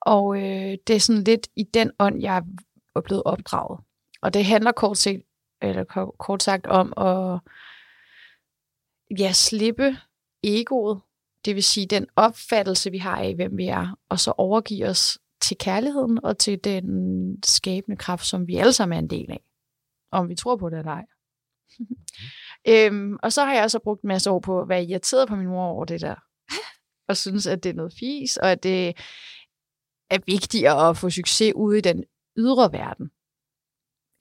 Og 0.02 0.38
øh, 0.38 0.78
det 0.88 0.96
er 0.96 1.00
sådan 1.00 1.24
lidt 1.24 1.48
i 1.56 1.64
den 1.64 1.92
ånd, 2.00 2.22
jeg 2.22 2.44
er 2.96 3.02
blevet 3.02 3.24
opdraget. 3.24 3.80
Og 4.22 4.34
det 4.34 4.46
handler 4.46 4.72
kort, 4.72 4.98
set, 4.98 5.24
eller 5.62 6.12
kort 6.20 6.44
sagt 6.44 6.68
om 6.68 6.94
at 6.98 7.40
ja, 9.20 9.32
slippe 9.32 9.98
egoet, 10.44 11.02
det 11.46 11.56
vil 11.56 11.64
sige 11.64 11.88
den 11.88 12.06
opfattelse, 12.16 12.92
vi 12.92 12.98
har 12.98 13.18
af, 13.18 13.36
hvem 13.36 13.58
vi 13.58 13.68
er, 13.68 14.00
og 14.10 14.20
så 14.20 14.32
overgive 14.32 14.88
os 14.88 15.20
til 15.42 15.58
kærligheden 15.58 16.20
og 16.24 16.38
til 16.38 16.64
den 16.64 17.44
skabende 17.44 17.98
kraft, 17.98 18.26
som 18.26 18.48
vi 18.48 18.56
alle 18.56 18.74
sammen 18.74 18.96
er 18.96 19.02
en 19.02 19.10
del 19.10 19.32
af. 19.32 19.44
Om 20.12 20.30
vi 20.30 20.36
tror 20.36 20.58
på 20.58 20.70
det 20.70 20.80
eller 20.80 20.92
ej. 20.92 21.06
øhm, 22.92 23.18
og 23.24 23.34
så 23.34 23.46
har 23.46 23.54
jeg 23.54 23.64
også 23.64 23.80
brugt 23.80 24.02
en 24.02 24.08
masse 24.08 24.32
år 24.32 24.40
på 24.40 24.62
at 24.62 24.70
være 24.70 24.84
irriteret 24.84 25.28
på 25.28 25.36
min 25.36 25.48
mor 25.48 25.66
over 25.66 25.86
det 25.86 26.02
der. 26.02 26.16
og 27.10 27.18
synes, 27.18 27.48
at 27.48 27.64
det 27.64 27.70
er 27.70 27.74
noget 27.74 27.94
fis, 28.00 28.38
og 28.38 28.52
at 28.52 28.64
det 28.64 28.88
er 30.10 30.20
vigtigere 30.26 30.90
at 30.90 30.98
få 30.98 31.10
succes 31.10 31.54
ude 31.56 31.78
i 31.78 31.82
den 31.82 32.04
ydre 32.38 32.72
verden. 32.72 33.12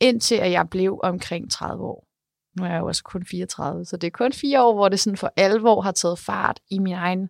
Indtil 0.01 0.35
at 0.35 0.51
jeg 0.51 0.69
blev 0.71 1.01
omkring 1.03 1.51
30 1.51 1.85
år. 1.85 2.12
Nu 2.57 2.65
er 2.65 2.69
jeg 2.69 2.81
jo 2.81 2.87
også 2.87 3.03
kun 3.03 3.27
34, 3.27 3.85
så 3.85 3.97
det 3.97 4.07
er 4.07 4.11
kun 4.11 4.33
fire 4.33 4.63
år, 4.63 4.75
hvor 4.75 4.89
det 4.89 5.01
sådan 5.01 5.17
for 5.17 5.33
alvor 5.37 5.81
har 5.81 5.93
taget 5.93 6.19
fart 6.19 6.61
i 6.71 6.79
mine 6.79 6.97
egne 6.97 7.29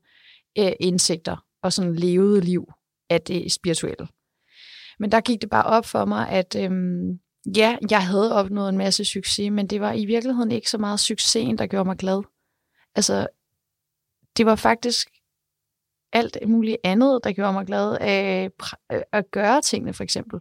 øh, 0.58 0.72
indsigter 0.80 1.44
og 1.62 1.72
sådan 1.72 1.94
levede 1.94 2.40
liv 2.40 2.72
af 3.10 3.20
det 3.20 3.52
spirituelle. 3.52 4.08
Men 4.98 5.12
der 5.12 5.20
gik 5.20 5.40
det 5.40 5.50
bare 5.50 5.64
op 5.64 5.86
for 5.86 6.04
mig, 6.04 6.28
at 6.28 6.56
øhm, 6.58 7.20
ja, 7.56 7.76
jeg 7.90 8.06
havde 8.06 8.34
opnået 8.34 8.68
en 8.68 8.78
masse 8.78 9.04
succes, 9.04 9.50
men 9.50 9.66
det 9.66 9.80
var 9.80 9.92
i 9.92 10.04
virkeligheden 10.04 10.52
ikke 10.52 10.70
så 10.70 10.78
meget 10.78 11.00
succesen, 11.00 11.58
der 11.58 11.66
gjorde 11.66 11.84
mig 11.84 11.96
glad. 11.96 12.22
Altså, 12.94 13.26
det 14.36 14.46
var 14.46 14.56
faktisk 14.56 15.08
alt 16.12 16.36
muligt 16.48 16.76
andet, 16.84 17.20
der 17.24 17.32
gjorde 17.32 17.52
mig 17.52 17.66
glad 17.66 17.96
af 18.00 18.50
at 19.12 19.30
gøre 19.30 19.60
tingene, 19.60 19.92
for 19.92 20.04
eksempel. 20.04 20.40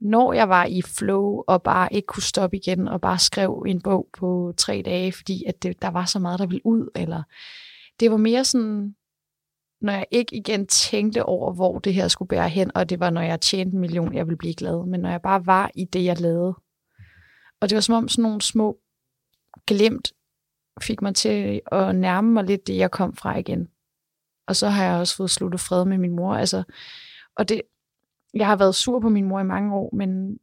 Når 0.00 0.32
jeg 0.32 0.48
var 0.48 0.66
i 0.66 0.82
flow 0.82 1.44
og 1.48 1.62
bare 1.62 1.92
ikke 1.92 2.06
kunne 2.06 2.22
stoppe 2.22 2.56
igen 2.56 2.88
og 2.88 3.00
bare 3.00 3.18
skrev 3.18 3.64
en 3.66 3.80
bog 3.82 4.08
på 4.18 4.54
tre 4.56 4.82
dage, 4.84 5.12
fordi 5.12 5.44
at 5.46 5.62
det, 5.62 5.82
der 5.82 5.88
var 5.88 6.04
så 6.04 6.18
meget, 6.18 6.38
der 6.38 6.46
ville 6.46 6.66
ud, 6.66 6.90
eller 6.94 7.22
det 8.00 8.10
var 8.10 8.16
mere 8.16 8.44
sådan, 8.44 8.94
når 9.80 9.92
jeg 9.92 10.06
ikke 10.10 10.36
igen 10.36 10.66
tænkte 10.66 11.24
over, 11.24 11.52
hvor 11.52 11.78
det 11.78 11.94
her 11.94 12.08
skulle 12.08 12.28
bære 12.28 12.48
hen, 12.48 12.70
og 12.76 12.88
det 12.88 13.00
var, 13.00 13.10
når 13.10 13.20
jeg 13.20 13.40
tjente 13.40 13.74
en 13.74 13.80
million, 13.80 14.14
jeg 14.14 14.26
ville 14.26 14.38
blive 14.38 14.54
glad, 14.54 14.86
men 14.86 15.00
når 15.00 15.10
jeg 15.10 15.22
bare 15.22 15.46
var 15.46 15.70
i 15.74 15.84
det, 15.84 16.04
jeg 16.04 16.20
lavede. 16.20 16.54
Og 17.60 17.70
det 17.70 17.74
var 17.74 17.80
som 17.80 17.94
om 17.94 18.08
sådan 18.08 18.22
nogle 18.22 18.42
små 18.42 18.78
glemt 19.66 20.12
fik 20.82 21.02
mig 21.02 21.14
til 21.14 21.60
at 21.72 21.94
nærme 21.96 22.32
mig 22.32 22.44
lidt 22.44 22.66
det, 22.66 22.76
jeg 22.76 22.90
kom 22.90 23.16
fra 23.16 23.38
igen. 23.38 23.68
Og 24.46 24.56
så 24.56 24.68
har 24.68 24.84
jeg 24.84 25.00
også 25.00 25.16
fået 25.16 25.30
sluttet 25.30 25.60
fred 25.60 25.84
med 25.84 25.98
min 25.98 26.16
mor. 26.16 26.34
Altså, 26.34 26.62
og 27.36 27.48
det, 27.48 27.62
jeg 28.34 28.46
har 28.46 28.56
været 28.56 28.74
sur 28.74 29.00
på 29.00 29.08
min 29.08 29.24
mor 29.24 29.40
i 29.40 29.44
mange 29.44 29.74
år, 29.74 29.94
men, 29.96 30.38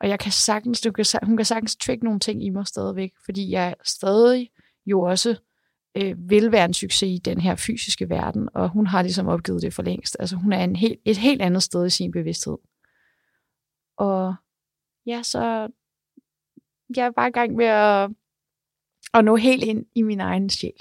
og 0.00 0.08
jeg 0.08 0.18
kan 0.18 0.32
sagtens, 0.32 0.80
du 0.80 0.92
kan, 0.92 1.04
hun 1.22 1.36
kan 1.36 1.46
sagtens 1.46 1.76
trigge 1.76 2.04
nogle 2.04 2.20
ting 2.20 2.44
i 2.44 2.50
mig 2.50 2.66
stadigvæk, 2.66 3.12
fordi 3.24 3.50
jeg 3.50 3.74
stadig 3.84 4.50
jo 4.86 5.00
også 5.00 5.36
øh, 5.96 6.30
vil 6.30 6.52
være 6.52 6.64
en 6.64 6.74
succes 6.74 7.08
i 7.08 7.18
den 7.24 7.40
her 7.40 7.56
fysiske 7.56 8.08
verden, 8.08 8.48
og 8.54 8.68
hun 8.68 8.86
har 8.86 9.02
ligesom 9.02 9.26
opgivet 9.26 9.62
det 9.62 9.74
for 9.74 9.82
længst. 9.82 10.16
Altså 10.20 10.36
hun 10.36 10.52
er 10.52 10.64
en 10.64 10.76
helt, 10.76 11.00
et 11.04 11.16
helt 11.16 11.42
andet 11.42 11.62
sted 11.62 11.86
i 11.86 11.90
sin 11.90 12.12
bevidsthed. 12.12 12.56
Og 13.96 14.34
ja, 15.06 15.22
så 15.22 15.68
jeg 16.96 17.06
er 17.06 17.10
bare 17.10 17.28
i 17.28 17.32
gang 17.32 17.54
med 17.54 17.66
at, 17.66 18.10
at 19.14 19.24
nå 19.24 19.36
helt 19.36 19.64
ind 19.64 19.86
i 19.94 20.02
min 20.02 20.20
egen 20.20 20.50
sjæl. 20.50 20.80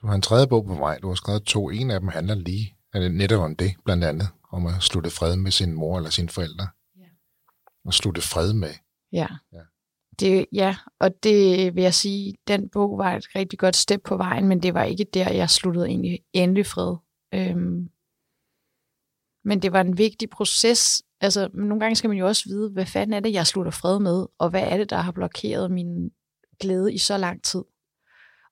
Du 0.00 0.06
har 0.06 0.14
en 0.14 0.22
tredje 0.22 0.46
bog 0.46 0.66
på 0.66 0.74
vej. 0.74 0.98
Du 0.98 1.08
har 1.08 1.14
skrevet 1.14 1.42
to. 1.42 1.70
En 1.70 1.90
af 1.90 2.00
dem 2.00 2.08
handler 2.08 2.34
lige 2.34 2.76
netop 2.94 3.40
om 3.40 3.56
det, 3.56 3.74
blandt 3.84 4.04
andet. 4.04 4.28
Om 4.52 4.66
at 4.66 4.82
slutte 4.82 5.10
fred 5.10 5.36
med 5.36 5.50
sin 5.50 5.72
mor 5.72 5.96
eller 5.96 6.10
sine 6.10 6.28
forældre. 6.28 6.68
Ja. 6.98 7.06
Og 7.84 7.94
slutte 7.94 8.20
fred 8.20 8.52
med. 8.52 8.74
Ja. 9.12 9.28
ja. 9.52 9.60
Det, 10.20 10.46
ja, 10.52 10.76
og 11.00 11.22
det 11.22 11.74
vil 11.74 11.82
jeg 11.82 11.94
sige, 11.94 12.34
den 12.48 12.68
bog 12.68 12.98
var 12.98 13.16
et 13.16 13.26
rigtig 13.34 13.58
godt 13.58 13.76
step 13.76 14.00
på 14.04 14.16
vejen, 14.16 14.48
men 14.48 14.62
det 14.62 14.74
var 14.74 14.84
ikke 14.84 15.06
der, 15.14 15.32
jeg 15.32 15.50
sluttede 15.50 15.86
egentlig 15.86 16.20
endelig 16.32 16.66
fred. 16.66 16.96
Øhm, 17.34 17.90
men 19.44 19.62
det 19.62 19.72
var 19.72 19.80
en 19.80 19.98
vigtig 19.98 20.30
proces. 20.30 21.02
Altså, 21.20 21.48
nogle 21.54 21.80
gange 21.80 21.96
skal 21.96 22.08
man 22.08 22.18
jo 22.18 22.26
også 22.26 22.42
vide, 22.46 22.70
hvad 22.70 22.86
fanden 22.86 23.14
er 23.14 23.20
det, 23.20 23.32
jeg 23.32 23.46
slutter 23.46 23.72
fred 23.72 23.98
med, 23.98 24.26
og 24.38 24.50
hvad 24.50 24.62
er 24.62 24.76
det, 24.76 24.90
der 24.90 24.96
har 24.96 25.12
blokeret 25.12 25.70
min 25.70 26.10
glæde 26.60 26.94
i 26.94 26.98
så 26.98 27.18
lang 27.18 27.42
tid. 27.42 27.64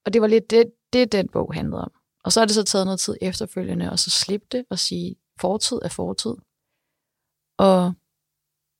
Og 0.04 0.12
det 0.12 0.22
var 0.22 0.26
lidt 0.26 0.50
det, 0.50 0.64
det 0.92 1.12
den 1.12 1.28
bog 1.28 1.54
handlede 1.54 1.82
om. 1.82 1.92
Og 2.24 2.32
så 2.32 2.40
har 2.40 2.46
det 2.46 2.54
så 2.54 2.62
taget 2.62 2.86
noget 2.86 3.00
tid 3.00 3.16
efterfølgende, 3.20 3.90
og 3.90 3.98
så 3.98 4.10
slippe 4.10 4.46
det 4.52 4.64
og 4.70 4.78
sige, 4.78 5.16
fortid 5.40 5.78
er 5.82 5.88
fortid. 5.88 6.34
Og 7.58 7.92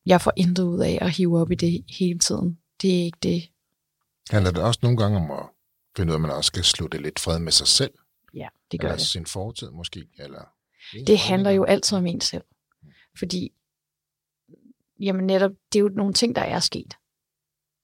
jeg 0.07 0.21
får 0.21 0.33
intet 0.37 0.65
ud 0.65 0.81
af 0.81 0.99
at 1.01 1.11
hive 1.11 1.39
op 1.41 1.51
i 1.51 1.55
det 1.55 1.85
hele 1.89 2.19
tiden 2.19 2.59
det 2.83 3.01
er 3.01 3.05
ikke 3.05 3.19
det. 3.23 3.51
Handler 4.31 4.51
det 4.51 4.63
også 4.63 4.81
nogle 4.83 4.99
gange 4.99 5.17
om 5.17 5.31
at 5.31 5.47
finde 5.97 6.11
ud 6.11 6.15
af, 6.15 6.19
at 6.19 6.21
man 6.21 6.31
også 6.31 6.49
skal 6.49 6.65
slutte 6.65 6.99
lidt 6.99 7.21
fred 7.21 7.39
med 7.39 7.53
sig 7.53 7.67
selv? 7.67 7.93
Ja, 8.35 8.49
det 8.71 8.81
gør 8.81 8.89
eller 8.89 8.99
det. 8.99 9.07
sin 9.07 9.27
fortid 9.27 9.71
måske? 9.71 10.09
Eller 10.19 10.45
det 11.07 11.19
handler 11.19 11.51
jo 11.51 11.65
altid 11.65 11.99
om 11.99 12.07
en 12.07 12.21
selv. 12.21 12.45
Fordi, 13.19 13.53
jamen 15.01 15.27
netop, 15.27 15.51
det 15.73 15.79
er 15.79 15.83
jo 15.83 15.89
nogle 15.89 16.13
ting, 16.13 16.37
der 16.37 16.43
er 16.43 16.61
sket. 16.61 16.95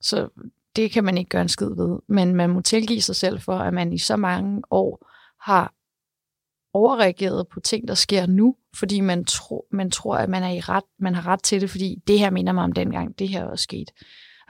Så 0.00 0.28
det 0.76 0.90
kan 0.90 1.04
man 1.04 1.18
ikke 1.18 1.28
gøre 1.28 1.42
en 1.42 1.48
skid 1.48 1.74
ved. 1.74 1.98
Men 2.06 2.34
man 2.34 2.50
må 2.50 2.60
tilgive 2.60 3.02
sig 3.02 3.16
selv 3.16 3.40
for, 3.40 3.58
at 3.58 3.74
man 3.74 3.92
i 3.92 3.98
så 3.98 4.16
mange 4.16 4.62
år 4.70 5.08
har 5.40 5.74
overreageret 6.72 7.48
på 7.48 7.60
ting, 7.60 7.88
der 7.88 7.94
sker 7.94 8.26
nu, 8.26 8.56
fordi 8.76 9.00
man, 9.00 9.24
tro, 9.24 9.66
man 9.72 9.90
tror, 9.90 10.16
at 10.16 10.28
man 10.28 10.42
er 10.42 10.50
i 10.50 10.60
ret, 10.60 10.84
man 10.98 11.14
har 11.14 11.26
ret 11.26 11.42
til 11.42 11.60
det, 11.60 11.70
fordi 11.70 12.02
det 12.06 12.18
her 12.18 12.30
minder 12.30 12.52
mig 12.52 12.64
om 12.64 12.72
dengang, 12.72 13.18
det 13.18 13.28
her 13.28 13.40
er 13.40 13.46
også 13.46 13.62
sket 13.62 13.90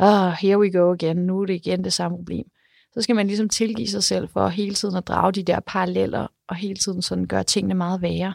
oh, 0.00 0.32
here 0.32 0.58
we 0.58 0.70
go 0.70 0.92
again, 0.92 1.16
nu 1.16 1.40
er 1.40 1.46
det 1.46 1.54
igen 1.54 1.84
det 1.84 1.92
samme 1.92 2.18
problem. 2.18 2.44
Så 2.92 3.02
skal 3.02 3.16
man 3.16 3.26
ligesom 3.26 3.48
tilgive 3.48 3.88
sig 3.88 4.04
selv 4.04 4.28
for 4.28 4.48
hele 4.48 4.74
tiden 4.74 4.96
at 4.96 5.08
drage 5.08 5.32
de 5.32 5.42
der 5.42 5.60
paralleller, 5.60 6.26
og 6.48 6.56
hele 6.56 6.76
tiden 6.76 7.02
sådan 7.02 7.26
gøre 7.26 7.44
tingene 7.44 7.74
meget 7.74 8.02
værre. 8.02 8.34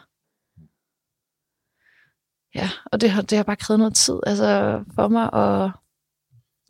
Ja, 2.54 2.70
og 2.92 3.00
det 3.00 3.10
har, 3.10 3.22
det 3.22 3.38
har 3.38 3.42
bare 3.44 3.56
krævet 3.56 3.78
noget 3.78 3.94
tid 3.94 4.18
altså 4.26 4.80
for 4.94 5.08
mig 5.08 5.32
at, 5.32 5.70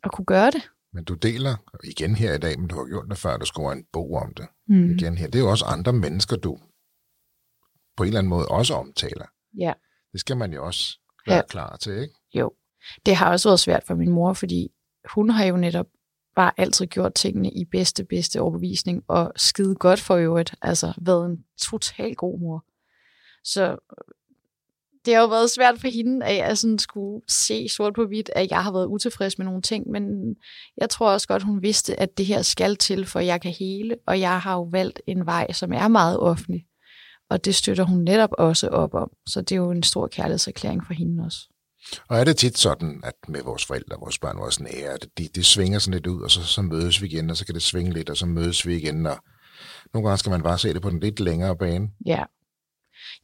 at 0.03 0.11
kunne 0.11 0.25
gøre 0.25 0.51
det. 0.51 0.69
Men 0.93 1.03
du 1.03 1.13
deler 1.13 1.55
igen 1.83 2.15
her 2.15 2.33
i 2.33 2.37
dag, 2.37 2.59
men 2.59 2.67
du 2.67 2.75
har 2.75 2.85
gjort 2.85 3.05
det 3.09 3.17
før, 3.17 3.37
du 3.37 3.45
skriver 3.45 3.71
en 3.71 3.85
bog 3.93 4.13
om 4.13 4.33
det. 4.33 4.45
Mm. 4.67 4.91
Igen 4.91 5.17
her. 5.17 5.27
Det 5.27 5.35
er 5.35 5.43
jo 5.43 5.49
også 5.49 5.65
andre 5.65 5.93
mennesker, 5.93 6.35
du 6.35 6.57
på 7.97 8.03
en 8.03 8.07
eller 8.07 8.19
anden 8.19 8.29
måde 8.29 8.47
også 8.47 8.73
omtaler. 8.73 9.25
Ja. 9.57 9.73
Det 10.11 10.19
skal 10.19 10.37
man 10.37 10.53
jo 10.53 10.65
også 10.65 10.99
være 11.27 11.35
ja. 11.35 11.41
klar 11.49 11.75
til, 11.75 11.93
ikke? 11.93 12.13
Jo. 12.33 12.51
Det 13.05 13.15
har 13.15 13.31
også 13.31 13.49
været 13.49 13.59
svært 13.59 13.83
for 13.83 13.95
min 13.95 14.11
mor, 14.11 14.33
fordi 14.33 14.69
hun 15.13 15.29
har 15.29 15.45
jo 15.45 15.57
netop 15.57 15.85
bare 16.35 16.51
altid 16.57 16.85
gjort 16.85 17.13
tingene 17.13 17.51
i 17.51 17.65
bedste, 17.65 18.03
bedste 18.03 18.41
overbevisning, 18.41 19.03
og 19.07 19.33
skide 19.35 19.75
godt 19.75 19.99
for 19.99 20.15
øvrigt. 20.15 20.55
Altså, 20.61 20.93
været 21.01 21.25
en 21.25 21.37
total 21.61 22.15
god 22.15 22.39
mor. 22.39 22.65
Så 23.43 23.77
det 25.05 25.15
har 25.15 25.21
jo 25.21 25.27
været 25.27 25.51
svært 25.51 25.79
for 25.79 25.87
hende, 25.87 26.25
at 26.25 26.37
jeg 26.37 26.57
sådan 26.57 26.79
skulle 26.79 27.21
se 27.27 27.69
sort 27.69 27.93
på 27.93 28.05
hvidt, 28.05 28.29
at 28.35 28.51
jeg 28.51 28.63
har 28.63 28.71
været 28.71 28.85
utilfreds 28.85 29.37
med 29.37 29.45
nogle 29.45 29.61
ting, 29.61 29.87
men 29.91 30.35
jeg 30.77 30.89
tror 30.89 31.11
også 31.11 31.27
godt, 31.27 31.43
hun 31.43 31.61
vidste, 31.61 31.99
at 31.99 32.17
det 32.17 32.25
her 32.25 32.41
skal 32.41 32.75
til, 32.75 33.05
for 33.05 33.19
jeg 33.19 33.41
kan 33.41 33.51
hele, 33.51 33.97
og 34.07 34.19
jeg 34.19 34.41
har 34.41 34.53
jo 34.53 34.63
valgt 34.63 35.01
en 35.07 35.25
vej, 35.25 35.51
som 35.51 35.73
er 35.73 35.87
meget 35.87 36.19
offentlig, 36.19 36.65
og 37.29 37.45
det 37.45 37.55
støtter 37.55 37.83
hun 37.83 38.03
netop 38.03 38.29
også 38.37 38.67
op 38.67 38.93
om, 38.93 39.11
så 39.27 39.41
det 39.41 39.51
er 39.51 39.55
jo 39.59 39.71
en 39.71 39.83
stor 39.83 40.07
kærlighedserklæring 40.07 40.85
for 40.85 40.93
hende 40.93 41.25
også. 41.25 41.39
Og 42.09 42.17
er 42.17 42.23
det 42.23 42.37
tit 42.37 42.57
sådan, 42.57 43.01
at 43.03 43.13
med 43.27 43.43
vores 43.43 43.65
forældre, 43.65 43.97
vores 43.99 44.19
børn, 44.19 44.37
vores 44.37 44.59
nære, 44.59 44.93
at 44.93 45.07
det, 45.17 45.35
det 45.35 45.45
svinger 45.45 45.79
sådan 45.79 45.93
lidt 45.93 46.07
ud, 46.07 46.21
og 46.21 46.31
så, 46.31 46.43
så 46.43 46.61
mødes 46.61 47.01
vi 47.01 47.07
igen, 47.07 47.29
og 47.29 47.37
så 47.37 47.45
kan 47.45 47.55
det 47.55 47.63
svinge 47.63 47.93
lidt, 47.93 48.09
og 48.09 48.17
så 48.17 48.25
mødes 48.25 48.67
vi 48.67 48.75
igen, 48.75 49.05
og 49.05 49.17
nogle 49.93 50.07
gange 50.07 50.17
skal 50.17 50.29
man 50.29 50.43
bare 50.43 50.57
se 50.57 50.73
det 50.73 50.81
på 50.81 50.89
den 50.89 50.99
lidt 50.99 51.19
længere 51.19 51.57
bane. 51.57 51.89
Ja. 52.05 52.23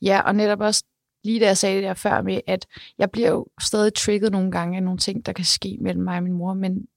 Ja, 0.01 0.21
og 0.21 0.35
netop 0.35 0.59
også 0.59 0.83
lige 1.23 1.39
da 1.39 1.45
jeg 1.45 1.57
sagde 1.57 1.75
det 1.75 1.83
der 1.83 1.93
før 1.93 2.21
med, 2.21 2.41
at 2.47 2.65
jeg 2.97 3.11
bliver 3.11 3.29
jo 3.29 3.47
stadig 3.61 3.93
trigget 3.93 4.31
nogle 4.31 4.51
gange 4.51 4.77
af 4.77 4.83
nogle 4.83 4.97
ting, 4.97 5.25
der 5.25 5.33
kan 5.33 5.45
ske 5.45 5.77
mellem 5.81 6.03
mig 6.03 6.17
og 6.17 6.23
min 6.23 6.33
mor, 6.33 6.53
men 6.53 6.87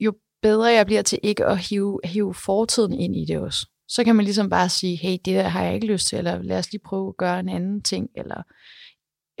jo 0.00 0.14
bedre 0.42 0.72
jeg 0.72 0.86
bliver 0.86 1.02
til 1.02 1.18
ikke 1.22 1.44
at 1.44 1.58
hive, 1.58 2.00
hive 2.04 2.34
fortiden 2.34 2.92
ind 2.92 3.16
i 3.16 3.24
det 3.24 3.38
også, 3.38 3.66
så 3.88 4.04
kan 4.04 4.16
man 4.16 4.24
ligesom 4.24 4.50
bare 4.50 4.68
sige, 4.68 4.96
hey, 4.96 5.12
det 5.12 5.24
der 5.24 5.48
har 5.48 5.62
jeg 5.64 5.74
ikke 5.74 5.86
lyst 5.86 6.06
til, 6.06 6.18
eller 6.18 6.42
lad 6.42 6.58
os 6.58 6.72
lige 6.72 6.82
prøve 6.84 7.08
at 7.08 7.16
gøre 7.16 7.40
en 7.40 7.48
anden 7.48 7.82
ting, 7.82 8.08
eller 8.14 8.42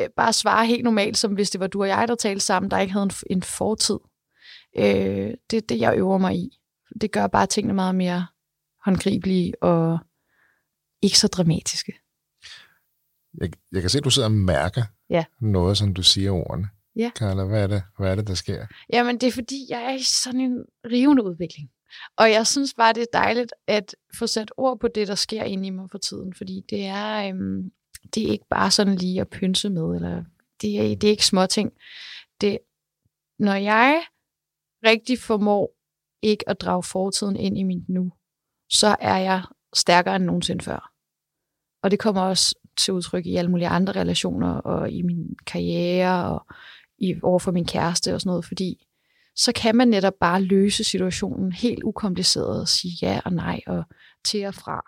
øh, 0.00 0.08
bare 0.16 0.32
svare 0.32 0.66
helt 0.66 0.84
normalt, 0.84 1.16
som 1.16 1.32
hvis 1.32 1.50
det 1.50 1.60
var 1.60 1.66
du 1.66 1.82
og 1.82 1.88
jeg, 1.88 2.08
der 2.08 2.14
talte 2.14 2.44
sammen, 2.44 2.70
der 2.70 2.78
ikke 2.78 2.92
havde 2.92 3.04
en, 3.04 3.10
en 3.30 3.42
fortid. 3.42 3.98
Øh, 4.76 5.34
det 5.50 5.56
er 5.56 5.66
det, 5.68 5.80
jeg 5.80 5.96
øver 5.96 6.18
mig 6.18 6.36
i. 6.36 6.58
Det 7.00 7.12
gør 7.12 7.26
bare 7.26 7.46
tingene 7.46 7.74
meget 7.74 7.94
mere 7.94 8.26
håndgribelige 8.84 9.62
og 9.62 9.98
ikke 11.02 11.18
så 11.18 11.28
dramatiske. 11.28 11.92
Jeg, 13.40 13.50
jeg 13.72 13.80
kan 13.80 13.90
se, 13.90 13.98
at 13.98 14.04
du 14.04 14.10
sidder 14.10 14.28
og 14.28 14.34
mærker 14.34 14.82
ja. 15.10 15.24
noget, 15.40 15.78
som 15.78 15.94
du 15.94 16.02
siger 16.02 16.30
ordene. 16.30 16.68
Ja. 16.96 17.10
Carla, 17.18 17.44
hvad 17.44 17.62
er, 17.62 17.66
det, 17.66 17.82
hvad 17.98 18.10
er 18.10 18.14
det, 18.14 18.26
der 18.26 18.34
sker? 18.34 18.66
Jamen, 18.92 19.18
det 19.18 19.26
er 19.26 19.32
fordi, 19.32 19.66
jeg 19.68 19.84
er 19.84 19.92
i 19.92 20.02
sådan 20.02 20.40
en 20.40 20.64
rivende 20.84 21.22
udvikling. 21.22 21.70
Og 22.16 22.30
jeg 22.30 22.46
synes 22.46 22.74
bare, 22.74 22.92
det 22.92 23.02
er 23.02 23.18
dejligt 23.18 23.52
at 23.66 23.94
få 24.18 24.26
sat 24.26 24.52
ord 24.56 24.78
på 24.78 24.88
det, 24.88 25.08
der 25.08 25.14
sker 25.14 25.42
inde 25.42 25.66
i 25.66 25.70
mig 25.70 25.90
for 25.90 25.98
tiden. 25.98 26.34
Fordi 26.34 26.64
det 26.70 26.86
er, 26.86 27.28
øhm, 27.28 27.72
det 28.14 28.26
er 28.26 28.32
ikke 28.32 28.48
bare 28.50 28.70
sådan 28.70 28.96
lige 28.96 29.20
at 29.20 29.28
pynse 29.28 29.70
med, 29.70 29.94
eller 29.94 30.24
det 30.60 30.78
er, 30.78 30.96
det 30.96 31.04
er 31.04 31.10
ikke 31.10 31.26
småting. 31.26 31.72
Det, 32.40 32.58
når 33.38 33.54
jeg 33.54 34.04
rigtig 34.84 35.18
formår 35.18 35.76
ikke 36.22 36.48
at 36.48 36.60
drage 36.60 36.82
fortiden 36.82 37.36
ind 37.36 37.58
i 37.58 37.62
mit 37.62 37.88
nu, 37.88 38.12
så 38.70 38.96
er 39.00 39.16
jeg 39.16 39.42
stærkere 39.74 40.16
end 40.16 40.24
nogensinde 40.24 40.64
før. 40.64 40.92
Og 41.82 41.90
det 41.90 41.98
kommer 41.98 42.22
også 42.22 42.54
til 42.78 42.94
udtryk 42.94 43.26
i 43.26 43.36
alle 43.36 43.50
mulige 43.50 43.68
andre 43.68 43.92
relationer, 43.92 44.54
og 44.54 44.90
i 44.90 45.02
min 45.02 45.36
karriere, 45.46 46.30
og 46.30 46.46
i, 46.98 47.14
overfor 47.22 47.52
min 47.52 47.66
kæreste 47.66 48.14
og 48.14 48.20
sådan 48.20 48.30
noget, 48.30 48.44
fordi 48.44 48.86
så 49.36 49.52
kan 49.52 49.76
man 49.76 49.88
netop 49.88 50.14
bare 50.20 50.42
løse 50.42 50.84
situationen 50.84 51.52
helt 51.52 51.82
ukompliceret 51.82 52.60
og 52.60 52.68
sige 52.68 52.92
ja 53.02 53.20
og 53.24 53.32
nej 53.32 53.60
og 53.66 53.84
til 54.24 54.46
og 54.46 54.54
fra, 54.54 54.82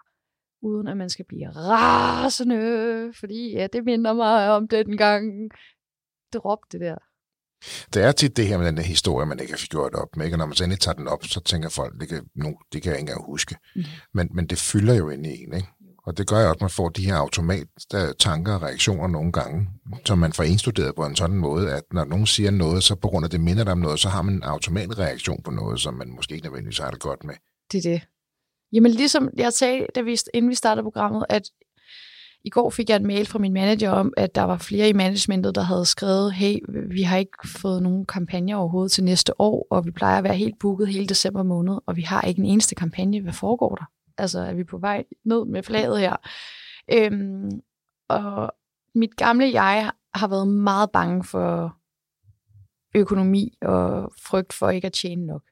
uden 0.63 0.89
at 0.89 0.97
man 0.97 1.11
skal 1.11 1.25
blive 1.29 1.51
rasende, 1.51 3.13
fordi 3.21 3.53
ja, 3.53 3.67
det 3.73 3.85
minder 3.85 4.13
mig 4.13 4.51
om 4.51 4.69
den 4.69 4.97
gang. 4.97 5.51
Drop 6.35 6.59
det 6.73 6.81
der. 6.81 6.97
Det 7.95 8.03
er 8.03 8.13
tit 8.13 8.37
det 8.37 8.47
her 8.47 8.59
med 8.59 8.67
den 8.67 8.77
der 8.77 8.83
historie, 8.83 9.27
man 9.27 9.41
ikke 9.41 9.53
har 9.53 9.67
gjort 9.71 9.95
op 9.95 10.17
med. 10.17 10.25
Ikke? 10.25 10.35
Og 10.35 10.39
når 10.39 10.47
man 10.47 10.55
så 10.55 10.65
endelig 10.65 10.81
tager 10.81 10.95
den 10.95 11.09
op, 11.09 11.25
så 11.25 11.41
tænker 11.41 11.69
folk, 11.69 12.01
det 12.01 12.09
kan, 12.09 12.29
no, 12.35 12.53
det 12.73 12.83
kan 12.83 12.91
jeg 12.91 13.01
ikke 13.01 13.11
engang 13.11 13.27
huske. 13.27 13.57
Mm. 13.77 13.83
Men, 14.15 14.29
men 14.33 14.47
det 14.47 14.59
fylder 14.59 14.95
jo 14.95 15.11
ind 15.11 15.27
i 15.27 15.43
en. 15.43 15.55
Ikke? 15.55 15.69
Og 16.07 16.19
det 16.19 16.27
gør 16.27 16.41
jo 16.41 16.49
også, 16.49 16.55
at 16.57 16.61
man 16.61 16.71
får 16.71 16.89
de 16.89 17.07
her 17.07 17.15
automat 17.15 17.67
tanker 18.19 18.55
og 18.55 18.63
reaktioner 18.63 19.09
nogle 19.09 19.33
gange, 19.33 19.69
som 20.05 20.19
man 20.19 20.33
får 20.33 20.43
indstuderet 20.45 20.95
på 20.95 21.07
en 21.07 21.17
sådan 21.17 21.37
måde, 21.37 21.73
at 21.73 21.83
når 21.93 22.05
nogen 22.05 22.27
siger 22.27 22.51
noget, 22.51 22.83
så 22.83 22.95
på 22.95 23.09
grund 23.09 23.25
af 23.25 23.31
det 23.31 23.41
minder 23.41 23.65
dem 23.65 23.73
om 23.73 23.79
noget, 23.79 24.01
så 24.01 24.09
har 24.09 24.23
man 24.23 24.35
en 24.35 24.43
automatreaktion 24.43 25.43
på 25.43 25.51
noget, 25.51 25.81
som 25.81 25.95
man 25.95 26.11
måske 26.11 26.35
ikke 26.35 26.47
nødvendigvis 26.47 26.79
har 26.79 26.91
det 26.91 27.01
godt 27.01 27.25
med. 27.25 27.35
Det 27.73 27.87
er 27.87 27.91
det. 27.91 28.03
Jamen 28.73 28.93
ligesom 28.93 29.29
jeg 29.37 29.53
sagde, 29.53 29.87
da 29.95 30.01
vi, 30.01 30.19
inden 30.35 30.51
vi 30.51 30.55
startede 30.55 30.85
programmet, 30.85 31.25
at 31.29 31.43
i 32.45 32.51
går 32.51 32.71
fik 32.71 32.91
jeg 32.91 32.97
en 32.97 33.07
mail 33.07 33.27
fra 33.27 33.39
min 33.39 33.53
manager 33.53 33.91
om, 33.91 34.13
at 34.17 34.35
der 34.35 34.43
var 34.43 34.59
flere 34.59 34.89
i 34.89 34.93
managementet, 34.93 35.55
der 35.55 35.63
havde 35.63 35.85
skrevet, 35.85 36.33
hey, 36.33 36.59
vi 36.91 37.03
har 37.03 37.17
ikke 37.17 37.49
fået 37.49 37.83
nogen 37.83 38.07
kampagne 38.07 38.57
overhovedet 38.57 38.93
til 38.93 39.05
næste 39.05 39.41
år, 39.41 39.67
og 39.71 39.87
vi 39.87 39.91
plejer 39.91 40.19
at 40.19 40.25
være 40.25 40.37
helt 40.37 40.59
booket 40.61 40.89
hele 40.89 41.07
december 41.07 41.43
måned, 41.43 41.79
og 41.87 41.97
vi 41.97 42.03
har 42.03 42.23
ikke 42.23 42.39
en 42.39 42.47
eneste 42.47 42.75
kampagne. 42.75 43.21
Hvad 43.21 43.33
foregår 43.33 43.75
der? 43.75 43.85
Altså, 44.19 44.41
er 44.41 44.55
vi 44.55 44.65
på 44.65 44.79
vej 44.79 45.05
ned 45.25 45.45
med 45.45 45.63
flaget 45.63 46.01
her? 46.01 46.17
Øhm, 46.93 47.51
og 48.09 48.53
mit 48.95 49.17
gamle 49.17 49.53
jeg 49.53 49.93
har 50.15 50.29
været 50.29 50.49
meget 50.49 50.91
bange 50.91 51.25
for 51.25 51.77
økonomi 52.95 53.59
og 53.63 54.13
frygt 54.23 54.53
for 54.53 54.71
ikke 54.71 54.87
at 54.87 54.93
tjene 54.93 55.27
nok. 55.27 55.43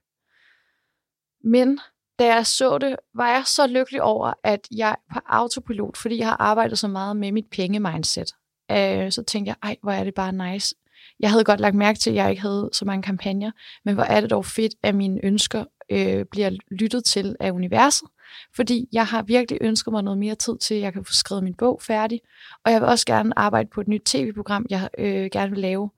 Men 1.43 1.79
da 2.19 2.35
jeg 2.35 2.45
så 2.45 2.77
det, 2.77 2.95
var 3.13 3.29
jeg 3.29 3.43
så 3.45 3.67
lykkelig 3.67 4.01
over, 4.01 4.33
at 4.43 4.67
jeg 4.71 4.95
på 5.13 5.19
autopilot, 5.25 5.97
fordi 5.97 6.17
jeg 6.17 6.27
har 6.27 6.37
arbejdet 6.39 6.79
så 6.79 6.87
meget 6.87 7.17
med 7.17 7.31
mit 7.31 7.45
penge-mindset, 7.51 8.31
øh, 8.71 9.11
så 9.11 9.23
tænkte 9.27 9.49
jeg, 9.49 9.55
ej, 9.63 9.77
hvor 9.83 9.91
er 9.91 10.03
det 10.03 10.13
bare 10.13 10.51
nice. 10.51 10.75
Jeg 11.19 11.31
havde 11.31 11.43
godt 11.43 11.59
lagt 11.59 11.75
mærke 11.75 11.99
til, 11.99 12.09
at 12.09 12.15
jeg 12.15 12.29
ikke 12.29 12.41
havde 12.41 12.69
så 12.73 12.85
mange 12.85 13.03
kampagner, 13.03 13.51
men 13.85 13.95
hvor 13.95 14.03
er 14.03 14.21
det 14.21 14.29
dog 14.29 14.45
fedt, 14.45 14.73
at 14.83 14.95
mine 14.95 15.19
ønsker 15.23 15.65
øh, 15.89 16.25
bliver 16.31 16.49
lyttet 16.71 17.05
til 17.05 17.35
af 17.39 17.51
universet, 17.51 18.09
fordi 18.55 18.87
jeg 18.91 19.05
har 19.05 19.21
virkelig 19.21 19.57
ønsket 19.61 19.91
mig 19.91 20.03
noget 20.03 20.17
mere 20.17 20.35
tid 20.35 20.57
til, 20.57 20.75
at 20.75 20.81
jeg 20.81 20.93
kan 20.93 21.05
få 21.05 21.13
skrevet 21.13 21.43
min 21.43 21.53
bog 21.53 21.81
færdig, 21.81 22.21
og 22.65 22.71
jeg 22.71 22.81
vil 22.81 22.89
også 22.89 23.05
gerne 23.05 23.39
arbejde 23.39 23.69
på 23.73 23.81
et 23.81 23.87
nyt 23.87 24.01
tv-program, 24.05 24.65
jeg 24.69 24.89
øh, 24.97 25.29
gerne 25.31 25.49
vil 25.51 25.59
lave, 25.59 25.89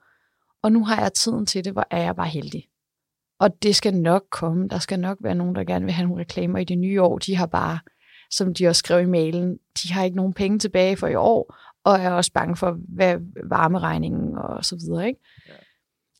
og 0.61 0.71
nu 0.71 0.85
har 0.85 1.01
jeg 1.01 1.13
tiden 1.13 1.45
til 1.45 1.65
det, 1.65 1.73
hvor 1.73 1.87
er 1.91 2.01
jeg 2.01 2.15
bare 2.15 2.27
heldig. 2.27 2.67
Og 3.39 3.63
det 3.63 3.75
skal 3.75 3.93
nok 3.93 4.23
komme. 4.31 4.67
Der 4.67 4.79
skal 4.79 4.99
nok 4.99 5.17
være 5.21 5.35
nogen, 5.35 5.55
der 5.55 5.63
gerne 5.63 5.85
vil 5.85 5.93
have 5.93 6.07
nogle 6.07 6.21
reklamer 6.21 6.59
i 6.59 6.63
det 6.63 6.77
nye 6.77 7.01
år. 7.01 7.17
De 7.17 7.35
har 7.35 7.45
bare, 7.45 7.79
som 8.31 8.53
de 8.53 8.67
også 8.67 8.79
skrev 8.79 9.01
i 9.01 9.05
mailen, 9.05 9.57
de 9.83 9.93
har 9.93 10.03
ikke 10.03 10.17
nogen 10.17 10.33
penge 10.33 10.59
tilbage 10.59 10.97
for 10.97 11.07
i 11.07 11.15
år, 11.15 11.55
og 11.83 11.99
er 11.99 12.11
også 12.11 12.31
bange 12.33 12.55
for 12.55 12.77
hvad 12.87 13.17
varmeregningen 13.43 14.37
og 14.37 14.65
så 14.65 14.75
videre. 14.75 15.07
Ikke? 15.07 15.19
Ja. 15.47 15.53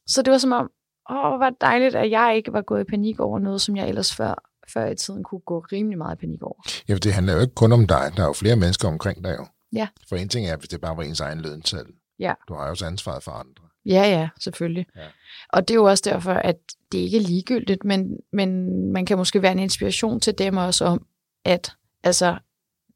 Så 0.07 0.21
det 0.21 0.31
var 0.31 0.37
som 0.37 0.51
om, 0.51 0.71
åh, 1.09 1.37
hvor 1.37 1.49
dejligt, 1.61 1.95
at 1.95 2.11
jeg 2.11 2.33
ikke 2.35 2.53
var 2.53 2.61
gået 2.61 2.81
i 2.81 2.89
panik 2.89 3.19
over 3.19 3.39
noget, 3.39 3.61
som 3.61 3.75
jeg 3.75 3.87
ellers 3.89 4.15
før, 4.15 4.48
før 4.73 4.86
i 4.86 4.95
tiden 4.95 5.23
kunne 5.23 5.41
gå 5.41 5.60
rimelig 5.60 5.97
meget 5.97 6.15
i 6.15 6.19
panik 6.19 6.43
over. 6.43 6.62
Ja, 6.88 6.95
det 6.95 7.13
handler 7.13 7.34
jo 7.34 7.39
ikke 7.39 7.55
kun 7.55 7.71
om 7.71 7.88
dig. 7.88 8.12
Der 8.17 8.23
er 8.23 8.27
jo 8.27 8.34
flere 8.34 8.55
mennesker 8.55 8.88
omkring 8.88 9.23
dig 9.23 9.36
jo. 9.39 9.45
Ja. 9.73 9.88
For 10.10 10.15
en 10.15 10.29
ting 10.29 10.47
er, 10.47 10.58
hvis 10.58 10.69
det 10.69 10.82
bare 10.82 10.97
var 10.97 11.03
ens 11.03 11.19
egen 11.19 11.41
løntal. 11.41 11.86
Ja. 12.19 12.34
Du 12.47 12.53
har 12.53 12.63
jo 12.63 12.69
også 12.69 12.86
ansvaret 12.86 13.23
for 13.23 13.32
andre. 13.32 13.63
Ja, 13.86 14.03
ja, 14.03 14.29
selvfølgelig. 14.39 14.86
Ja. 14.95 15.08
Og 15.49 15.67
det 15.67 15.73
er 15.73 15.75
jo 15.75 15.84
også 15.84 16.03
derfor, 16.05 16.34
at 16.34 16.58
det 16.91 16.97
ikke 16.97 17.17
er 17.17 17.21
ligegyldigt, 17.21 17.84
men, 17.84 18.17
men 18.34 18.69
man 18.91 19.05
kan 19.05 19.17
måske 19.17 19.41
være 19.41 19.51
en 19.51 19.60
inspiration 19.60 20.19
til 20.19 20.38
dem 20.38 20.58
også 20.58 20.86
om, 20.86 21.05
at 21.45 21.71
altså, 22.03 22.38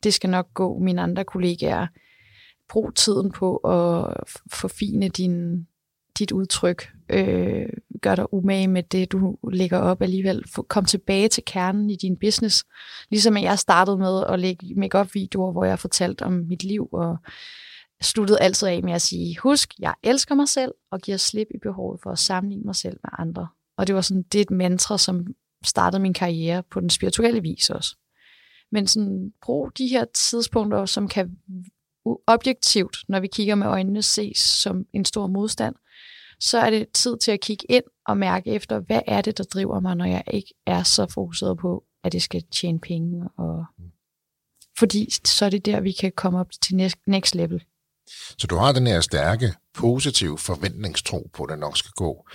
det 0.04 0.14
skal 0.14 0.30
nok 0.30 0.54
gå 0.54 0.80
mine 0.80 1.02
andre 1.02 1.24
kollegaer. 1.24 1.88
Brug 2.70 2.96
tiden 2.96 3.32
på 3.32 3.58
at 3.58 4.24
forfine 4.52 5.10
din, 5.10 5.68
dit 6.20 6.32
udtryk. 6.32 6.90
Øh, 7.10 7.66
gør 8.02 8.16
dig 8.16 8.34
umage 8.34 8.68
med 8.68 8.84
det, 8.84 9.12
du 9.12 9.38
lægger 9.52 9.78
op 9.78 10.02
alligevel. 10.02 10.44
Kom 10.68 10.86
tilbage 10.86 11.28
til 11.28 11.44
kernen 11.46 11.90
i 11.90 11.96
din 11.96 12.18
business. 12.18 12.64
Ligesom 13.10 13.38
jeg 13.38 13.60
startede 13.60 13.98
med 13.98 14.24
at 14.30 14.40
lægge 14.40 14.76
make-up-videoer, 14.76 15.52
hvor 15.52 15.66
jeg 15.66 15.80
fortalte 15.80 16.24
om 16.24 16.32
mit 16.32 16.64
liv 16.64 16.90
og 16.92 17.18
sluttede 18.02 18.40
altid 18.40 18.68
af 18.68 18.84
med 18.84 18.94
at 18.94 19.02
sige, 19.02 19.40
husk, 19.40 19.74
jeg 19.80 19.94
elsker 20.04 20.36
mig 20.36 20.48
selv, 20.48 20.72
og 20.92 21.00
giver 21.00 21.18
slip 21.18 21.48
i 21.56 21.58
behovet 21.64 22.00
for 22.04 22.12
at 22.12 22.20
sammenligne 22.20 22.64
mig 22.64 22.76
selv 22.76 22.98
med 23.04 23.12
andre. 23.18 23.48
Og 23.78 23.88
det 23.88 23.96
var 23.96 24.02
sådan, 24.02 24.24
det 24.32 24.42
et 24.42 24.52
mantra, 24.52 24.98
som 24.98 25.28
startede 25.66 26.02
min 26.02 26.14
karriere 26.14 26.64
på 26.64 26.80
den 26.80 26.90
spirituelle 26.90 27.42
vis 27.42 27.70
også. 27.70 27.98
Men 28.72 28.88
sådan, 28.88 29.34
brug 29.42 29.78
de 29.78 29.88
her 29.88 30.06
tidspunkter, 30.14 30.86
som 30.86 31.08
kan 31.08 31.38
objektivt, 32.28 32.98
når 33.10 33.20
vi 33.20 33.28
kigger 33.28 33.56
med 33.56 33.68
øjnene, 33.68 34.02
ses 34.02 34.38
som 34.38 34.86
en 34.94 35.06
stor 35.06 35.28
modstand, 35.28 35.76
så 36.40 36.58
er 36.58 36.70
det 36.70 36.88
tid 36.94 37.18
til 37.18 37.32
at 37.32 37.42
kigge 37.42 37.66
ind 37.70 37.84
og 38.08 38.18
mærke 38.18 38.50
efter, 38.50 38.80
hvad 38.80 39.02
er 39.08 39.22
det, 39.22 39.38
der 39.38 39.44
driver 39.44 39.80
mig, 39.80 39.96
når 39.96 40.06
jeg 40.06 40.24
ikke 40.34 40.54
er 40.66 40.84
så 40.84 41.08
fokuseret 41.14 41.58
på, 41.58 41.84
at 42.04 42.12
det 42.12 42.22
skal 42.22 42.44
tjene 42.52 42.80
penge. 42.80 43.30
Og... 43.38 43.66
Fordi 44.80 45.10
så 45.26 45.46
er 45.46 45.50
det 45.50 45.66
der, 45.66 45.80
vi 45.80 45.92
kan 45.92 46.12
komme 46.16 46.40
op 46.40 46.48
til 46.62 46.94
next 47.08 47.36
level. 47.36 47.64
Så 48.38 48.48
du 48.48 48.56
har 48.56 48.72
den 48.72 48.88
her 48.88 49.02
stærke, 49.02 49.54
positive 49.74 50.38
forventningstro 50.38 51.30
på, 51.34 51.44
at 51.44 51.50
det 51.50 51.60
nok 51.60 51.78
skal 51.78 51.92
gå. 51.96 52.28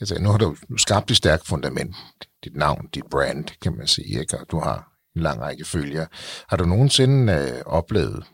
Altså, 0.00 0.18
nu 0.20 0.30
har 0.30 0.38
du 0.38 0.56
skabt 0.76 1.10
et 1.10 1.16
stærkt 1.16 1.46
fundament. 1.46 1.96
Dit 2.44 2.56
navn, 2.56 2.88
dit 2.94 3.04
brand, 3.10 3.44
kan 3.62 3.76
man 3.76 3.86
sige. 3.86 4.20
Ikke? 4.20 4.38
Og 4.38 4.46
du 4.50 4.58
har 4.58 4.92
en 5.16 5.22
lang 5.22 5.40
række 5.40 5.64
følgere. 5.64 6.06
Har 6.48 6.56
du 6.56 6.64
nogensinde 6.64 7.32
øh, 7.32 7.62
oplevet 7.66 8.24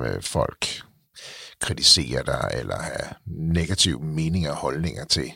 øh, 0.00 0.22
folk 0.22 0.66
kritisere 1.60 2.22
dig, 2.22 2.50
eller 2.52 2.76
have 2.76 3.14
negative 3.26 4.00
meninger 4.00 4.50
og 4.50 4.56
holdninger 4.56 5.04
til, 5.04 5.32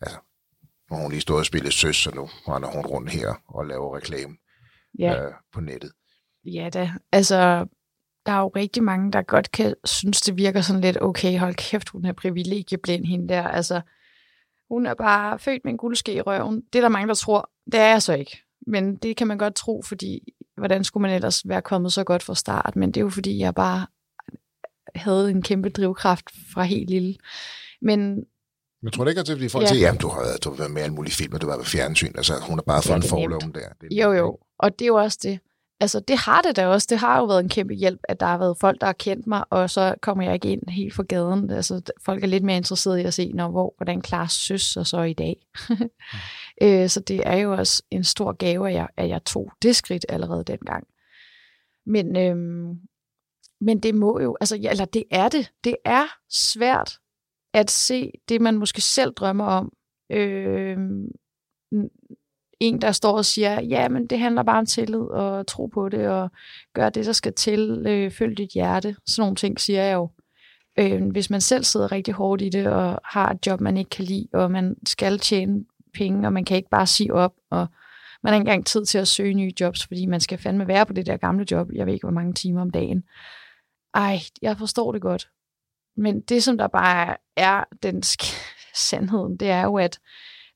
altså, 0.00 0.18
nu 0.90 0.96
har 0.96 1.02
hun 1.02 1.10
lige 1.10 1.20
stået 1.20 1.38
og 1.38 1.46
spillet 1.46 1.72
søs, 1.72 1.96
så 1.96 2.10
nu 2.14 2.24
render 2.48 2.68
hun 2.68 2.86
rundt 2.86 3.10
her 3.10 3.34
og 3.48 3.66
laver 3.66 3.96
reklame 3.96 4.36
ja. 4.98 5.24
øh, 5.24 5.32
på 5.52 5.60
nettet. 5.60 5.92
Ja 6.44 6.70
da, 6.72 6.92
altså 7.12 7.66
der 8.26 8.32
er 8.32 8.40
jo 8.40 8.48
rigtig 8.48 8.82
mange, 8.82 9.12
der 9.12 9.22
godt 9.22 9.52
kan 9.52 9.74
synes, 9.84 10.20
det 10.20 10.36
virker 10.36 10.60
sådan 10.60 10.82
lidt, 10.82 11.02
okay, 11.02 11.38
hold 11.38 11.54
kæft, 11.54 11.88
hun 11.88 12.04
er 12.04 12.12
privilegieblind, 12.12 13.04
hende 13.04 13.28
der. 13.28 13.42
Altså, 13.42 13.80
hun 14.70 14.86
er 14.86 14.94
bare 14.94 15.38
født 15.38 15.64
med 15.64 15.72
en 15.72 15.78
guldske 15.78 16.14
i 16.14 16.20
røven. 16.20 16.62
Det 16.72 16.78
er 16.78 16.82
der 16.82 16.88
mange, 16.88 17.08
der 17.08 17.14
tror. 17.14 17.50
Det 17.72 17.80
er 17.80 17.88
jeg 17.88 18.02
så 18.02 18.14
ikke. 18.14 18.42
Men 18.66 18.96
det 18.96 19.16
kan 19.16 19.26
man 19.26 19.38
godt 19.38 19.54
tro, 19.54 19.82
fordi 19.82 20.34
hvordan 20.56 20.84
skulle 20.84 21.02
man 21.02 21.10
ellers 21.10 21.48
være 21.48 21.62
kommet 21.62 21.92
så 21.92 22.04
godt 22.04 22.22
fra 22.22 22.34
start? 22.34 22.76
Men 22.76 22.88
det 22.88 22.96
er 23.00 23.04
jo 23.04 23.10
fordi, 23.10 23.38
jeg 23.38 23.54
bare 23.54 23.86
havde 24.94 25.30
en 25.30 25.42
kæmpe 25.42 25.68
drivkraft 25.68 26.24
fra 26.52 26.62
helt 26.62 26.90
lille. 26.90 27.14
Men 27.82 28.24
men 28.82 28.92
tror 28.92 29.04
du 29.04 29.08
ikke, 29.08 29.20
at 29.20 29.26
det 29.26 29.32
er, 29.32 29.36
fordi 29.36 29.48
folk 29.48 29.62
ja. 29.62 29.68
siger, 29.68 29.80
jamen, 29.80 30.00
du 30.00 30.08
har, 30.08 30.38
du 30.44 30.50
har 30.50 30.56
været 30.56 30.70
med 30.70 30.82
alle 30.82 30.94
mulige 30.94 31.14
film, 31.14 31.34
og 31.34 31.40
du 31.40 31.48
har 31.48 31.56
været 31.56 31.66
fjernsyn, 31.66 32.12
altså 32.16 32.34
hun 32.40 32.58
har 32.58 32.62
bare 32.62 32.82
fået 32.82 32.90
ja, 32.90 32.96
en 32.96 33.02
forloven 33.02 33.54
der. 33.54 33.68
Det 33.80 33.88
jo, 33.92 34.12
jo, 34.12 34.38
og 34.58 34.78
det 34.78 34.84
er 34.84 34.86
jo 34.86 34.94
også 34.94 35.18
det. 35.22 35.40
Altså, 35.80 36.00
det 36.00 36.18
har 36.18 36.42
det 36.42 36.56
da 36.56 36.66
også. 36.66 36.86
Det 36.90 36.98
har 36.98 37.18
jo 37.18 37.24
været 37.24 37.40
en 37.40 37.48
kæmpe 37.48 37.74
hjælp, 37.74 38.00
at 38.08 38.20
der 38.20 38.26
har 38.26 38.38
været 38.38 38.56
folk, 38.60 38.80
der 38.80 38.86
har 38.86 38.92
kendt 38.92 39.26
mig, 39.26 39.44
og 39.50 39.70
så 39.70 39.94
kommer 40.02 40.24
jeg 40.24 40.34
ikke 40.34 40.48
ind 40.48 40.68
helt 40.68 40.94
fra 40.94 41.02
gaden. 41.02 41.50
Altså, 41.50 41.92
folk 42.04 42.22
er 42.22 42.26
lidt 42.26 42.44
mere 42.44 42.56
interesserede 42.56 43.02
i 43.02 43.04
at 43.04 43.14
se, 43.14 43.32
når, 43.32 43.50
hvor, 43.50 43.74
hvordan 43.76 44.00
klarer 44.00 44.26
søs 44.26 44.76
og 44.76 44.86
så 44.86 45.02
i 45.02 45.12
dag. 45.12 45.36
mm. 45.70 46.88
så 46.94 47.02
det 47.08 47.20
er 47.24 47.36
jo 47.36 47.52
også 47.52 47.82
en 47.90 48.04
stor 48.04 48.32
gave, 48.32 48.68
at 48.68 48.74
jeg, 48.74 48.88
at 48.96 49.08
jeg 49.08 49.24
tog 49.24 49.52
det 49.62 49.76
skridt 49.76 50.06
allerede 50.08 50.44
dengang. 50.44 50.86
Men, 51.86 52.16
øhm, 52.16 52.78
men 53.62 53.78
det 53.78 53.94
må 53.94 54.20
jo, 54.20 54.36
altså, 54.40 54.58
eller 54.70 54.84
det 54.84 55.04
er 55.10 55.28
det. 55.28 55.50
Det 55.64 55.76
er 55.84 56.04
svært 56.30 56.98
at 57.54 57.70
se 57.70 58.10
det, 58.28 58.40
man 58.40 58.58
måske 58.58 58.80
selv 58.80 59.12
drømmer 59.12 59.44
om. 59.44 59.72
Øh, 60.10 60.76
en, 62.60 62.80
der 62.80 62.92
står 62.92 63.16
og 63.16 63.24
siger, 63.24 63.60
ja, 63.60 63.88
men 63.88 64.06
det 64.06 64.18
handler 64.18 64.42
bare 64.42 64.58
om 64.58 64.66
tillid 64.66 65.00
og 65.00 65.46
tro 65.46 65.66
på 65.66 65.88
det, 65.88 66.08
og 66.08 66.30
gør 66.74 66.88
det, 66.88 67.06
der 67.06 67.12
skal 67.12 67.32
til, 67.34 67.84
øh, 67.86 68.10
følg 68.10 68.38
dit 68.38 68.50
hjerte. 68.50 68.96
Sådan 69.06 69.22
nogle 69.22 69.36
ting 69.36 69.60
siger 69.60 69.82
jeg 69.82 69.94
jo. 69.94 70.10
Øh, 70.78 71.10
hvis 71.10 71.30
man 71.30 71.40
selv 71.40 71.64
sidder 71.64 71.92
rigtig 71.92 72.14
hårdt 72.14 72.42
i 72.42 72.48
det, 72.48 72.66
og 72.66 73.00
har 73.04 73.30
et 73.30 73.46
job, 73.46 73.60
man 73.60 73.76
ikke 73.76 73.90
kan 73.90 74.04
lide, 74.04 74.28
og 74.32 74.50
man 74.50 74.76
skal 74.86 75.18
tjene 75.18 75.64
penge, 75.94 76.26
og 76.28 76.32
man 76.32 76.44
kan 76.44 76.56
ikke 76.56 76.70
bare 76.70 76.86
sige 76.86 77.14
op, 77.14 77.32
og 77.50 77.66
man 78.22 78.32
har 78.32 78.40
ikke 78.40 78.48
engang 78.48 78.66
tid 78.66 78.84
til 78.84 78.98
at 78.98 79.08
søge 79.08 79.34
nye 79.34 79.52
jobs, 79.60 79.86
fordi 79.86 80.06
man 80.06 80.20
skal 80.20 80.38
fandme 80.38 80.68
være 80.68 80.86
på 80.86 80.92
det 80.92 81.06
der 81.06 81.16
gamle 81.16 81.46
job, 81.50 81.68
jeg 81.74 81.86
ved 81.86 81.92
ikke, 81.92 82.04
hvor 82.04 82.14
mange 82.14 82.34
timer 82.34 82.60
om 82.60 82.70
dagen. 82.70 83.02
Ej, 83.94 84.18
jeg 84.42 84.58
forstår 84.58 84.92
det 84.92 85.02
godt. 85.02 85.30
Men 85.96 86.20
det, 86.20 86.44
som 86.44 86.58
der 86.58 86.66
bare 86.66 87.16
er 87.36 87.64
den 87.82 88.02
sandheden, 88.74 89.36
det 89.36 89.50
er 89.50 89.62
jo, 89.62 89.76
at 89.76 90.00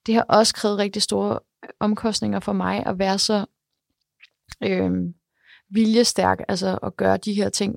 det 0.07 0.15
har 0.15 0.23
også 0.23 0.55
krævet 0.55 0.79
rigtig 0.79 1.03
store 1.03 1.39
omkostninger 1.81 2.41
for 2.41 2.53
mig 2.53 2.87
at 2.87 2.99
være 2.99 3.19
så 3.19 3.47
øh, 4.63 4.91
viljestærk, 5.69 6.39
altså 6.49 6.79
at 6.83 6.97
gøre 6.97 7.17
de 7.17 7.35
her 7.35 7.49
ting. 7.49 7.77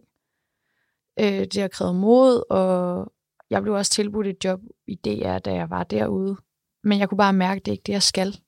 Øh, 1.19 1.25
det 1.25 1.57
har 1.57 1.67
krævet 1.67 1.95
mod, 1.95 2.43
og 2.49 3.11
jeg 3.49 3.61
blev 3.61 3.73
også 3.73 3.91
tilbudt 3.91 4.27
et 4.27 4.43
job 4.43 4.59
i 4.87 4.95
DR, 4.95 5.37
da 5.37 5.53
jeg 5.53 5.69
var 5.69 5.83
derude. 5.83 6.37
Men 6.83 6.99
jeg 6.99 7.09
kunne 7.09 7.17
bare 7.17 7.33
mærke, 7.33 7.59
at 7.59 7.65
det 7.65 7.71
er 7.71 7.73
ikke 7.73 7.83
det, 7.85 7.93
jeg 7.93 8.03
skal. 8.03 8.39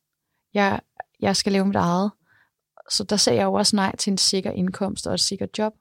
Jeg, 0.53 0.81
jeg 1.19 1.35
skal 1.35 1.51
leve 1.51 1.65
mit 1.65 1.75
eget. 1.75 2.11
Så 2.89 3.03
der 3.03 3.15
sagde 3.15 3.39
jeg 3.39 3.45
jo 3.45 3.53
også 3.53 3.75
nej 3.75 3.95
til 3.95 4.11
en 4.11 4.17
sikker 4.17 4.51
indkomst 4.51 5.07
og 5.07 5.13
et 5.13 5.19
sikkert 5.19 5.57
job. 5.57 5.73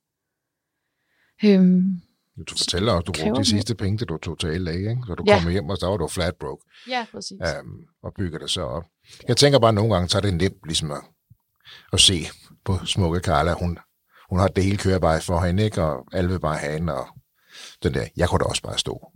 Øhm, 1.45 2.01
du 2.49 2.55
fortæller 2.59 2.93
også, 2.93 3.05
du 3.05 3.13
brugte 3.23 3.41
de 3.41 3.45
sidste 3.45 3.75
penge, 3.75 3.99
da 3.99 4.05
du 4.05 4.19
tog 4.19 4.39
til 4.39 4.61
LA, 4.61 4.71
ikke? 4.71 5.03
så 5.07 5.15
du 5.15 5.25
ja. 5.27 5.43
kom 5.43 5.51
hjem, 5.51 5.69
og 5.69 5.77
så 5.77 5.87
var 5.87 5.97
du 5.97 6.09
flat 6.09 6.37
broke. 6.37 6.65
Ja, 6.89 7.07
præcis. 7.13 7.39
Um, 7.63 7.85
og 8.03 8.15
bygger 8.15 8.39
det 8.39 8.51
så 8.51 8.63
op. 8.63 8.85
Jeg 9.29 9.37
tænker 9.37 9.59
bare, 9.59 9.69
at 9.69 9.75
nogle 9.75 9.95
gange 9.95 10.09
så 10.09 10.19
er 10.19 10.23
det 10.23 10.35
nemt 10.35 10.59
ligesom 10.65 10.91
at, 10.91 11.03
at 11.93 12.01
se 12.01 12.27
på 12.65 12.87
smukke 12.87 13.21
Carla. 13.21 13.53
Hun, 13.53 13.79
hun 14.31 14.39
har 14.39 14.49
det 14.49 14.65
hele 14.65 14.77
kørebar 14.77 15.21
for 15.21 15.41
hende, 15.41 15.65
ikke? 15.65 15.83
og 15.83 16.07
alle 16.13 16.31
vil 16.31 16.41
bare 16.41 16.57
have 16.57 16.73
hende, 16.73 16.95
og 16.95 17.07
den 17.83 17.95
der, 17.95 18.07
jeg 18.17 18.29
kunne 18.29 18.39
da 18.39 18.45
også 18.45 18.63
bare 18.63 18.79
stå 18.79 19.13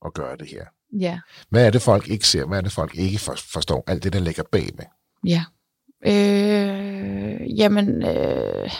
og 0.00 0.14
gøre 0.14 0.36
det 0.36 0.48
her. 0.48 0.64
Ja. 0.92 1.20
Hvad 1.48 1.66
er 1.66 1.70
det, 1.70 1.82
folk 1.82 2.08
ikke 2.08 2.26
ser? 2.26 2.44
Hvad 2.44 2.58
er 2.58 2.62
det, 2.62 2.72
folk 2.72 2.94
ikke 2.94 3.18
forstår? 3.18 3.84
Alt 3.86 4.04
det, 4.04 4.12
der 4.12 4.20
ligger 4.20 4.42
bag 4.52 4.68
med. 4.74 4.84
Ja. 5.24 5.44
Øh, 6.06 7.58
jamen, 7.58 8.02
øh, 8.02 8.70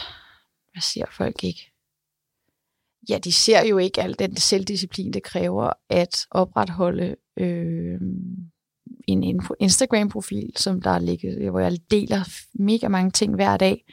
hvad 0.71 0.81
siger 0.81 1.05
folk 1.11 1.43
ikke? 1.43 1.68
Ja, 3.09 3.17
de 3.17 3.31
ser 3.31 3.65
jo 3.65 3.77
ikke 3.77 4.01
al 4.01 4.19
den 4.19 4.35
selvdisciplin, 4.35 5.13
det 5.13 5.23
kræver 5.23 5.73
at 5.89 6.27
opretholde 6.31 7.15
øh, 7.39 8.01
en 9.07 9.41
Instagram-profil, 9.59 10.51
som 10.55 10.81
der 10.81 10.99
ligger, 10.99 11.49
hvor 11.49 11.59
jeg 11.59 11.77
deler 11.91 12.29
mega 12.53 12.87
mange 12.87 13.11
ting 13.11 13.35
hver 13.35 13.57
dag. 13.57 13.85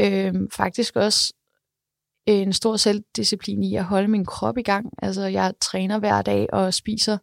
Øh, 0.00 0.34
faktisk 0.52 0.96
også 0.96 1.34
en 2.26 2.52
stor 2.52 2.76
selvdisciplin 2.76 3.62
i 3.62 3.74
at 3.74 3.84
holde 3.84 4.08
min 4.08 4.24
krop 4.24 4.58
i 4.58 4.62
gang. 4.62 4.90
Altså, 5.02 5.22
jeg 5.22 5.54
træner 5.60 5.98
hver 5.98 6.22
dag 6.22 6.46
og 6.52 6.74
spiser 6.74 7.18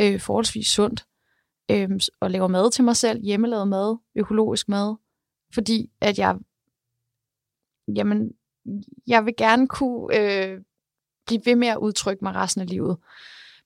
øh, 0.00 0.20
forholdsvis 0.20 0.66
sundt 0.66 1.06
øh, 1.70 1.90
og 2.20 2.30
laver 2.30 2.48
mad 2.48 2.70
til 2.70 2.84
mig 2.84 2.96
selv, 2.96 3.22
hjemmelavet 3.22 3.68
mad, 3.68 3.96
økologisk 4.14 4.68
mad, 4.68 4.96
fordi 5.54 5.90
at 6.00 6.18
jeg, 6.18 6.36
jamen, 7.96 8.32
jeg 9.06 9.26
vil 9.26 9.34
gerne 9.36 9.68
kunne 9.68 10.18
øh, 10.18 10.60
blive 11.26 11.42
ved 11.44 11.56
med 11.56 11.68
at 11.68 11.76
udtrykke 11.76 12.24
mig 12.24 12.34
resten 12.34 12.62
af 12.62 12.68
livet 12.68 12.96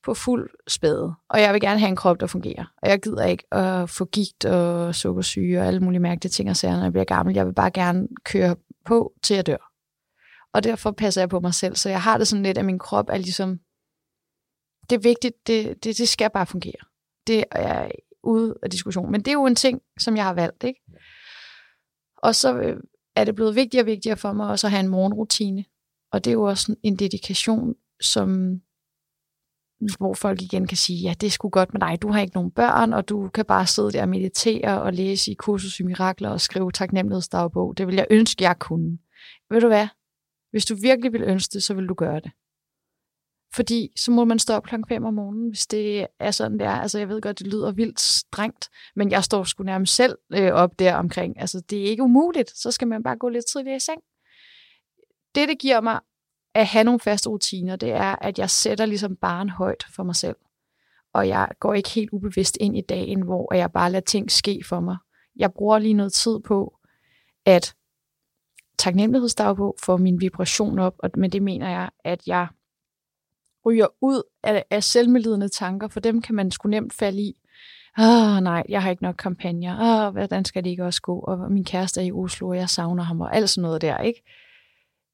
på 0.05 0.14
fuld 0.14 0.51
spæde. 0.68 1.14
Og 1.28 1.40
jeg 1.40 1.53
vil 1.53 1.61
gerne 1.61 1.80
have 1.80 1.88
en 1.88 1.97
krop, 1.97 2.20
der 2.20 2.26
fungerer. 2.26 2.64
Og 2.82 2.88
jeg 2.88 3.01
gider 3.01 3.24
ikke 3.24 3.55
at 3.55 3.90
få 3.90 4.05
gigt 4.05 4.44
og 4.44 4.94
sukkersyge 4.94 5.61
og 5.61 5.66
alle 5.66 5.80
mulige 5.80 6.01
mærkelige 6.01 6.30
ting 6.30 6.51
og 6.51 6.57
sager, 6.57 6.76
når 6.76 6.82
jeg 6.82 6.92
bliver 6.92 7.05
gammel. 7.05 7.34
Jeg 7.34 7.47
vil 7.47 7.55
bare 7.55 7.70
gerne 7.70 8.09
køre 8.24 8.57
på, 8.84 9.12
til 9.22 9.34
jeg 9.34 9.47
dør. 9.47 9.72
Og 10.53 10.64
derfor 10.64 10.90
passer 10.90 11.20
jeg 11.20 11.28
på 11.28 11.40
mig 11.40 11.55
selv. 11.55 11.76
Så 11.76 11.88
jeg 11.88 12.03
har 12.03 12.18
det 12.18 12.28
sådan 12.28 12.42
lidt, 12.42 12.59
at 12.59 12.64
min 12.64 12.78
krop 12.78 13.09
er 13.09 13.16
ligesom... 13.16 13.59
Det 14.90 14.97
er 14.97 15.01
vigtigt, 15.01 15.47
det, 15.47 15.84
det, 15.84 15.99
det 15.99 16.09
skal 16.09 16.30
bare 16.30 16.47
fungere. 16.47 16.82
Det 17.26 17.44
er 17.51 17.88
ude 18.22 18.59
af 18.62 18.70
diskussion. 18.70 19.11
Men 19.11 19.20
det 19.20 19.28
er 19.28 19.32
jo 19.32 19.47
en 19.47 19.55
ting, 19.55 19.80
som 19.99 20.16
jeg 20.16 20.24
har 20.24 20.34
valgt, 20.34 20.64
ikke? 20.64 20.80
Og 22.16 22.34
så 22.34 22.59
øh, 22.59 22.76
er 23.17 23.25
det 23.25 23.35
blevet 23.35 23.55
vigtigere 23.55 23.83
og 23.83 23.87
vigtigere 23.87 24.17
for 24.17 24.33
mig 24.33 24.49
også 24.49 24.67
at 24.67 24.71
have 24.71 24.81
en 24.81 24.89
morgenrutine. 24.89 25.64
Og 26.12 26.25
det 26.25 26.31
er 26.31 26.35
jo 26.35 26.43
også 26.43 26.75
en 26.83 26.97
dedikation, 26.97 27.75
som 28.01 28.61
hvor 29.99 30.14
folk 30.14 30.43
igen 30.43 30.67
kan 30.67 30.77
sige, 30.77 31.03
ja, 31.03 31.14
det 31.21 31.27
er 31.27 31.31
sgu 31.31 31.49
godt 31.49 31.73
med 31.73 31.81
dig, 31.81 32.03
du 32.03 32.12
har 32.12 32.21
ikke 32.21 32.35
nogen 32.35 32.51
børn, 32.51 32.93
og 32.93 33.09
du 33.09 33.29
kan 33.29 33.45
bare 33.45 33.67
sidde 33.67 33.93
der 33.93 34.03
og 34.03 34.09
meditere 34.09 34.83
og 34.83 34.93
læse 34.93 35.31
i 35.31 35.35
kursus 35.35 35.81
i 35.81 35.83
mirakler 35.83 36.31
og 36.31 36.41
skrive 36.41 36.73
taknemmelighedsdagbog. 36.73 37.79
Det 37.79 37.87
vil 37.87 37.95
jeg 37.95 38.07
ønske, 38.11 38.45
jeg 38.45 38.59
kunne. 38.59 38.99
Ved 39.51 39.61
du 39.61 39.67
hvad? 39.67 39.89
Hvis 40.51 40.64
du 40.64 40.75
virkelig 40.75 41.12
vil 41.12 41.23
ønske 41.23 41.53
det, 41.53 41.62
så 41.62 41.75
vil 41.75 41.87
du 41.87 41.95
gøre 41.95 42.21
det. 42.21 42.31
Fordi 43.57 43.92
så 43.96 44.11
må 44.11 44.24
man 44.24 44.38
stå 44.38 44.54
op 44.54 44.62
klokken 44.62 44.88
5 44.88 45.04
om 45.04 45.14
morgenen, 45.14 45.48
hvis 45.48 45.66
det 45.66 46.07
er 46.20 46.30
sådan 46.30 46.59
det 46.59 46.66
er. 46.66 46.80
Altså 46.80 46.98
jeg 46.98 47.09
ved 47.09 47.20
godt, 47.20 47.38
det 47.38 47.46
lyder 47.46 47.72
vildt 47.72 48.00
strengt, 48.00 48.68
men 48.96 49.11
jeg 49.11 49.24
står 49.24 49.44
sgu 49.44 49.64
nærmest 49.64 49.94
selv 49.94 50.18
øh, 50.34 50.52
op 50.52 50.78
der 50.78 50.94
omkring. 50.94 51.40
Altså 51.40 51.61
det 51.70 51.78
er 51.80 51.84
ikke 51.84 52.02
umuligt. 52.02 52.59
Så 52.59 52.70
skal 52.70 52.88
man 52.88 53.02
bare 53.02 53.16
gå 53.16 53.28
lidt 53.28 53.46
tidligere 53.46 53.76
i 53.76 53.80
seng. 53.80 54.00
Det, 55.34 55.48
det 55.48 55.59
giver 55.59 55.80
mig 55.80 56.00
at 56.54 56.66
have 56.66 56.84
nogle 56.84 57.00
faste 57.00 57.28
rutiner, 57.28 57.76
det 57.76 57.92
er, 57.92 58.16
at 58.20 58.38
jeg 58.38 58.50
sætter 58.50 58.86
ligesom 58.86 59.16
barn 59.16 59.48
højt 59.48 59.84
for 59.96 60.02
mig 60.02 60.16
selv. 60.16 60.36
Og 61.14 61.28
jeg 61.28 61.48
går 61.61 61.74
ikke 61.74 61.88
helt 61.88 62.11
ubevidst 62.12 62.57
ind 62.61 62.76
i 62.76 62.80
dagen, 62.80 63.22
hvor 63.22 63.54
jeg 63.54 63.72
bare 63.72 63.90
lader 63.90 64.04
ting 64.04 64.30
ske 64.30 64.62
for 64.68 64.80
mig. 64.80 64.96
Jeg 65.36 65.52
bruger 65.52 65.78
lige 65.78 65.94
noget 65.94 66.12
tid 66.12 66.40
på 66.40 66.78
at 67.44 67.74
taknemmelighedsdagbog 68.78 69.76
for 69.82 69.96
min 69.96 70.20
vibration 70.20 70.78
op, 70.78 70.94
og 70.98 71.11
med 71.16 71.28
det 71.28 71.42
mener 71.42 71.68
jeg, 71.68 71.90
at 72.04 72.26
jeg 72.26 72.46
ryger 73.67 73.87
ud 74.01 74.23
af, 74.43 74.64
af 74.71 74.85
selvmedlidende 74.85 75.49
tanker, 75.49 75.89
for 75.89 76.01
dem 76.01 76.23
kan 76.23 76.35
man 76.35 76.51
sgu 76.51 76.69
nemt 76.69 76.93
falde 76.93 77.23
i. 77.23 77.35
Åh 77.99 78.37
oh, 78.37 78.43
nej, 78.43 78.62
jeg 78.69 78.83
har 78.83 78.91
ikke 78.91 79.03
nok 79.03 79.17
kampagner. 79.19 79.81
Åh, 79.81 80.07
oh, 80.07 80.12
hvordan 80.12 80.45
skal 80.45 80.64
det 80.64 80.71
ikke 80.71 80.85
også 80.85 81.03
gå? 81.03 81.19
Og 81.21 81.53
min 81.53 81.64
kæreste 81.64 82.01
er 82.01 82.05
i 82.05 82.12
Oslo, 82.12 82.49
og 82.49 82.57
jeg 82.57 82.69
savner 82.69 83.03
ham, 83.03 83.21
og 83.21 83.37
alt 83.37 83.51
sådan 83.51 83.62
noget 83.62 83.81
der, 83.81 83.99
ikke? 83.99 84.23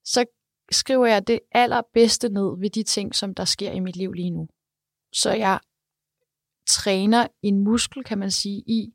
Så 0.04 0.24
skriver 0.70 1.06
jeg 1.06 1.26
det 1.26 1.40
allerbedste 1.52 2.28
ned 2.28 2.60
ved 2.60 2.70
de 2.70 2.82
ting, 2.82 3.14
som 3.14 3.34
der 3.34 3.44
sker 3.44 3.72
i 3.72 3.80
mit 3.80 3.96
liv 3.96 4.12
lige 4.12 4.30
nu. 4.30 4.48
Så 5.12 5.32
jeg 5.32 5.60
træner 6.68 7.26
en 7.42 7.64
muskel, 7.64 8.04
kan 8.04 8.18
man 8.18 8.30
sige, 8.30 8.62
i 8.66 8.92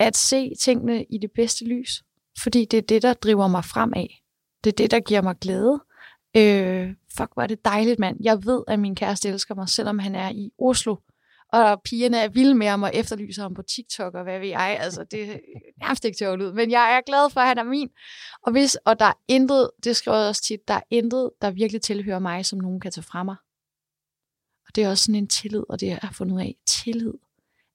at 0.00 0.16
se 0.16 0.52
tingene 0.60 1.04
i 1.04 1.18
det 1.18 1.30
bedste 1.34 1.64
lys. 1.64 2.02
Fordi 2.42 2.64
det 2.64 2.78
er 2.78 2.82
det, 2.82 3.02
der 3.02 3.14
driver 3.14 3.48
mig 3.48 3.64
fremad. 3.64 4.08
Det 4.64 4.72
er 4.72 4.76
det, 4.76 4.90
der 4.90 5.00
giver 5.00 5.22
mig 5.22 5.36
glæde. 5.40 5.80
Øh, 6.38 6.94
fuck, 7.16 7.30
hvor 7.34 7.42
er 7.42 7.46
det 7.46 7.64
dejligt, 7.64 7.98
mand. 7.98 8.16
Jeg 8.20 8.44
ved, 8.44 8.62
at 8.68 8.78
min 8.78 8.94
kæreste 8.94 9.28
elsker 9.28 9.54
mig, 9.54 9.68
selvom 9.68 9.98
han 9.98 10.14
er 10.14 10.30
i 10.30 10.50
Oslo 10.58 10.96
og 11.52 11.82
pigerne 11.82 12.18
er 12.18 12.28
vilde 12.28 12.54
med 12.54 12.66
ham 12.66 12.82
og 12.82 12.90
efterlyser 12.94 13.42
ham 13.42 13.54
på 13.54 13.62
TikTok, 13.62 14.14
og 14.14 14.22
hvad 14.22 14.38
ved 14.38 14.48
jeg. 14.48 14.78
Altså, 14.80 15.04
det 15.04 15.32
er 15.32 15.38
nærmest 15.80 16.04
ikke 16.04 16.16
til 16.16 16.24
at 16.24 16.40
ud. 16.40 16.52
Men 16.52 16.70
jeg 16.70 16.96
er 16.96 17.00
glad 17.06 17.30
for, 17.30 17.40
at 17.40 17.46
han 17.46 17.58
er 17.58 17.62
min. 17.62 17.90
Og, 18.42 18.52
hvis, 18.52 18.74
og 18.74 18.98
der 18.98 19.04
er 19.04 19.12
intet, 19.28 19.70
det 19.84 19.96
skriver 19.96 20.18
jeg 20.18 20.28
også 20.28 20.42
tit, 20.42 20.68
der 20.68 20.74
er 20.74 20.82
intet, 20.90 21.30
der 21.42 21.50
virkelig 21.50 21.82
tilhører 21.82 22.18
mig, 22.18 22.46
som 22.46 22.58
nogen 22.58 22.80
kan 22.80 22.92
tage 22.92 23.04
fra 23.04 23.22
mig. 23.22 23.36
Og 24.66 24.74
det 24.74 24.84
er 24.84 24.90
også 24.90 25.04
sådan 25.04 25.14
en 25.14 25.28
tillid, 25.28 25.62
og 25.68 25.80
det 25.80 25.86
jeg 25.86 25.98
har 26.02 26.12
fundet 26.12 26.34
ud 26.34 26.40
af. 26.40 26.56
Tillid 26.66 27.12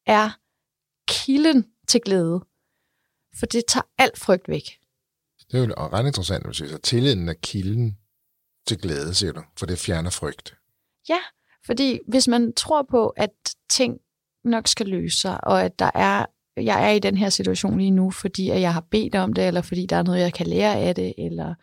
er 0.05 0.30
kilden 1.07 1.66
til 1.88 2.01
glæde. 2.01 2.45
For 3.39 3.45
det 3.45 3.64
tager 3.68 3.88
alt 3.97 4.20
frygt 4.20 4.47
væk. 4.47 4.80
Det 5.51 5.59
er 5.59 5.66
jo 5.66 5.74
ret 5.78 6.07
interessant, 6.07 6.47
at 6.47 6.55
siger 6.55 6.76
at 6.76 6.82
tilliden 6.82 7.30
er 7.30 7.34
kilden 7.34 7.97
til 8.68 8.78
glæde, 8.78 9.14
siger 9.14 9.32
du, 9.32 9.41
for 9.59 9.66
det 9.66 9.80
fjerner 9.80 10.09
frygt. 10.09 10.55
Ja, 11.09 11.20
fordi 11.66 11.99
hvis 12.07 12.28
man 12.28 12.53
tror 12.53 12.88
på, 12.91 13.07
at 13.07 13.30
ting 13.70 13.99
nok 14.43 14.68
skal 14.68 14.88
løse 14.88 15.20
sig, 15.20 15.43
og 15.43 15.64
at 15.64 15.80
der 15.80 15.91
er, 15.95 16.26
jeg 16.57 16.89
er 16.89 16.89
i 16.89 16.99
den 16.99 17.18
her 17.18 17.30
situation 17.30 17.78
lige 17.78 17.91
nu, 17.91 18.11
fordi 18.11 18.49
at 18.49 18.61
jeg 18.61 18.74
har 18.74 18.86
bedt 18.91 19.16
om 19.16 19.34
det, 19.34 19.47
eller 19.47 19.61
fordi 19.61 19.86
der 19.86 19.95
er 19.95 20.03
noget, 20.03 20.20
jeg 20.20 20.34
kan 20.34 20.47
lære 20.47 20.76
af 20.80 20.95
det, 20.95 21.14
eller 21.18 21.55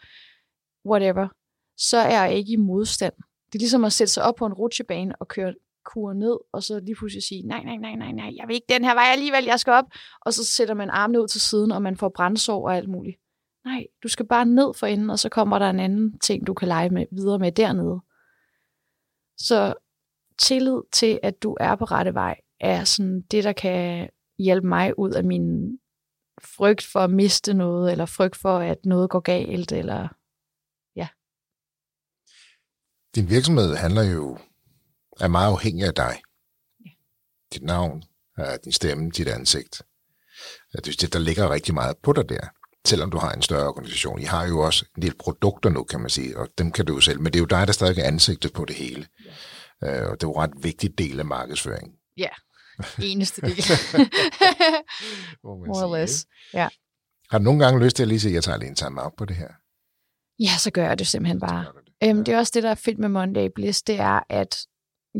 whatever, 0.88 1.28
så 1.76 1.98
er 1.98 2.24
jeg 2.24 2.36
ikke 2.36 2.52
i 2.52 2.56
modstand. 2.56 3.12
Det 3.46 3.54
er 3.54 3.62
ligesom 3.62 3.84
at 3.84 3.92
sætte 3.92 4.12
sig 4.12 4.22
op 4.22 4.34
på 4.34 4.46
en 4.46 4.52
rutsjebane 4.52 5.14
og 5.20 5.28
køre 5.28 5.54
kur 5.84 6.12
ned, 6.12 6.38
og 6.52 6.62
så 6.62 6.80
lige 6.80 6.94
pludselig 6.94 7.22
sige, 7.22 7.42
nej, 7.42 7.62
nej, 7.64 7.76
nej, 7.76 7.94
nej, 7.94 8.12
nej, 8.12 8.30
jeg 8.36 8.48
vil 8.48 8.54
ikke 8.54 8.72
den 8.74 8.84
her 8.84 8.94
vej 8.94 9.08
alligevel, 9.12 9.44
jeg 9.44 9.60
skal 9.60 9.72
op. 9.72 9.84
Og 10.20 10.34
så 10.34 10.44
sætter 10.44 10.74
man 10.74 10.90
armene 10.90 11.22
ud 11.22 11.28
til 11.28 11.40
siden, 11.40 11.72
og 11.72 11.82
man 11.82 11.96
får 11.96 12.12
brændsår 12.16 12.64
og 12.68 12.76
alt 12.76 12.88
muligt. 12.88 13.16
Nej, 13.64 13.86
du 14.02 14.08
skal 14.08 14.26
bare 14.26 14.46
ned 14.46 14.74
for 14.74 14.86
enden, 14.86 15.10
og 15.10 15.18
så 15.18 15.28
kommer 15.28 15.58
der 15.58 15.70
en 15.70 15.80
anden 15.80 16.18
ting, 16.18 16.46
du 16.46 16.54
kan 16.54 16.68
lege 16.68 16.90
med, 16.90 17.06
videre 17.12 17.38
med 17.38 17.52
dernede. 17.52 18.00
Så 19.36 19.74
tillid 20.38 20.80
til, 20.92 21.20
at 21.22 21.42
du 21.42 21.56
er 21.60 21.76
på 21.76 21.84
rette 21.84 22.14
vej, 22.14 22.40
er 22.60 22.84
sådan 22.84 23.20
det, 23.20 23.44
der 23.44 23.52
kan 23.52 24.10
hjælpe 24.38 24.66
mig 24.68 24.98
ud 24.98 25.10
af 25.10 25.24
min 25.24 25.78
frygt 26.42 26.82
for 26.92 27.00
at 27.00 27.10
miste 27.10 27.54
noget, 27.54 27.92
eller 27.92 28.06
frygt 28.06 28.36
for, 28.36 28.58
at 28.58 28.78
noget 28.84 29.10
går 29.10 29.20
galt, 29.20 29.72
eller 29.72 30.08
ja. 30.96 31.08
Din 33.14 33.30
virksomhed 33.30 33.74
handler 33.74 34.02
jo, 34.02 34.38
er 35.20 35.28
meget 35.28 35.52
afhængig 35.52 35.84
af 35.84 35.94
dig. 35.94 36.22
Ja. 36.84 36.90
Dit 37.52 37.62
navn, 37.62 38.02
din 38.64 38.72
stemme, 38.72 39.10
dit 39.10 39.28
ansigt. 39.28 39.82
Det, 40.72 41.12
der 41.12 41.18
ligger 41.18 41.50
rigtig 41.50 41.74
meget 41.74 41.98
på 41.98 42.12
dig 42.12 42.28
der 42.28 42.59
selvom 42.86 43.10
du 43.10 43.18
har 43.18 43.32
en 43.32 43.42
større 43.42 43.68
organisation. 43.68 44.20
I 44.20 44.24
har 44.24 44.46
jo 44.46 44.60
også 44.60 44.84
en 44.96 45.02
del 45.02 45.14
produkter 45.18 45.70
nu, 45.70 45.82
kan 45.82 46.00
man 46.00 46.10
sige, 46.10 46.38
og 46.38 46.48
dem 46.58 46.72
kan 46.72 46.86
du 46.86 47.00
selv, 47.00 47.20
men 47.20 47.32
det 47.32 47.38
er 47.38 47.42
jo 47.42 47.46
dig, 47.46 47.66
der 47.66 47.72
stadig 47.72 47.98
er 47.98 48.06
ansigtet 48.06 48.52
på 48.52 48.64
det 48.64 48.76
hele. 48.76 49.06
Ja. 49.82 50.02
Øh, 50.02 50.10
og 50.10 50.20
det 50.20 50.26
er 50.26 50.28
jo 50.28 50.32
en 50.32 50.38
ret 50.38 50.52
vigtig 50.62 50.98
del 50.98 51.18
af 51.18 51.24
markedsføringen. 51.24 51.92
Ja, 52.16 52.28
eneste 53.02 53.42
del. 53.42 53.56
More 55.44 55.84
or 55.84 55.96
less, 55.96 56.26
ja. 56.54 56.68
Har 57.30 57.38
du 57.38 57.44
nogle 57.44 57.64
gange 57.64 57.84
lyst 57.84 57.96
til 57.96 58.02
at 58.02 58.08
lige 58.08 58.20
sige, 58.20 58.30
at 58.30 58.34
jeg 58.34 58.44
tager 58.44 58.58
lige 58.58 58.68
en 58.68 58.74
time 58.74 59.02
op 59.02 59.12
på 59.16 59.24
det 59.24 59.36
her? 59.36 59.48
Ja, 60.38 60.58
så 60.58 60.70
gør 60.70 60.86
jeg 60.86 60.98
det 60.98 61.06
simpelthen 61.06 61.40
bare. 61.40 61.64
Det. 62.02 62.08
Øhm, 62.08 62.24
det 62.24 62.34
er 62.34 62.38
også 62.38 62.52
det, 62.54 62.62
der 62.62 62.70
er 62.70 62.74
fedt 62.74 62.98
med 62.98 63.08
Monday 63.08 63.48
Bliss, 63.54 63.82
det 63.82 64.00
er, 64.00 64.20
at 64.28 64.66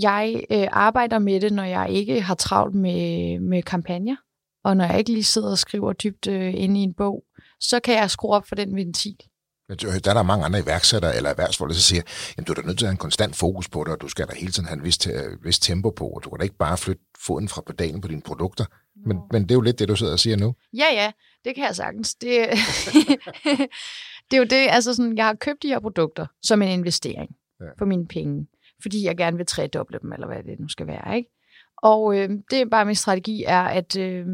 jeg 0.03 0.45
øh, 0.51 0.69
arbejder 0.73 1.19
med 1.19 1.41
det, 1.41 1.53
når 1.53 1.65
jeg 1.65 1.91
ikke 1.91 2.21
har 2.21 2.35
travlt 2.35 2.75
med, 2.75 3.39
med 3.41 3.63
kampagner, 3.63 4.17
og 4.65 4.77
når 4.77 4.85
jeg 4.85 4.99
ikke 4.99 5.13
lige 5.13 5.25
sidder 5.25 5.51
og 5.51 5.59
skriver 5.59 5.93
dybt 5.93 6.27
øh, 6.27 6.55
inde 6.57 6.81
i 6.81 6.83
en 6.83 6.95
bog, 6.95 7.25
så 7.61 7.81
kan 7.81 7.95
jeg 7.95 8.11
skrue 8.11 8.35
op 8.35 8.49
for 8.49 8.55
den 8.55 8.77
ventil. 8.77 9.17
Der 9.69 10.11
er 10.11 10.15
der 10.15 10.23
mange 10.23 10.45
andre 10.45 10.61
iværksættere 10.61 11.17
eller 11.17 11.31
erhvervsfolk, 11.31 11.73
der 11.73 11.79
siger, 11.79 12.03
at 12.39 12.47
du 12.47 12.53
er 12.53 12.55
da 12.55 12.63
nødt 12.63 12.79
til 12.79 12.85
at 12.85 12.89
have 12.89 12.93
en 12.93 12.99
konstant 12.99 13.37
fokus 13.37 13.69
på 13.69 13.85
det, 13.85 13.93
og 13.93 14.01
du 14.01 14.09
skal 14.09 14.27
da 14.27 14.35
hele 14.37 14.53
tiden 14.53 14.69
have 14.69 14.79
en 14.79 14.85
vis, 14.85 15.09
vis 15.43 15.59
tempo 15.59 15.91
på, 15.91 16.07
og 16.07 16.25
du 16.25 16.31
kan 16.31 16.39
da 16.39 16.43
ikke 16.43 16.57
bare 16.57 16.79
flytte 16.79 17.03
foden 17.19 17.49
fra 17.49 17.63
pedalen 17.67 18.01
på 18.01 18.09
dine 18.09 18.23
produkter. 18.23 18.65
Men, 19.07 19.19
men 19.33 19.43
det 19.43 19.51
er 19.51 19.55
jo 19.55 19.61
lidt 19.61 19.79
det, 19.79 19.89
du 19.89 19.97
sidder 19.97 20.13
og 20.13 20.19
siger 20.19 20.37
nu. 20.37 20.55
Ja, 20.73 20.85
ja, 20.93 21.13
det 21.45 21.55
kan 21.55 21.65
jeg 21.65 21.77
sagtens. 21.77 22.15
Det, 22.15 22.31
det 24.31 24.37
er 24.37 24.39
jo 24.39 24.45
det, 24.45 24.67
altså 24.71 24.95
sådan, 24.95 25.17
jeg 25.17 25.27
har 25.27 25.35
købt 25.35 25.63
de 25.63 25.69
her 25.69 25.81
produkter 25.81 26.27
som 26.43 26.63
en 26.63 26.69
investering 26.69 27.31
ja. 27.61 27.67
for 27.79 27.85
mine 27.85 28.07
penge, 28.07 28.47
fordi 28.83 29.05
jeg 29.05 29.17
gerne 29.17 29.37
vil 29.37 29.47
tredoble 29.47 29.99
dem, 30.03 30.13
eller 30.13 30.27
hvad 30.27 30.43
det 30.43 30.61
nu 30.61 30.69
skal 30.69 30.87
være, 30.87 31.17
ikke? 31.17 31.31
Og 31.83 32.19
øh, 32.19 32.29
det 32.51 32.61
er 32.61 32.67
bare 32.71 32.85
min 32.85 32.95
strategi 32.95 33.45
er, 33.47 33.63
at 33.63 33.97
øh, 33.97 34.27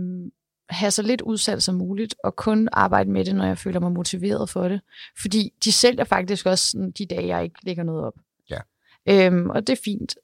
have 0.68 0.90
så 0.90 1.02
lidt 1.02 1.20
udsalg 1.20 1.62
som 1.62 1.74
muligt, 1.74 2.14
og 2.24 2.36
kun 2.36 2.68
arbejde 2.72 3.10
med 3.10 3.24
det, 3.24 3.34
når 3.34 3.46
jeg 3.46 3.58
føler 3.58 3.80
mig 3.80 3.92
motiveret 3.92 4.50
for 4.50 4.68
det. 4.68 4.80
Fordi 5.20 5.52
de 5.64 5.72
sælger 5.72 6.04
faktisk 6.04 6.46
også 6.46 6.92
de 6.98 7.06
dage, 7.06 7.26
jeg 7.26 7.44
ikke 7.44 7.56
lægger 7.62 7.82
noget 7.82 8.04
op. 8.04 8.14
Ja. 8.50 8.60
Øhm, 9.08 9.50
og 9.50 9.66
det 9.66 9.72
er 9.72 9.80
fint. 9.84 10.14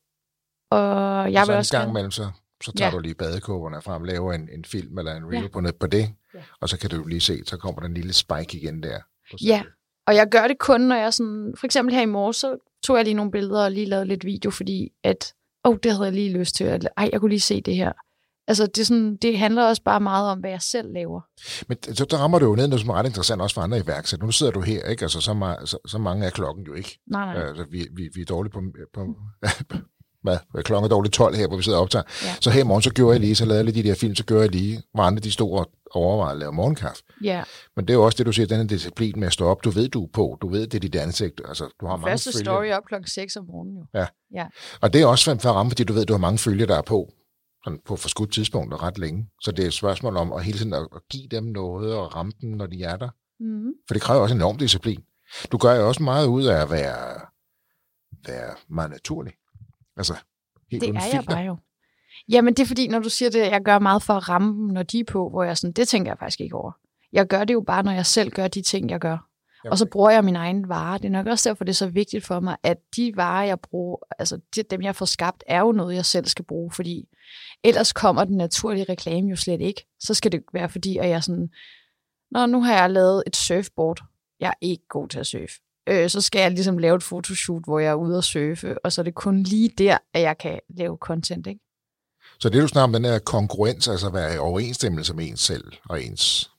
Og 0.71 1.33
jeg 1.33 1.41
og 1.41 1.47
så 1.47 1.53
vil 1.53 1.59
også 1.59 1.77
en 1.77 1.81
gang 1.81 1.91
imellem, 1.91 2.11
så, 2.11 2.31
så 2.63 2.73
tager 2.73 2.91
ja. 2.91 2.97
du 2.97 2.99
lige 2.99 3.15
badekåberne 3.15 3.83
frem, 3.83 4.05
laver 4.05 4.33
en, 4.33 4.49
en 4.53 4.65
film 4.65 4.99
eller 4.99 5.17
en 5.17 5.33
reel 5.33 5.43
ja. 5.43 5.49
på, 5.49 5.61
net 5.61 5.77
på 5.77 5.87
det, 5.87 6.15
ja. 6.35 6.41
og 6.61 6.69
så 6.69 6.79
kan 6.79 6.91
du 6.91 7.07
lige 7.07 7.21
se, 7.21 7.43
så 7.47 7.57
kommer 7.57 7.81
der 7.81 7.89
en 7.89 7.95
lille 7.95 8.13
spike 8.13 8.59
igen 8.59 8.83
der. 8.83 9.01
Ja, 9.43 9.63
og 10.07 10.15
jeg 10.15 10.29
gør 10.31 10.49
det 10.49 10.59
kun, 10.59 10.81
når 10.81 10.97
jeg 10.97 11.15
sådan, 11.15 11.55
for 11.59 11.67
eksempel 11.67 11.95
her 11.95 12.03
i 12.03 12.07
morges, 12.07 12.37
så 12.37 12.57
tog 12.83 12.97
jeg 12.97 13.05
lige 13.05 13.15
nogle 13.15 13.31
billeder 13.31 13.65
og 13.65 13.71
lige 13.71 13.87
lavede 13.87 14.07
lidt 14.07 14.25
video, 14.25 14.51
fordi 14.51 14.93
at, 15.03 15.35
åh, 15.65 15.71
oh, 15.71 15.79
det 15.83 15.93
havde 15.93 16.05
jeg 16.05 16.13
lige 16.13 16.39
lyst 16.39 16.55
til, 16.55 16.65
at, 16.65 16.89
ej, 16.97 17.09
jeg 17.13 17.21
kunne 17.21 17.29
lige 17.29 17.41
se 17.41 17.61
det 17.61 17.77
her. 17.77 17.93
Altså, 18.53 18.67
det, 18.67 18.79
er 18.79 18.85
sådan, 18.85 19.17
det 19.17 19.39
handler 19.39 19.65
også 19.65 19.83
bare 19.83 20.01
meget 20.01 20.31
om, 20.31 20.39
hvad 20.39 20.51
jeg 20.51 20.63
selv 20.63 20.93
laver. 20.93 21.21
Men 21.69 21.79
så 21.95 22.05
der 22.05 22.17
rammer 22.17 22.39
du 22.39 22.47
jo 22.47 22.55
ned, 22.55 22.69
noget 22.69 22.81
som 22.81 22.91
er 22.91 22.95
ret 22.95 23.07
interessant 23.07 23.43
også 23.43 23.55
for 23.55 23.63
andre 23.63 23.79
iværksættere. 23.79 24.27
Nu 24.27 24.33
sidder 24.33 24.53
du 24.53 24.61
her, 24.61 24.89
ikke? 24.89 25.03
Altså, 25.03 25.21
så, 25.21 25.35
meget, 25.35 25.69
så, 25.69 25.79
så 25.87 25.99
mange 25.99 26.27
er 26.27 26.31
klokken 26.31 26.65
jo 26.67 26.75
ikke. 26.75 26.99
Nej, 27.11 27.35
nej. 27.35 27.49
Altså, 27.49 27.65
vi, 27.71 27.87
vi, 27.97 28.11
vi 28.15 28.21
er 28.21 28.25
dårlige 28.25 28.53
på, 28.53 28.61
på 28.95 29.07
hvad, 30.23 30.63
klokken 30.63 30.85
er 30.85 30.89
dårligt 30.89 31.15
12 31.15 31.37
her, 31.37 31.47
hvor 31.49 31.57
vi 31.57 31.63
sidder 31.63 31.79
og 31.79 31.83
optager. 31.83 32.03
Ja. 32.23 32.35
Så 32.41 32.51
her 32.51 32.61
i 32.61 32.65
morgen, 32.65 32.83
så 32.83 32.93
gjorde 32.93 33.13
jeg 33.13 33.21
lige, 33.21 33.35
så 33.35 33.45
lavede 33.45 33.65
jeg 33.65 33.65
lige 33.65 33.83
de 33.83 33.89
der 33.89 33.95
film, 33.95 34.15
så 34.15 34.25
gjorde 34.25 34.43
jeg 34.43 34.51
lige, 34.51 34.83
hvor 34.95 35.03
andre 35.03 35.21
de 35.21 35.33
store 35.33 35.65
overvejer 35.91 36.33
at 36.33 36.39
lave 36.39 36.53
morgenkaffe. 36.53 37.03
Ja. 37.25 37.43
Men 37.77 37.85
det 37.85 37.91
er 37.93 37.95
jo 37.95 38.05
også 38.05 38.19
det, 38.19 38.27
du 38.27 38.33
siger, 38.33 38.47
den 38.47 38.67
disciplin 38.67 39.13
med 39.17 39.27
at 39.27 39.33
stå 39.33 39.47
op. 39.47 39.65
Du 39.65 39.71
ved, 39.71 39.89
du 39.89 40.05
er 40.05 40.09
på. 40.13 40.39
Du 40.43 40.49
ved, 40.49 40.67
det 40.67 40.75
er 40.75 40.81
dit 40.81 40.95
ansigt. 40.95 41.41
Altså, 41.49 41.69
du 41.81 41.87
har 41.87 41.97
mange 41.97 42.11
Første 42.11 42.39
story 42.39 42.71
op 42.71 42.83
klokken 42.85 43.09
6 43.09 43.37
om 43.37 43.45
morgenen 43.45 43.77
jo. 43.77 43.85
Ja. 43.95 44.07
ja. 44.35 44.47
Og 44.81 44.93
det 44.93 45.03
er 45.03 45.07
også 45.07 45.25
for 45.25 45.49
at 45.49 45.55
ramme, 45.55 45.71
fordi 45.71 45.85
du 45.85 45.93
ved, 45.93 46.07
du 46.07 46.13
har 46.13 46.19
mange 46.19 46.39
følger, 46.39 46.67
der 46.67 46.77
er 46.77 46.83
på 46.83 47.13
sådan 47.65 47.81
på 47.85 47.97
forskudt 47.97 48.33
tidspunkt 48.33 48.83
ret 48.83 48.99
længe. 48.99 49.29
Så 49.41 49.53
det 49.53 49.63
er 49.63 49.67
et 49.67 49.75
spørgsmål 49.75 50.17
om 50.17 50.33
at 50.33 50.45
hele 50.45 50.59
tiden 50.59 50.73
at, 50.73 50.89
give 51.11 51.29
dem 51.29 51.45
noget 51.45 51.95
og 51.95 52.17
ramme 52.17 52.33
dem, 52.41 52.51
når 52.51 52.67
de 52.67 52.83
er 52.83 52.97
der. 52.97 53.09
Mm. 53.41 53.73
For 53.89 53.95
det 53.95 54.03
kræver 54.03 54.23
også 54.23 54.35
en 54.35 54.41
enorm 54.41 54.59
disciplin. 54.59 55.05
Du 55.53 55.59
gør 55.59 55.75
jo 55.75 55.89
også 55.89 56.03
meget 56.03 56.27
ud 56.27 56.45
af 56.45 56.63
at 56.63 56.71
være, 56.71 57.21
være 58.27 58.55
meget 58.69 58.91
naturlig. 58.91 59.33
Altså, 59.97 60.15
helt 60.71 60.83
det 60.83 60.89
er 60.89 61.01
filter. 61.01 61.17
jeg 61.17 61.25
bare 61.25 61.45
jo. 61.45 61.57
Jamen, 62.29 62.55
det 62.55 62.63
er 62.63 62.67
fordi, 62.67 62.89
når 62.89 62.99
du 62.99 63.09
siger 63.09 63.31
det, 63.31 63.39
jeg 63.39 63.63
gør 63.65 63.79
meget 63.79 64.03
for 64.03 64.15
at 64.15 64.29
ramme 64.29 64.49
dem, 64.49 64.67
når 64.67 64.83
de 64.83 65.01
er 65.01 65.05
på, 65.05 65.29
hvor 65.29 65.43
jeg 65.43 65.59
sådan, 65.59 65.73
det 65.73 65.89
tænker 65.89 66.11
jeg 66.11 66.19
faktisk 66.19 66.41
ikke 66.41 66.57
over. 66.57 66.73
Jeg 67.13 67.27
gør 67.27 67.45
det 67.45 67.55
jo 67.55 67.61
bare, 67.67 67.83
når 67.83 67.93
jeg 67.93 68.07
selv 68.07 68.31
gør 68.31 68.49
de 68.49 68.63
ting, 68.63 68.91
jeg 68.91 69.01
gør. 69.01 69.29
Og 69.71 69.79
så 69.79 69.87
bruger 69.87 70.11
jeg 70.11 70.25
min 70.25 70.37
egen 70.37 70.69
vare. 70.69 70.99
Det 70.99 71.05
er 71.05 71.11
nok 71.11 71.27
også 71.27 71.49
derfor, 71.49 71.65
det 71.65 71.73
er 71.73 71.77
så 71.77 71.87
vigtigt 71.87 72.25
for 72.25 72.41
mig, 72.41 72.57
at 72.63 72.79
de 72.97 73.13
varer, 73.17 73.47
jeg 73.47 73.61
bruger, 73.61 73.97
altså 74.19 74.39
dem, 74.71 74.83
jeg 74.83 74.97
får 74.97 75.07
skabt, 75.07 75.45
er 75.47 75.61
jo 75.61 75.73
noget, 75.73 75.95
jeg 75.95 76.05
selv 76.05 76.27
skal 76.27 76.45
bruge, 76.45 76.71
fordi 76.71 77.09
ellers 77.65 77.93
kommer 77.93 78.25
den 78.25 78.37
naturlige 78.37 78.87
reklame 78.89 79.31
jo 79.31 79.37
slet 79.37 79.61
ikke. 79.61 79.87
Så 80.01 80.15
skal 80.15 80.33
det 80.33 80.43
være, 80.53 80.69
fordi 80.69 80.99
at 80.99 81.09
jeg 81.09 81.25
sådan, 81.25 81.51
Nå, 82.33 82.47
nu 82.47 82.63
har 82.63 82.75
jeg 82.75 82.91
lavet 82.91 83.23
et 83.27 83.37
surfboard. 83.37 84.03
Jeg 84.41 84.49
er 84.49 84.55
ikke 84.61 84.85
god 84.89 85.09
til 85.09 85.19
at 85.19 85.27
surfe. 85.27 85.55
Øh, 85.89 86.11
så 86.11 86.21
skal 86.21 86.41
jeg 86.41 86.51
ligesom 86.51 86.79
lave 86.79 86.97
et 86.97 87.03
fotoshoot, 87.03 87.65
hvor 87.65 87.79
jeg 87.79 87.91
er 87.91 87.95
ude 87.95 88.17
og 88.17 88.25
surfe, 88.25 88.85
og 88.85 88.93
så 88.93 89.01
er 89.01 89.03
det 89.03 89.15
kun 89.15 89.43
lige 89.43 89.69
der, 89.79 89.99
at 90.15 90.21
jeg 90.21 90.39
kan 90.39 90.61
lave 90.79 90.97
content, 91.01 91.47
ikke? 91.47 91.61
Så 92.41 92.49
det 92.49 92.63
du 92.63 92.69
snakker 92.69 92.85
om, 92.85 92.93
den 92.93 93.05
her 93.05 93.19
kongruens, 93.19 93.89
altså 93.89 94.07
at 94.07 94.15
være 94.15 94.35
i 94.35 94.39
overensstemmelse 94.39 95.15
med 95.15 95.27
ens 95.27 95.41
selv 95.41 95.65
og 95.89 96.03
ens 96.03 96.51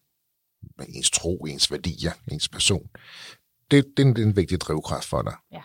ens 0.90 1.12
tro, 1.12 1.46
ens 1.50 1.72
værdier, 1.72 2.12
ens 2.32 2.50
person. 2.50 2.90
Det, 3.72 3.86
det, 3.98 4.04
er 4.04 4.08
en, 4.08 4.16
det 4.16 4.22
er 4.22 4.26
en 4.26 4.36
vigtig 4.36 4.62
drivkraft 4.62 5.06
for 5.06 5.22
dig. 5.22 5.36
Ja. 5.52 5.62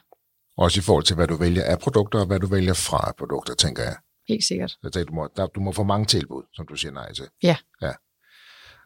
Også 0.57 0.80
i 0.80 0.82
forhold 0.82 1.05
til, 1.05 1.16
hvad 1.16 1.26
du 1.26 1.36
vælger 1.36 1.64
af 1.64 1.78
produkter, 1.78 2.18
og 2.20 2.26
hvad 2.26 2.40
du 2.40 2.46
vælger 2.46 2.74
fra 2.74 3.12
produkter, 3.18 3.55
tænker 3.55 3.82
jeg. 3.82 3.96
Helt 4.28 4.44
sikkert. 4.44 4.70
Så 4.70 4.90
tænker, 4.90 5.05
du, 5.05 5.14
må, 5.14 5.28
der, 5.36 5.46
du 5.46 5.61
må 5.61 5.72
få 5.72 5.82
mange 5.82 6.07
tilbud, 6.07 6.42
som 6.55 6.66
du 6.66 6.76
siger 6.76 6.92
nej 6.92 7.12
til. 7.12 7.28
Ja. 7.42 7.57
ja. 7.82 7.92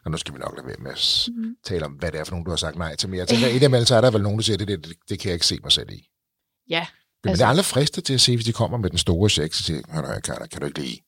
Og 0.05 0.11
nu 0.11 0.17
skal 0.17 0.33
vi 0.33 0.39
nok 0.39 0.53
lade 0.55 0.67
være 0.67 0.77
med 0.79 0.91
at 0.91 1.27
mm. 1.27 1.55
tale 1.63 1.85
om, 1.85 1.91
hvad 1.91 2.11
det 2.11 2.19
er 2.19 2.23
for 2.23 2.31
nogen, 2.31 2.45
du 2.45 2.51
har 2.51 2.55
sagt 2.57 2.75
nej 2.75 2.95
til. 2.95 3.09
Men 3.09 3.19
jeg 3.19 3.27
tænker, 3.27 3.47
i 3.47 3.59
det 3.59 3.87
så 3.87 3.95
er 3.95 4.01
der 4.01 4.11
vel 4.11 4.21
nogen, 4.21 4.37
der 4.37 4.43
siger, 4.43 4.57
det, 4.57 4.67
det, 4.67 4.85
det, 4.85 4.97
det 5.09 5.19
kan 5.19 5.29
jeg 5.29 5.33
ikke 5.33 5.45
se 5.45 5.59
mig 5.63 5.71
selv 5.71 5.91
i. 5.91 6.09
Ja. 6.69 6.87
Men 7.23 7.29
altså, 7.29 7.41
det 7.41 7.45
er 7.45 7.49
aldrig 7.49 7.65
fristet 7.65 8.03
til 8.03 8.13
at 8.13 8.21
se, 8.21 8.35
hvis 8.35 8.45
de 8.45 8.53
kommer 8.53 8.77
med 8.77 8.89
den 8.89 8.97
store 8.97 9.29
check, 9.29 9.53
så 9.53 9.63
siger 9.63 9.81
jeg, 9.93 10.23
kan, 10.23 10.47
kan 10.51 10.61
du 10.61 10.67
ikke 10.67 10.79
lige 10.79 11.03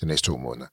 de 0.00 0.06
næste 0.06 0.26
to 0.26 0.36
måneder. 0.36 0.66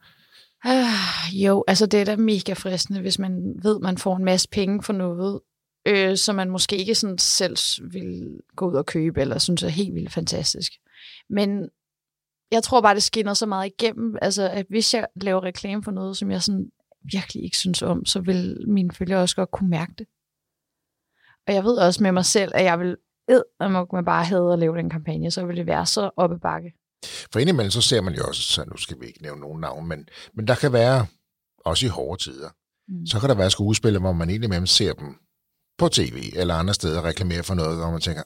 Øh, 0.67 1.33
jo, 1.45 1.63
altså 1.67 1.85
det 1.85 2.01
er 2.01 2.05
da 2.05 2.15
mega 2.15 2.53
fristende, 2.53 3.01
hvis 3.01 3.19
man 3.19 3.55
ved, 3.63 3.79
man 3.79 3.97
får 3.97 4.15
en 4.15 4.25
masse 4.25 4.49
penge 4.49 4.83
for 4.83 4.93
noget, 4.93 5.41
øh, 5.87 6.17
som 6.17 6.35
man 6.35 6.49
måske 6.49 6.77
ikke 6.77 6.95
sådan 6.95 7.17
selv 7.17 7.57
vil 7.91 8.39
gå 8.55 8.69
ud 8.69 8.75
og 8.75 8.85
købe, 8.85 9.21
eller 9.21 9.37
synes 9.37 9.63
er 9.63 9.67
helt 9.67 9.93
vildt 9.93 10.13
fantastisk. 10.13 10.71
Men 11.29 11.69
jeg 12.51 12.63
tror 12.63 12.81
bare, 12.81 12.95
det 12.95 13.03
skinner 13.03 13.33
så 13.33 13.45
meget 13.45 13.73
igennem, 13.79 14.17
altså 14.21 14.49
at 14.49 14.65
hvis 14.69 14.93
jeg 14.93 15.07
laver 15.21 15.43
reklame 15.43 15.83
for 15.83 15.91
noget, 15.91 16.17
som 16.17 16.31
jeg 16.31 16.41
sådan 16.41 16.71
virkelig 17.11 17.43
ikke 17.43 17.57
synes 17.57 17.81
om, 17.81 18.05
så 18.05 18.19
vil 18.19 18.57
mine 18.67 18.91
følgere 18.91 19.21
også 19.21 19.35
godt 19.35 19.51
kunne 19.51 19.69
mærke 19.69 19.93
det. 19.97 20.07
Og 21.47 21.53
jeg 21.53 21.63
ved 21.63 21.77
også 21.77 22.03
med 22.03 22.11
mig 22.11 22.25
selv, 22.25 22.51
at 22.55 22.63
jeg 22.63 22.79
vil 22.79 22.97
ed, 23.27 23.43
at 23.59 23.71
man 23.71 24.05
bare 24.05 24.25
havde 24.25 24.53
at 24.53 24.59
lave 24.59 24.77
den 24.77 24.89
kampagne, 24.89 25.31
så 25.31 25.45
vil 25.45 25.57
det 25.57 25.65
være 25.65 25.85
så 25.85 26.09
oppe 26.17 26.39
bakke. 26.39 26.73
For 27.03 27.39
indimellem 27.39 27.71
så 27.71 27.81
ser 27.81 28.01
man 28.01 28.13
jo 28.13 28.23
også, 28.27 28.41
så 28.41 28.63
nu 28.63 28.77
skal 28.77 28.99
vi 29.01 29.05
ikke 29.05 29.21
nævne 29.21 29.41
nogen 29.41 29.61
navn, 29.61 29.87
men, 29.87 30.07
men 30.33 30.47
der 30.47 30.55
kan 30.55 30.73
være, 30.73 31.05
også 31.65 31.85
i 31.85 31.89
hårde 31.89 32.23
tider, 32.23 32.49
mm. 32.87 33.05
så 33.05 33.19
kan 33.19 33.29
der 33.29 33.35
være 33.35 33.51
skuespillere, 33.51 34.01
hvor 34.01 34.13
man 34.13 34.29
indimellem 34.29 34.67
ser 34.67 34.93
dem 34.93 35.15
på 35.77 35.89
tv 35.89 36.31
eller 36.35 36.55
andre 36.55 36.73
steder 36.73 37.03
reklamere 37.03 37.43
for 37.43 37.53
noget, 37.53 37.77
hvor 37.77 37.91
man 37.91 38.01
tænker, 38.01 38.23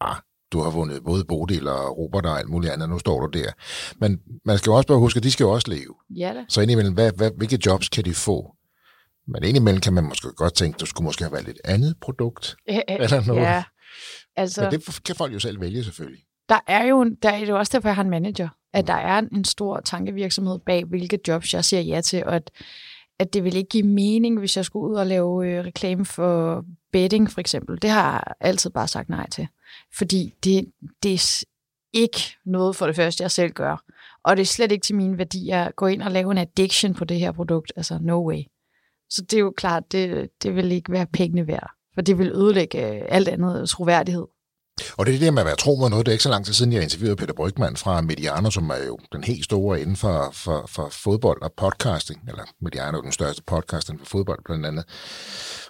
ah, 0.00 0.16
du 0.52 0.60
har 0.60 0.70
vundet 0.70 1.04
både 1.04 1.24
Bodil 1.24 1.68
og 1.68 1.98
Robert 1.98 2.26
og 2.26 2.38
alt 2.38 2.48
muligt 2.48 2.72
andet, 2.72 2.88
nu 2.88 2.98
står 2.98 3.26
du 3.26 3.38
der. 3.38 3.52
Men 3.96 4.20
man 4.44 4.58
skal 4.58 4.70
jo 4.70 4.76
også 4.76 4.86
bare 4.86 4.98
huske, 4.98 5.16
at 5.18 5.22
de 5.22 5.30
skal 5.30 5.44
jo 5.44 5.50
også 5.50 5.70
leve. 5.70 5.94
Ja 6.10 6.32
da. 6.34 6.44
Så 6.48 6.60
indimellem, 6.60 6.94
hvad, 6.94 7.12
hvad, 7.16 7.30
hvilke 7.36 7.58
jobs 7.66 7.88
kan 7.88 8.04
de 8.04 8.14
få? 8.14 8.56
Men 9.26 9.44
indimellem 9.44 9.80
kan 9.80 9.92
man 9.92 10.04
måske 10.04 10.28
godt 10.28 10.54
tænke, 10.54 10.76
du 10.78 10.86
skulle 10.86 11.04
måske 11.04 11.24
have 11.24 11.32
valgt 11.32 11.48
et 11.48 11.60
andet 11.64 11.96
produkt. 12.00 12.56
Æ, 12.68 12.80
eller 12.88 13.26
noget. 13.26 13.42
Ja, 13.42 13.64
Altså, 14.36 14.62
Men 14.62 14.72
det 14.72 15.04
kan 15.04 15.16
folk 15.16 15.34
jo 15.34 15.38
selv 15.38 15.60
vælge 15.60 15.84
selvfølgelig. 15.84 16.24
Der 16.52 16.60
er 16.66 16.84
jo, 16.84 17.04
der 17.22 17.30
er 17.30 17.38
jo 17.38 17.58
også 17.58 17.70
derfor, 17.72 17.88
jeg 17.88 17.96
har 17.96 18.04
en 18.04 18.10
manager, 18.10 18.48
at 18.72 18.86
der 18.86 18.94
er 18.94 19.18
en 19.18 19.44
stor 19.44 19.80
tankevirksomhed 19.80 20.58
bag, 20.58 20.84
hvilke 20.84 21.18
jobs 21.28 21.54
jeg 21.54 21.64
siger 21.64 21.80
ja 21.80 22.00
til, 22.00 22.24
og 22.24 22.36
at, 22.36 22.50
at 23.18 23.32
det 23.32 23.44
vil 23.44 23.56
ikke 23.56 23.68
give 23.68 23.86
mening, 23.86 24.38
hvis 24.38 24.56
jeg 24.56 24.64
skulle 24.64 24.90
ud 24.90 24.94
og 24.94 25.06
lave 25.06 25.48
øh, 25.48 25.64
reklame 25.64 26.04
for 26.04 26.64
betting 26.92 27.30
for 27.30 27.40
eksempel. 27.40 27.82
Det 27.82 27.90
har 27.90 28.12
jeg 28.12 28.22
altid 28.40 28.70
bare 28.70 28.88
sagt 28.88 29.08
nej 29.08 29.28
til, 29.28 29.48
fordi 29.98 30.34
det, 30.44 30.72
det 31.02 31.14
er 31.14 31.44
ikke 31.92 32.20
noget 32.44 32.76
for 32.76 32.86
det 32.86 32.96
første, 32.96 33.22
jeg 33.22 33.30
selv 33.30 33.52
gør. 33.52 33.84
Og 34.24 34.36
det 34.36 34.42
er 34.42 34.46
slet 34.46 34.72
ikke 34.72 34.84
til 34.84 34.96
mine 34.96 35.18
værdier 35.18 35.64
at 35.64 35.76
gå 35.76 35.86
ind 35.86 36.02
og 36.02 36.10
lave 36.10 36.32
en 36.32 36.38
addiction 36.38 36.94
på 36.94 37.04
det 37.04 37.18
her 37.20 37.32
produkt. 37.32 37.72
Altså, 37.76 37.98
no 38.00 38.28
way. 38.28 38.42
Så 39.10 39.22
det 39.22 39.36
er 39.36 39.40
jo 39.40 39.54
klart, 39.56 39.92
det, 39.92 40.30
det 40.42 40.56
vil 40.56 40.72
ikke 40.72 40.92
være 40.92 41.06
pengene 41.06 41.46
værd, 41.46 41.70
for 41.94 42.00
det 42.00 42.18
vil 42.18 42.32
ødelægge 42.32 42.96
øh, 42.96 43.02
alt 43.08 43.28
andet 43.28 43.68
troværdighed. 43.68 44.26
Og 44.96 45.06
det 45.06 45.14
er 45.14 45.18
det 45.18 45.26
der 45.26 45.30
med 45.30 45.42
at 45.42 45.46
være 45.46 45.56
tro 45.56 45.76
mod 45.76 45.90
noget. 45.90 46.06
Det 46.06 46.12
er 46.12 46.14
ikke 46.14 46.22
så 46.22 46.30
lang 46.30 46.44
tid 46.44 46.54
siden, 46.54 46.72
jeg 46.72 46.82
interviewede 46.82 47.16
Peter 47.16 47.34
Brygman 47.34 47.76
fra 47.76 48.00
Mediano, 48.00 48.50
som 48.50 48.70
er 48.70 48.86
jo 48.86 48.98
den 49.12 49.24
helt 49.24 49.44
store 49.44 49.80
inden 49.80 49.96
for, 49.96 50.30
for, 50.32 50.64
for 50.68 50.88
fodbold 50.90 51.42
og 51.42 51.52
podcasting. 51.56 52.20
Eller 52.28 52.44
Mediano 52.60 52.98
er 52.98 53.02
den 53.02 53.12
største 53.12 53.42
podcast 53.42 53.90
for 53.98 54.06
fodbold 54.06 54.38
blandt 54.44 54.66
andet. 54.66 54.84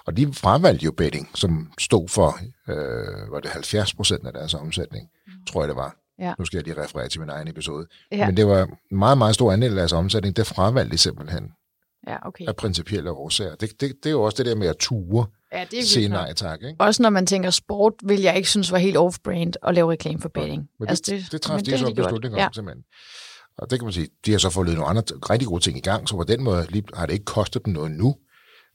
Og 0.06 0.16
de 0.16 0.32
fravalgte 0.32 0.84
jo 0.84 0.92
betting, 0.92 1.30
som 1.34 1.72
stod 1.78 2.08
for, 2.08 2.38
øh, 2.68 3.32
var 3.32 3.40
det 3.40 3.50
70 3.50 3.94
procent 3.94 4.26
af 4.26 4.32
deres 4.32 4.54
omsætning, 4.54 5.08
mm. 5.26 5.32
tror 5.46 5.62
jeg 5.62 5.68
det 5.68 5.76
var. 5.76 5.96
Ja. 6.18 6.34
Nu 6.38 6.44
skal 6.44 6.56
jeg 6.56 6.64
lige 6.64 6.82
referere 6.82 7.08
til 7.08 7.20
min 7.20 7.30
egen 7.30 7.48
episode. 7.48 7.86
Ja. 8.12 8.26
Men 8.26 8.36
det 8.36 8.46
var 8.46 8.62
en 8.62 8.98
meget, 8.98 9.18
meget 9.18 9.34
stor 9.34 9.52
andel 9.52 9.70
af 9.70 9.76
deres 9.76 9.92
omsætning, 9.92 10.36
det 10.36 10.46
fravalgte 10.46 10.92
de 10.92 10.98
simpelthen. 10.98 11.52
Ja, 12.06 12.26
okay. 12.26 12.44
Af 12.48 12.56
principielle 12.56 13.10
årsager. 13.10 13.54
Det, 13.54 13.80
det, 13.80 13.92
det 14.02 14.06
er 14.06 14.10
jo 14.10 14.22
også 14.22 14.36
det 14.36 14.46
der 14.46 14.54
med 14.54 14.68
at 14.68 14.76
ture. 14.76 15.26
Ja, 15.53 15.64
det 15.70 15.78
er 15.78 15.82
sige 15.82 16.09
nej 16.09 16.32
tak. 16.32 16.62
Ikke? 16.62 16.76
Også 16.80 17.03
når 17.03 17.11
man 17.11 17.26
tænker 17.26 17.50
sport, 17.50 17.92
vil 18.03 18.20
jeg 18.20 18.36
ikke 18.36 18.48
synes 18.48 18.72
var 18.72 18.78
helt 18.78 18.96
off-brand 18.96 19.53
at 19.62 19.74
lave 19.74 19.90
reklame 19.92 20.20
for 20.20 20.28
betting. 20.28 20.68
Men 20.78 20.86
det, 20.86 20.90
altså 20.90 21.03
det, 21.14 21.32
det 21.32 21.42
træffede 21.42 21.70
de 21.70 21.78
så 21.78 21.86
en 21.86 21.94
beslutning 21.94 22.34
om, 22.34 22.38
ja. 22.38 22.48
simpelthen. 22.55 22.84
Og 23.59 23.70
det 23.70 23.78
kan 23.78 23.86
man 23.86 23.92
sige, 23.92 24.09
de 24.26 24.30
har 24.30 24.38
så 24.38 24.50
fået 24.50 24.68
nogle 24.68 24.84
andre 24.84 25.03
rigtig 25.30 25.48
gode 25.48 25.62
ting 25.62 25.78
i 25.78 25.80
gang, 25.80 26.09
så 26.09 26.16
på 26.16 26.24
den 26.24 26.42
måde 26.42 26.66
har 26.94 27.07
det 27.07 27.12
ikke 27.12 27.24
kostet 27.24 27.64
dem 27.64 27.74
noget 27.74 27.90
nu. 27.90 28.16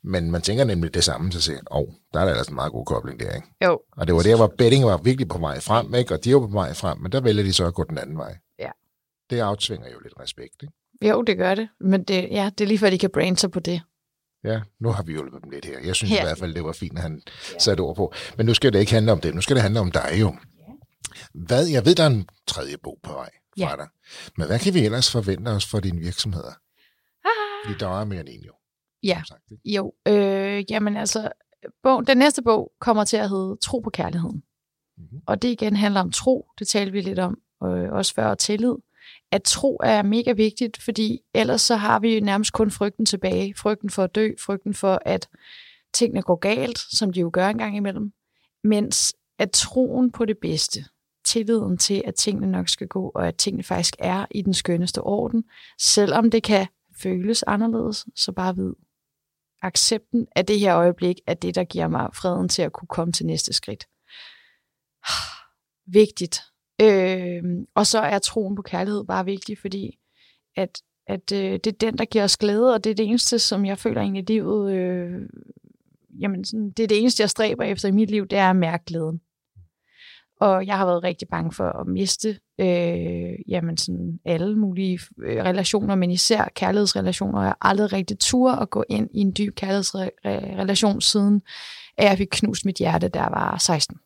Men 0.03 0.31
man 0.31 0.41
tænker 0.41 0.63
nemlig 0.63 0.93
det 0.93 1.03
samme, 1.03 1.31
så 1.31 1.41
siger 1.41 1.59
åh, 1.71 1.77
oh, 1.77 1.87
der 2.13 2.19
er 2.19 2.25
der 2.25 2.33
altså 2.33 2.51
en 2.51 2.55
meget 2.55 2.71
god 2.71 2.85
kobling 2.85 3.19
der, 3.19 3.35
ikke? 3.35 3.47
Jo. 3.65 3.79
Og 3.91 4.07
det 4.07 4.15
var 4.15 4.21
der, 4.21 4.35
hvor 4.35 4.53
betting 4.57 4.85
var 4.85 4.97
virkelig 4.97 5.27
på 5.27 5.37
vej 5.37 5.59
frem, 5.59 5.93
ikke? 5.93 6.13
Og 6.13 6.23
de 6.23 6.33
var 6.33 6.39
på 6.39 6.47
vej 6.47 6.73
frem, 6.73 6.97
men 6.97 7.11
der 7.11 7.21
vælger 7.21 7.43
de 7.43 7.53
så 7.53 7.65
at 7.65 7.73
gå 7.73 7.83
den 7.83 7.97
anden 7.97 8.17
vej. 8.17 8.37
Ja. 8.59 8.69
Det 9.29 9.39
aftvinger 9.39 9.87
jo 9.93 9.99
lidt 9.99 10.13
respekt, 10.19 10.63
ikke? 10.63 10.73
Jo, 11.01 11.21
det 11.21 11.37
gør 11.37 11.55
det. 11.55 11.67
Men 11.79 12.03
det, 12.03 12.27
ja, 12.31 12.49
det 12.57 12.63
er 12.63 12.67
lige 12.67 12.77
før, 12.77 12.89
de 12.89 12.97
kan 12.97 13.09
brande 13.09 13.37
sig 13.37 13.51
på 13.51 13.59
det. 13.59 13.81
Ja, 14.47 14.61
nu 14.79 14.89
har 14.89 15.03
vi 15.03 15.11
hjulpet 15.11 15.43
dem 15.43 15.51
lidt 15.51 15.65
her. 15.65 15.79
Jeg 15.79 15.95
synes 15.95 16.11
ja. 16.11 16.21
i 16.21 16.25
hvert 16.25 16.37
fald, 16.37 16.53
det 16.53 16.63
var 16.63 16.71
fint, 16.71 16.97
at 16.97 17.03
han 17.03 17.21
ja. 17.53 17.59
satte 17.59 17.81
ord 17.81 17.95
på. 17.95 18.13
Men 18.37 18.45
nu 18.45 18.53
skal 18.53 18.73
det 18.73 18.79
ikke 18.79 18.91
handle 18.91 19.11
om 19.11 19.21
det. 19.21 19.35
Nu 19.35 19.41
skal 19.41 19.55
det 19.55 19.63
handle 19.63 19.79
om 19.79 19.91
dig 19.91 20.11
jo. 20.19 20.35
Hvad, 21.33 21.67
jeg 21.67 21.85
ved, 21.85 21.95
der 21.95 22.03
er 22.03 22.07
en 22.07 22.29
tredje 22.47 22.77
bog 22.77 22.99
på 23.03 23.13
vej 23.13 23.29
fra 23.59 23.69
ja. 23.69 23.75
dig. 23.75 23.87
Men 24.37 24.47
hvad 24.47 24.59
kan 24.59 24.73
vi 24.73 24.85
ellers 24.85 25.11
forvente 25.11 25.49
os 25.49 25.65
for 25.65 25.79
dine 25.79 25.99
virksomheder? 25.99 26.53
Ah. 27.25 27.31
Fordi 27.65 27.79
der 27.79 27.99
er 27.99 28.05
mere 28.05 28.19
end 28.19 28.29
en 28.29 28.43
jo. 28.43 28.53
Ja, 29.03 29.21
sagt, 29.27 29.41
jo. 29.65 29.93
Øh, 30.07 30.71
jamen 30.71 30.97
altså, 30.97 31.31
bog, 31.83 32.07
den 32.07 32.17
næste 32.17 32.41
bog 32.41 32.71
kommer 32.79 33.03
til 33.03 33.17
at 33.17 33.29
hedde 33.29 33.57
Tro 33.61 33.79
på 33.79 33.89
kærligheden. 33.89 34.43
Mm-hmm. 34.97 35.21
Og 35.27 35.41
det 35.41 35.47
igen 35.47 35.75
handler 35.75 36.01
om 36.01 36.11
tro, 36.11 36.47
det 36.59 36.67
talte 36.67 36.91
vi 36.91 37.01
lidt 37.01 37.19
om, 37.19 37.37
øh, 37.63 37.91
også 37.91 38.13
før, 38.13 38.27
og 38.27 38.37
tillid. 38.37 38.73
At 39.31 39.43
tro 39.43 39.77
er 39.83 40.03
mega 40.03 40.31
vigtigt, 40.31 40.83
fordi 40.83 41.19
ellers 41.33 41.61
så 41.61 41.75
har 41.75 41.99
vi 41.99 42.19
nærmest 42.19 42.53
kun 42.53 42.71
frygten 42.71 43.05
tilbage. 43.05 43.53
Frygten 43.57 43.89
for 43.89 44.03
at 44.03 44.15
dø, 44.15 44.31
frygten 44.39 44.73
for, 44.73 44.99
at 45.05 45.29
tingene 45.93 46.21
går 46.21 46.35
galt, 46.35 46.79
som 46.79 47.13
de 47.13 47.19
jo 47.19 47.29
gør 47.33 47.47
en 47.47 47.57
gang 47.57 47.75
imellem. 47.75 48.13
Mens 48.63 49.15
at 49.39 49.51
troen 49.51 50.11
på 50.11 50.25
det 50.25 50.37
bedste, 50.41 50.85
tilliden 51.25 51.77
til, 51.77 52.01
at 52.05 52.15
tingene 52.15 52.51
nok 52.51 52.69
skal 52.69 52.87
gå, 52.87 53.11
og 53.15 53.27
at 53.27 53.35
tingene 53.35 53.63
faktisk 53.63 53.95
er 53.99 54.25
i 54.31 54.41
den 54.41 54.53
skønneste 54.53 55.01
orden, 55.01 55.43
selvom 55.79 56.31
det 56.31 56.43
kan 56.43 56.67
føles 57.01 57.43
anderledes, 57.43 58.05
så 58.15 58.31
bare 58.31 58.55
vid, 58.55 58.73
accepten 59.61 60.27
af 60.35 60.45
det 60.45 60.59
her 60.59 60.75
øjeblik 60.75 61.19
er 61.27 61.33
det, 61.33 61.55
der 61.55 61.63
giver 61.63 61.87
mig 61.87 62.09
freden 62.13 62.49
til 62.49 62.61
at 62.61 62.73
kunne 62.73 62.87
komme 62.87 63.11
til 63.11 63.25
næste 63.25 63.53
skridt. 63.53 63.87
Vigtigt. 65.99 66.41
Øh, 66.81 67.43
og 67.75 67.87
så 67.87 67.99
er 67.99 68.19
troen 68.19 68.55
på 68.55 68.61
kærlighed 68.61 69.03
bare 69.03 69.25
vigtig, 69.25 69.57
fordi 69.57 69.99
at, 70.55 70.81
at 71.07 71.31
øh, 71.33 71.51
det 71.51 71.67
er 71.67 71.71
den, 71.71 71.97
der 71.97 72.05
giver 72.05 72.23
os 72.23 72.37
glæde, 72.37 72.73
og 72.73 72.83
det 72.83 72.89
er 72.89 72.95
det 72.95 73.05
eneste, 73.05 73.39
som 73.39 73.65
jeg 73.65 73.77
føler 73.77 74.01
egentlig 74.01 74.29
i 74.29 74.33
livet, 74.33 74.73
øh, 74.73 75.21
jamen 76.19 76.45
sådan, 76.45 76.69
det 76.69 76.83
er 76.83 76.87
det 76.87 76.99
eneste, 76.99 77.21
jeg 77.21 77.29
stræber 77.29 77.63
efter 77.63 77.87
i 77.87 77.91
mit 77.91 78.11
liv, 78.11 78.27
det 78.27 78.37
er 78.37 78.49
at 78.49 78.55
mærke 78.55 78.85
glæden. 78.85 79.21
Og 80.39 80.67
jeg 80.67 80.77
har 80.77 80.85
været 80.85 81.03
rigtig 81.03 81.27
bange 81.27 81.51
for 81.51 81.69
at 81.69 81.87
miste 81.87 82.39
øh, 82.59 83.33
jamen 83.47 83.77
sådan 83.77 84.19
alle 84.25 84.57
mulige 84.57 84.99
øh, 85.19 85.43
relationer, 85.43 85.95
men 85.95 86.11
især 86.11 86.51
kærlighedsrelationer. 86.55 87.41
Jeg 87.41 87.47
har 87.47 87.57
aldrig 87.61 87.93
rigtig 87.93 88.19
tur 88.19 88.51
at 88.51 88.69
gå 88.69 88.83
ind 88.89 89.09
i 89.13 89.19
en 89.19 89.33
dyb 89.37 89.55
kærlighedsrelation 89.55 91.01
siden, 91.01 91.41
at 91.97 92.05
jeg 92.09 92.17
fik 92.17 92.27
knust 92.31 92.65
mit 92.65 92.75
hjerte, 92.75 93.07
der 93.07 93.29
var 93.29 93.57
16. 93.57 93.97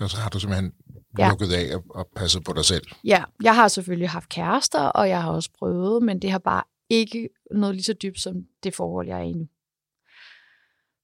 Og 0.00 0.10
så 0.10 0.16
har 0.16 0.30
du 0.30 0.40
simpelthen 0.40 0.72
ja. 1.18 1.28
lukket 1.28 1.52
af 1.52 1.76
og, 1.76 1.84
og 1.90 2.08
passet 2.16 2.44
på 2.44 2.52
dig 2.52 2.64
selv? 2.64 2.86
Ja, 3.04 3.24
jeg 3.42 3.54
har 3.54 3.68
selvfølgelig 3.68 4.10
haft 4.10 4.28
kærester, 4.28 4.80
og 4.80 5.08
jeg 5.08 5.22
har 5.22 5.30
også 5.30 5.50
prøvet, 5.58 6.02
men 6.02 6.22
det 6.22 6.30
har 6.30 6.38
bare 6.38 6.62
ikke 6.90 7.28
noget 7.50 7.74
lige 7.74 7.84
så 7.84 7.92
dybt 7.92 8.20
som 8.20 8.34
det 8.62 8.74
forhold, 8.74 9.06
jeg 9.06 9.18
er 9.18 9.22
i 9.22 9.32
nu. 9.32 9.46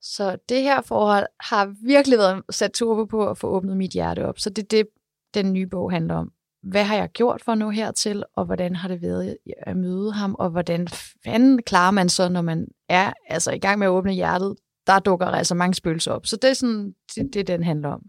Så 0.00 0.36
det 0.48 0.62
her 0.62 0.82
forhold 0.82 1.26
har 1.40 1.74
virkelig 1.86 2.18
været 2.18 2.42
sat 2.50 2.72
turbo 2.72 3.04
på 3.04 3.28
at 3.28 3.38
få 3.38 3.46
åbnet 3.48 3.76
mit 3.76 3.90
hjerte 3.90 4.26
op. 4.26 4.38
Så 4.38 4.50
det 4.50 4.62
er 4.62 4.68
det, 4.68 4.86
den 5.34 5.52
nye 5.52 5.66
bog 5.66 5.92
handler 5.92 6.14
om. 6.14 6.32
Hvad 6.62 6.84
har 6.84 6.96
jeg 6.96 7.08
gjort 7.08 7.42
for 7.44 7.52
at 7.52 7.58
nå 7.58 7.70
hertil, 7.70 8.24
og 8.36 8.44
hvordan 8.44 8.76
har 8.76 8.88
det 8.88 9.02
været 9.02 9.36
at 9.58 9.76
møde 9.76 10.12
ham, 10.12 10.34
og 10.38 10.50
hvordan 10.50 10.88
fanden 11.24 11.62
klarer 11.62 11.90
man 11.90 12.08
så, 12.08 12.28
når 12.28 12.42
man 12.42 12.68
er 12.88 13.12
altså, 13.28 13.52
i 13.52 13.58
gang 13.58 13.78
med 13.78 13.86
at 13.86 13.90
åbne 13.90 14.12
hjertet? 14.12 14.56
Der 14.86 14.98
dukker 14.98 15.26
altså 15.26 15.54
mange 15.54 15.74
spøgelser 15.74 16.12
op. 16.12 16.26
Så 16.26 16.36
det 16.36 16.50
er 16.50 16.54
sådan, 16.54 16.94
det, 17.14 17.34
det 17.34 17.46
den 17.46 17.62
handler 17.62 17.88
om 17.88 18.02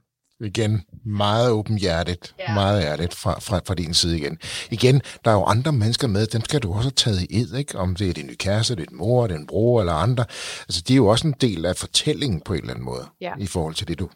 igen 0.44 0.84
meget 1.06 1.52
åbenhjertet, 1.52 2.36
ja. 2.40 2.54
meget 2.54 2.84
ærligt 2.84 3.14
fra, 3.14 3.40
fra, 3.40 3.62
fra 3.68 3.74
din 3.74 3.94
side 3.94 4.18
igen. 4.18 4.38
Igen, 4.72 5.02
der 5.26 5.32
er 5.32 5.36
jo 5.36 5.44
andre 5.44 5.72
mennesker 5.72 6.08
med, 6.08 6.28
dem 6.28 6.42
skal 6.42 6.60
du 6.60 6.74
også 6.74 6.84
have 6.84 6.92
taget 6.92 7.22
i 7.22 7.42
ed, 7.42 7.54
ikke? 7.54 7.78
Om 7.78 7.96
det 7.96 8.10
er 8.10 8.14
din 8.14 8.28
nye 8.28 8.36
kæreste, 8.36 8.76
din 8.76 8.86
mor, 8.92 9.28
din 9.28 9.48
bror 9.48 9.80
eller 9.80 9.94
andre. 9.94 10.26
Altså, 10.68 10.84
de 10.88 10.94
er 10.94 10.98
jo 10.98 11.08
også 11.08 11.28
en 11.28 11.36
del 11.42 11.66
af 11.66 11.76
fortællingen 11.76 12.42
på 12.42 12.54
en 12.54 12.60
eller 12.60 12.74
anden 12.74 12.86
måde, 12.86 13.06
ja. 13.22 13.34
i 13.40 13.48
forhold 13.48 13.74
til 13.74 13.88
det, 13.88 14.00
du, 14.00 14.10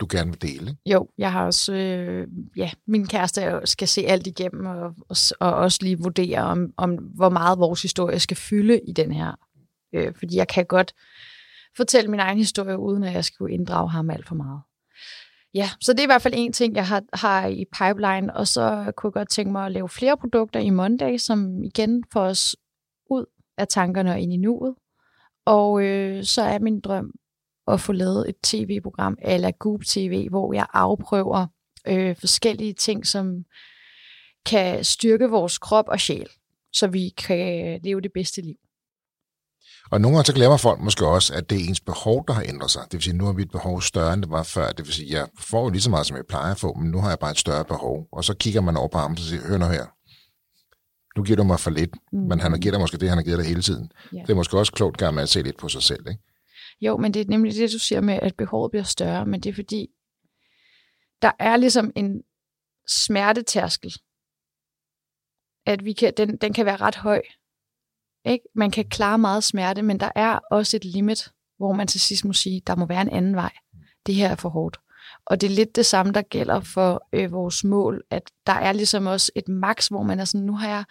du 0.00 0.06
gerne 0.10 0.30
vil 0.30 0.42
dele. 0.42 0.70
Ikke? 0.70 0.80
Jo, 0.86 1.08
jeg 1.18 1.32
har 1.32 1.46
også, 1.46 1.72
øh, 1.72 2.28
ja, 2.56 2.70
min 2.86 3.06
kæreste 3.06 3.60
skal 3.64 3.88
se 3.88 4.06
alt 4.06 4.26
igennem, 4.26 4.66
og, 4.66 4.94
og, 5.08 5.16
og 5.40 5.54
også 5.54 5.78
lige 5.82 5.98
vurdere, 5.98 6.42
om, 6.42 6.72
om 6.76 6.90
hvor 6.94 7.28
meget 7.28 7.58
vores 7.58 7.82
historie 7.82 8.18
skal 8.18 8.36
fylde 8.36 8.80
i 8.88 8.92
den 8.92 9.12
her. 9.12 9.32
Øh, 9.94 10.12
fordi 10.18 10.36
jeg 10.36 10.48
kan 10.48 10.66
godt 10.66 10.94
fortælle 11.76 12.10
min 12.10 12.20
egen 12.20 12.38
historie, 12.38 12.78
uden 12.78 13.02
at 13.02 13.12
jeg 13.12 13.24
skal 13.24 13.46
inddrage 13.50 13.90
ham 13.90 14.10
alt 14.10 14.28
for 14.28 14.34
meget. 14.34 14.60
Ja, 15.54 15.70
så 15.80 15.92
det 15.92 15.98
er 15.98 16.04
i 16.04 16.06
hvert 16.06 16.22
fald 16.22 16.34
en 16.36 16.52
ting, 16.52 16.74
jeg 16.74 16.86
har, 16.86 17.02
har 17.12 17.46
i 17.46 17.64
pipeline, 17.78 18.36
og 18.36 18.48
så 18.48 18.92
kunne 18.96 19.08
jeg 19.08 19.12
godt 19.12 19.30
tænke 19.30 19.52
mig 19.52 19.66
at 19.66 19.72
lave 19.72 19.88
flere 19.88 20.16
produkter 20.16 20.60
i 20.60 20.70
Monday, 20.70 21.16
som 21.16 21.64
igen 21.64 22.04
får 22.12 22.20
os 22.20 22.56
ud 23.10 23.24
af 23.58 23.68
tankerne 23.68 24.10
og 24.12 24.20
ind 24.20 24.32
i 24.32 24.36
nuet. 24.36 24.74
Og 25.46 25.82
øh, 25.82 26.24
så 26.24 26.42
er 26.42 26.58
min 26.58 26.80
drøm 26.80 27.12
at 27.68 27.80
få 27.80 27.92
lavet 27.92 28.28
et 28.28 28.36
tv-program 28.42 29.18
eller 29.22 29.50
Goop 29.50 29.80
TV, 29.86 30.28
hvor 30.28 30.52
jeg 30.52 30.66
afprøver 30.72 31.46
øh, 31.86 32.16
forskellige 32.16 32.72
ting, 32.72 33.06
som 33.06 33.44
kan 34.46 34.84
styrke 34.84 35.30
vores 35.30 35.58
krop 35.58 35.88
og 35.88 36.00
sjæl, 36.00 36.28
så 36.72 36.86
vi 36.86 37.08
kan 37.08 37.80
leve 37.84 38.00
det 38.00 38.12
bedste 38.12 38.42
liv. 38.42 38.56
Og 39.90 40.00
nogle 40.00 40.16
gange 40.16 40.26
så 40.26 40.34
glemmer 40.34 40.56
folk 40.56 40.80
måske 40.80 41.06
også, 41.06 41.34
at 41.34 41.50
det 41.50 41.60
er 41.60 41.68
ens 41.68 41.80
behov, 41.80 42.24
der 42.28 42.34
har 42.34 42.44
ændret 42.48 42.70
sig. 42.70 42.82
Det 42.84 42.92
vil 42.92 43.02
sige, 43.02 43.16
nu 43.16 43.28
er 43.28 43.32
mit 43.32 43.50
behov 43.50 43.82
større, 43.82 44.14
end 44.14 44.22
det 44.22 44.30
var 44.30 44.42
før. 44.42 44.72
Det 44.72 44.86
vil 44.86 44.94
sige, 44.94 45.18
jeg 45.18 45.28
får 45.38 45.62
jo 45.62 45.68
lige 45.68 45.82
så 45.82 45.90
meget, 45.90 46.06
som 46.06 46.16
jeg 46.16 46.26
plejer 46.26 46.50
at 46.50 46.60
få, 46.60 46.74
men 46.74 46.90
nu 46.90 47.00
har 47.00 47.08
jeg 47.08 47.18
bare 47.18 47.30
et 47.30 47.38
større 47.38 47.64
behov. 47.64 48.08
Og 48.12 48.24
så 48.24 48.34
kigger 48.34 48.60
man 48.60 48.76
over 48.76 48.88
på 48.88 48.98
ham 48.98 49.12
og 49.12 49.18
siger, 49.18 49.42
hør 49.42 49.58
nu 49.58 49.66
her, 49.66 49.86
nu 51.16 51.22
giver 51.22 51.36
du 51.36 51.44
mig 51.44 51.60
for 51.60 51.70
lidt, 51.70 51.90
mm. 52.12 52.18
men 52.18 52.40
han 52.40 52.52
har 52.52 52.58
givet 52.58 52.72
dig 52.72 52.80
måske 52.80 52.98
det, 52.98 53.08
han 53.08 53.18
har 53.18 53.24
givet 53.24 53.38
dig 53.38 53.46
hele 53.46 53.62
tiden. 53.62 53.92
Ja. 54.12 54.18
Det 54.18 54.30
er 54.30 54.34
måske 54.34 54.58
også 54.58 54.72
klogt 54.72 54.96
gang 54.98 55.14
med 55.14 55.22
at 55.22 55.28
se 55.28 55.42
lidt 55.42 55.56
på 55.56 55.68
sig 55.68 55.82
selv, 55.82 56.08
ikke? 56.08 56.22
Jo, 56.80 56.96
men 56.96 57.14
det 57.14 57.20
er 57.20 57.24
nemlig 57.28 57.54
det, 57.54 57.72
du 57.72 57.78
siger 57.78 58.00
med, 58.00 58.18
at 58.22 58.34
behovet 58.36 58.70
bliver 58.70 58.84
større, 58.84 59.26
men 59.26 59.40
det 59.40 59.50
er 59.50 59.54
fordi, 59.54 59.88
der 61.22 61.32
er 61.38 61.56
ligesom 61.56 61.92
en 61.96 62.22
smertetærskel, 62.88 63.94
at 65.66 65.84
vi 65.84 65.92
kan, 65.92 66.12
den, 66.16 66.36
den 66.36 66.52
kan 66.52 66.66
være 66.66 66.76
ret 66.76 66.96
høj. 66.96 67.22
Ikke? 68.24 68.44
Man 68.54 68.70
kan 68.70 68.84
klare 68.84 69.18
meget 69.18 69.44
smerte, 69.44 69.82
men 69.82 70.00
der 70.00 70.10
er 70.14 70.38
også 70.50 70.76
et 70.76 70.84
limit, 70.84 71.32
hvor 71.58 71.72
man 71.72 71.86
til 71.86 72.00
sidst 72.00 72.24
må 72.24 72.32
sige, 72.32 72.62
der 72.66 72.76
må 72.76 72.86
være 72.86 73.02
en 73.02 73.12
anden 73.12 73.36
vej. 73.36 73.52
Det 74.06 74.14
her 74.14 74.28
er 74.28 74.34
for 74.34 74.48
hårdt. 74.48 74.80
Og 75.26 75.40
det 75.40 75.46
er 75.46 75.54
lidt 75.54 75.76
det 75.76 75.86
samme, 75.86 76.12
der 76.12 76.22
gælder 76.22 76.60
for 76.60 77.06
øh, 77.12 77.32
vores 77.32 77.64
mål, 77.64 78.02
at 78.10 78.22
der 78.46 78.52
er 78.52 78.72
ligesom 78.72 79.06
også 79.06 79.32
et 79.34 79.48
maks, 79.48 79.88
hvor 79.88 80.02
man 80.02 80.20
er 80.20 80.24
sådan, 80.24 80.46
nu 80.46 80.56
har 80.56 80.68
jeg 80.68 80.84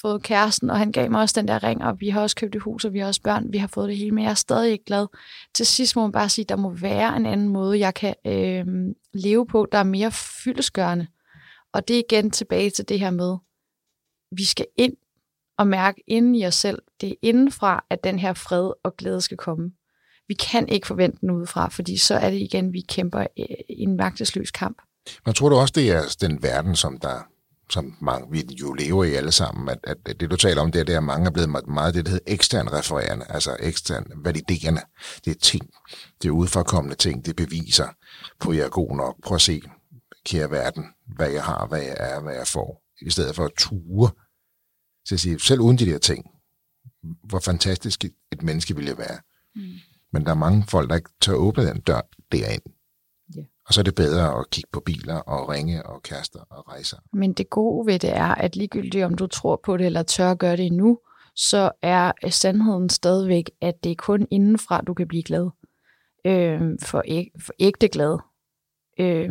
fået 0.00 0.22
kæresten, 0.22 0.70
og 0.70 0.78
han 0.78 0.92
gav 0.92 1.10
mig 1.10 1.20
også 1.20 1.40
den 1.40 1.48
der 1.48 1.64
ring, 1.64 1.84
og 1.84 2.00
vi 2.00 2.08
har 2.08 2.20
også 2.20 2.36
købt 2.36 2.56
et 2.56 2.62
hus, 2.62 2.84
og 2.84 2.92
vi 2.92 2.98
har 2.98 3.06
også 3.06 3.22
børn, 3.22 3.52
vi 3.52 3.58
har 3.58 3.66
fået 3.66 3.88
det 3.88 3.96
hele, 3.96 4.10
men 4.10 4.24
jeg 4.24 4.30
er 4.30 4.34
stadig 4.34 4.72
ikke 4.72 4.84
glad. 4.84 5.06
Til 5.54 5.66
sidst 5.66 5.96
må 5.96 6.02
man 6.02 6.12
bare 6.12 6.28
sige, 6.28 6.44
der 6.44 6.56
må 6.56 6.70
være 6.70 7.16
en 7.16 7.26
anden 7.26 7.48
måde, 7.48 7.78
jeg 7.78 7.94
kan 7.94 8.14
øh, 8.26 8.66
leve 9.14 9.46
på, 9.46 9.66
der 9.72 9.78
er 9.78 9.84
mere 9.84 10.10
fyldesgørende. 10.12 11.06
Og 11.72 11.88
det 11.88 11.96
er 11.96 12.02
igen 12.10 12.30
tilbage 12.30 12.70
til 12.70 12.88
det 12.88 13.00
her 13.00 13.10
med, 13.10 13.36
vi 14.36 14.44
skal 14.44 14.66
ind 14.76 14.96
at 15.58 15.66
mærke 15.66 16.02
inden 16.06 16.34
i 16.34 16.46
os 16.46 16.54
selv, 16.54 16.82
det 17.00 17.08
er 17.08 17.14
indenfra, 17.22 17.84
at 17.90 18.04
den 18.04 18.18
her 18.18 18.32
fred 18.32 18.70
og 18.84 18.96
glæde 18.96 19.20
skal 19.20 19.36
komme. 19.36 19.70
Vi 20.28 20.34
kan 20.34 20.68
ikke 20.68 20.86
forvente 20.86 21.18
den 21.20 21.30
udefra, 21.30 21.68
fordi 21.68 21.96
så 21.96 22.14
er 22.14 22.30
det 22.30 22.38
igen, 22.38 22.72
vi 22.72 22.80
kæmper 22.88 23.20
øh, 23.20 23.46
i 23.68 23.82
en 23.82 23.96
magtesløs 23.96 24.50
kamp. 24.50 24.82
Men 25.24 25.34
tror 25.34 25.48
du 25.48 25.56
også, 25.56 25.72
det 25.76 25.90
er 25.90 26.16
den 26.20 26.42
verden, 26.42 26.76
som 26.76 26.98
der 26.98 27.26
som 27.70 27.96
mange, 28.00 28.30
vi 28.30 28.44
jo 28.60 28.72
lever 28.72 29.04
i 29.04 29.14
alle 29.14 29.32
sammen, 29.32 29.68
at, 29.68 29.78
at 30.06 30.20
det 30.20 30.30
du 30.30 30.36
taler 30.36 30.62
om, 30.62 30.72
det 30.72 30.80
er, 30.80 30.84
det 30.84 30.94
er 30.94 31.00
mange 31.00 31.26
er 31.26 31.30
blevet 31.30 31.68
meget 31.68 31.94
det, 31.94 32.04
der 32.04 32.10
hedder 32.10 32.32
ekstern 32.32 32.72
refererende, 32.72 33.26
altså 33.28 33.56
ekstern 33.60 34.06
validerende. 34.16 34.80
Det 35.24 35.30
er 35.30 35.40
ting, 35.40 35.70
det 36.22 36.28
er 36.28 36.32
udforkommende 36.32 36.96
ting, 36.96 37.26
det 37.26 37.36
beviser 37.36 37.88
på, 38.40 38.50
at 38.50 38.56
jeg 38.56 38.64
er 38.64 38.68
god 38.68 38.96
nok. 38.96 39.16
Prøv 39.24 39.34
at 39.34 39.40
se, 39.40 39.62
kære 40.26 40.50
verden, 40.50 40.84
hvad 41.16 41.30
jeg 41.30 41.44
har, 41.44 41.66
hvad 41.66 41.82
jeg 41.82 41.96
er, 41.98 42.20
hvad 42.20 42.34
jeg 42.34 42.46
får. 42.46 42.82
I 43.00 43.10
stedet 43.10 43.36
for 43.36 43.44
at 43.44 43.52
ture. 43.58 44.10
Så 45.06 45.14
jeg 45.14 45.20
siger, 45.20 45.38
selv 45.38 45.60
uden 45.60 45.78
de 45.78 45.86
der 45.86 45.98
ting, 45.98 46.30
hvor 47.24 47.40
fantastisk 47.40 48.04
et 48.04 48.42
menneske 48.42 48.74
ville 48.76 48.90
jeg 48.90 48.98
være. 48.98 49.18
Mm. 49.54 49.62
Men 50.12 50.24
der 50.24 50.30
er 50.30 50.34
mange 50.34 50.64
folk, 50.68 50.90
der 50.90 50.96
ikke 50.96 51.10
tør 51.20 51.34
åbne 51.34 51.66
den 51.66 51.80
dør 51.80 52.00
derind. 52.32 52.62
Og 53.66 53.74
så 53.74 53.80
er 53.80 53.82
det 53.82 53.94
bedre 53.94 54.38
at 54.38 54.50
kigge 54.50 54.68
på 54.72 54.80
biler 54.80 55.14
og 55.14 55.48
ringe 55.48 55.86
og 55.86 56.02
kærester 56.02 56.40
og 56.40 56.68
rejser. 56.68 56.96
Men 57.12 57.32
det 57.32 57.50
gode 57.50 57.86
ved 57.86 57.98
det 57.98 58.16
er, 58.16 58.34
at 58.34 58.56
ligegyldigt 58.56 59.04
om 59.04 59.14
du 59.14 59.26
tror 59.26 59.60
på 59.64 59.76
det 59.76 59.86
eller 59.86 60.02
tør 60.02 60.30
at 60.30 60.38
gøre 60.38 60.56
det 60.56 60.72
nu, 60.72 60.98
så 61.34 61.70
er 61.82 62.12
sandheden 62.30 62.88
stadigvæk, 62.88 63.50
at 63.60 63.84
det 63.84 63.92
er 63.92 63.96
kun 63.98 64.26
indenfra, 64.30 64.80
du 64.80 64.94
kan 64.94 65.08
blive 65.08 65.22
glad. 65.22 65.50
Øh, 66.26 66.60
for, 66.82 67.02
æg, 67.04 67.30
for 67.40 67.52
ægte 67.58 67.88
glad. 67.88 68.18
Øh, 69.00 69.30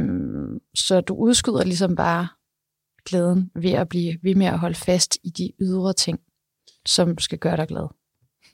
så 0.75 1.01
du 1.01 1.15
udskyder 1.15 1.63
ligesom 1.63 1.95
bare 1.95 2.27
glæden 3.05 3.51
ved 3.55 3.71
at 3.71 3.89
blive 3.89 4.19
ved 4.23 4.35
med 4.35 4.45
at 4.45 4.59
holde 4.59 4.75
fast 4.75 5.17
i 5.23 5.29
de 5.29 5.51
ydre 5.61 5.93
ting, 5.93 6.19
som 6.85 7.17
skal 7.17 7.37
gøre 7.37 7.57
dig 7.57 7.67
glad. 7.67 7.87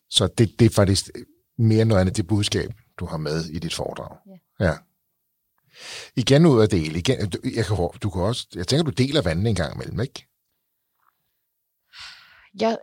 Så 0.09 0.27
det, 0.27 0.59
det 0.59 0.65
er 0.65 0.69
faktisk 0.69 1.09
mere 1.57 1.85
noget 1.85 2.01
andet 2.01 2.17
det 2.17 2.27
budskab, 2.27 2.73
du 2.97 3.05
har 3.05 3.17
med 3.17 3.45
i 3.45 3.59
dit 3.59 3.73
foredrag. 3.73 4.17
Ja. 4.59 4.65
ja. 4.65 4.73
Igen 6.15 6.45
ud 6.45 6.61
af 6.61 6.69
dele. 6.69 6.99
Igen, 6.99 7.19
jeg, 7.55 7.65
kan, 7.65 7.77
du 8.03 8.09
kan 8.09 8.21
også, 8.21 8.47
jeg 8.55 8.67
tænker, 8.67 8.83
du 8.83 8.91
deler 8.91 9.21
vandet 9.21 9.47
en 9.47 9.55
gang 9.55 9.75
imellem, 9.75 9.99
ikke? 9.99 10.27
Ja, 12.61 12.75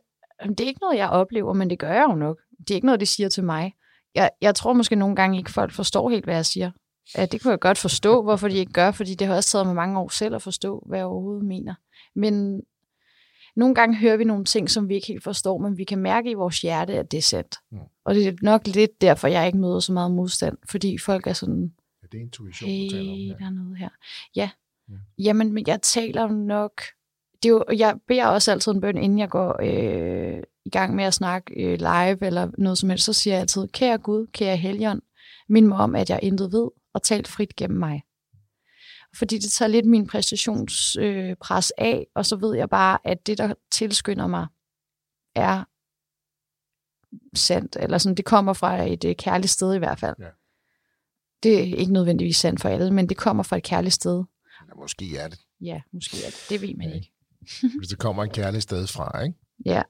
det 0.49 0.61
er 0.61 0.66
ikke 0.66 0.81
noget, 0.81 0.99
jeg 0.99 1.09
oplever, 1.09 1.53
men 1.53 1.71
det 1.71 1.79
gør 1.79 1.93
jeg 1.93 2.07
jo 2.11 2.14
nok. 2.14 2.39
Det 2.59 2.71
er 2.71 2.75
ikke 2.75 2.87
noget, 2.87 3.01
de 3.01 3.07
siger 3.07 3.29
til 3.29 3.45
mig. 3.45 3.75
Jeg, 4.14 4.31
jeg 4.41 4.55
tror 4.55 4.73
måske 4.73 4.97
nogle 4.97 5.16
gange 5.16 5.39
ikke, 5.39 5.53
folk 5.53 5.73
forstår 5.73 6.11
helt, 6.11 6.25
hvad 6.25 6.35
jeg 6.35 6.47
siger. 6.47 6.71
Ja, 7.16 7.26
det 7.26 7.42
kunne 7.42 7.50
jeg 7.50 7.61
godt 7.61 7.78
forstå, 7.78 8.22
hvorfor 8.22 8.48
de 8.48 8.56
ikke 8.56 8.72
gør, 8.72 8.90
fordi 8.90 9.14
det 9.14 9.26
har 9.26 9.34
også 9.34 9.50
taget 9.50 9.66
mig 9.66 9.74
mange 9.74 9.98
år 9.98 10.09
selv 10.09 10.34
at 10.34 10.42
forstå, 10.42 10.82
hvad 10.86 10.98
jeg 10.98 11.06
overhovedet 11.06 11.44
mener. 11.44 11.74
Men 12.14 12.62
nogle 13.56 13.74
gange 13.74 13.96
hører 13.96 14.16
vi 14.16 14.24
nogle 14.24 14.44
ting, 14.44 14.70
som 14.70 14.88
vi 14.88 14.94
ikke 14.94 15.06
helt 15.06 15.22
forstår, 15.22 15.59
men 15.59 15.78
vi 15.78 15.84
kan 15.84 15.98
mærke 15.98 16.30
i 16.30 16.34
vores 16.34 16.61
hjerte, 16.61 16.92
at 16.92 17.11
det 17.11 17.18
er 17.18 17.22
sandt. 17.22 17.56
Mm. 17.70 17.78
Og 18.04 18.14
det 18.14 18.26
er 18.26 18.32
nok 18.42 18.66
lidt 18.66 19.00
derfor, 19.00 19.28
jeg 19.28 19.46
ikke 19.46 19.59
møder 19.59 19.80
så 19.80 19.92
meget 19.92 20.11
modstand, 20.11 20.59
fordi 20.68 20.98
folk 20.98 21.26
er 21.26 21.32
sådan, 21.32 21.72
er 22.02 22.06
det 22.12 22.18
intuition, 22.18 22.70
hey, 22.70 22.84
du 22.84 22.90
taler 22.90 23.12
om? 23.12 23.18
Ja. 23.18 23.34
der 23.38 23.46
er 23.46 23.50
noget 23.50 23.78
her. 23.78 23.88
Ja. 24.36 24.50
ja. 24.88 24.96
Jamen, 25.18 25.52
men 25.52 25.64
jeg 25.66 25.82
taler 25.82 26.28
nok... 26.28 26.82
Det 27.42 27.48
er 27.48 27.52
jo, 27.52 27.64
jeg 27.76 27.96
beder 28.09 28.26
også 28.26 28.52
altid 28.52 28.72
en 28.72 28.80
bøn, 28.80 28.98
inden 28.98 29.18
jeg 29.18 29.28
går 29.28 29.56
øh, 29.62 30.42
i 30.64 30.70
gang 30.70 30.94
med 30.94 31.04
at 31.04 31.14
snakke 31.14 31.54
øh, 31.54 31.78
live 31.78 32.26
eller 32.26 32.50
noget 32.59 32.78
som 32.78 32.90
helst. 32.90 33.04
Så 33.04 33.12
siger 33.12 33.34
jeg 33.34 33.40
altid, 33.40 33.68
kære 33.68 33.98
Gud, 33.98 34.26
kære 34.32 34.56
Helligånd, 34.56 35.02
mind 35.48 35.66
mig 35.66 35.78
om, 35.78 35.94
at 35.94 36.11
jeg 36.11 36.20
intet 36.22 36.52
ved, 36.52 36.68
og 36.99 37.03
talt 37.03 37.28
frit 37.28 37.57
gennem 37.57 37.78
mig. 37.78 38.03
Fordi 39.16 39.38
det 39.38 39.51
tager 39.51 39.68
lidt 39.68 39.86
min 39.86 40.07
præstationspres 40.07 41.72
øh, 41.78 41.86
af, 41.86 42.07
og 42.14 42.26
så 42.26 42.36
ved 42.36 42.57
jeg 42.57 42.68
bare, 42.68 42.99
at 43.05 43.26
det, 43.26 43.38
der 43.38 43.55
tilskynder 43.70 44.26
mig, 44.26 44.46
er 45.34 45.64
sandt, 47.34 47.76
eller 47.80 47.99
sådan, 47.99 48.16
det 48.16 48.24
kommer 48.24 48.53
fra 48.53 48.82
et 48.82 49.05
øh, 49.05 49.16
kærligt 49.16 49.51
sted 49.51 49.74
i 49.74 49.78
hvert 49.78 49.99
fald. 49.99 50.16
Ja. 50.18 50.28
Det 51.42 51.59
er 51.59 51.76
ikke 51.76 51.92
nødvendigvis 51.92 52.36
sandt 52.36 52.61
for 52.61 52.68
alle, 52.68 52.90
men 52.90 53.09
det 53.09 53.16
kommer 53.16 53.42
fra 53.42 53.57
et 53.57 53.62
kærligt 53.62 53.94
sted. 53.94 54.24
Ja, 54.68 54.74
måske 54.76 55.18
er 55.18 55.28
det. 55.28 55.40
Ja, 55.61 55.80
måske 55.92 56.16
er 56.26 56.30
det. 56.30 56.46
Det 56.51 56.62
ved 56.62 56.74
man 56.74 56.88
ja. 56.88 56.94
ikke. 56.94 57.12
Hvis 57.78 57.88
det 57.88 57.99
kommer 57.99 58.24
et 58.24 58.32
kærligt 58.32 58.62
sted 58.62 58.86
fra, 58.86 59.22
ikke? 59.22 59.38
Ja. 59.64 59.82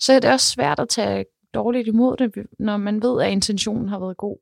Så 0.00 0.12
er 0.12 0.20
det 0.20 0.30
også 0.30 0.50
svært 0.50 0.78
at 0.78 0.88
tage 0.88 1.24
dårligt 1.54 1.88
imod 1.88 2.16
det, 2.16 2.46
når 2.58 2.76
man 2.76 3.02
ved, 3.02 3.22
at 3.22 3.32
intentionen 3.32 3.88
har 3.88 3.98
været 3.98 4.16
god. 4.16 4.38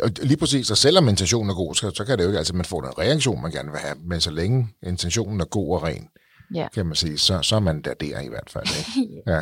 Og 0.00 0.10
lige 0.22 0.36
præcis, 0.36 0.70
og 0.70 0.76
selvom 0.76 1.08
intentionen 1.08 1.50
er 1.50 1.54
god, 1.54 1.74
så, 1.74 1.90
så 1.90 2.04
kan 2.04 2.18
det 2.18 2.24
jo 2.24 2.28
ikke, 2.28 2.38
altså 2.38 2.56
man 2.56 2.64
får 2.64 2.80
den 2.80 2.98
reaktion, 2.98 3.42
man 3.42 3.50
gerne 3.50 3.70
vil 3.70 3.80
have, 3.80 3.96
men 4.04 4.20
så 4.20 4.30
længe 4.30 4.68
intentionen 4.82 5.40
er 5.40 5.44
god 5.44 5.76
og 5.76 5.82
ren, 5.82 6.08
ja. 6.54 6.68
kan 6.74 6.86
man 6.86 6.94
sige, 6.94 7.18
så, 7.18 7.42
så 7.42 7.56
er 7.56 7.60
man 7.60 7.82
der 7.82 7.94
der 7.94 8.20
i 8.20 8.28
hvert 8.28 8.50
fald. 8.50 8.66
Ikke? 8.66 9.22
ja. 9.32 9.40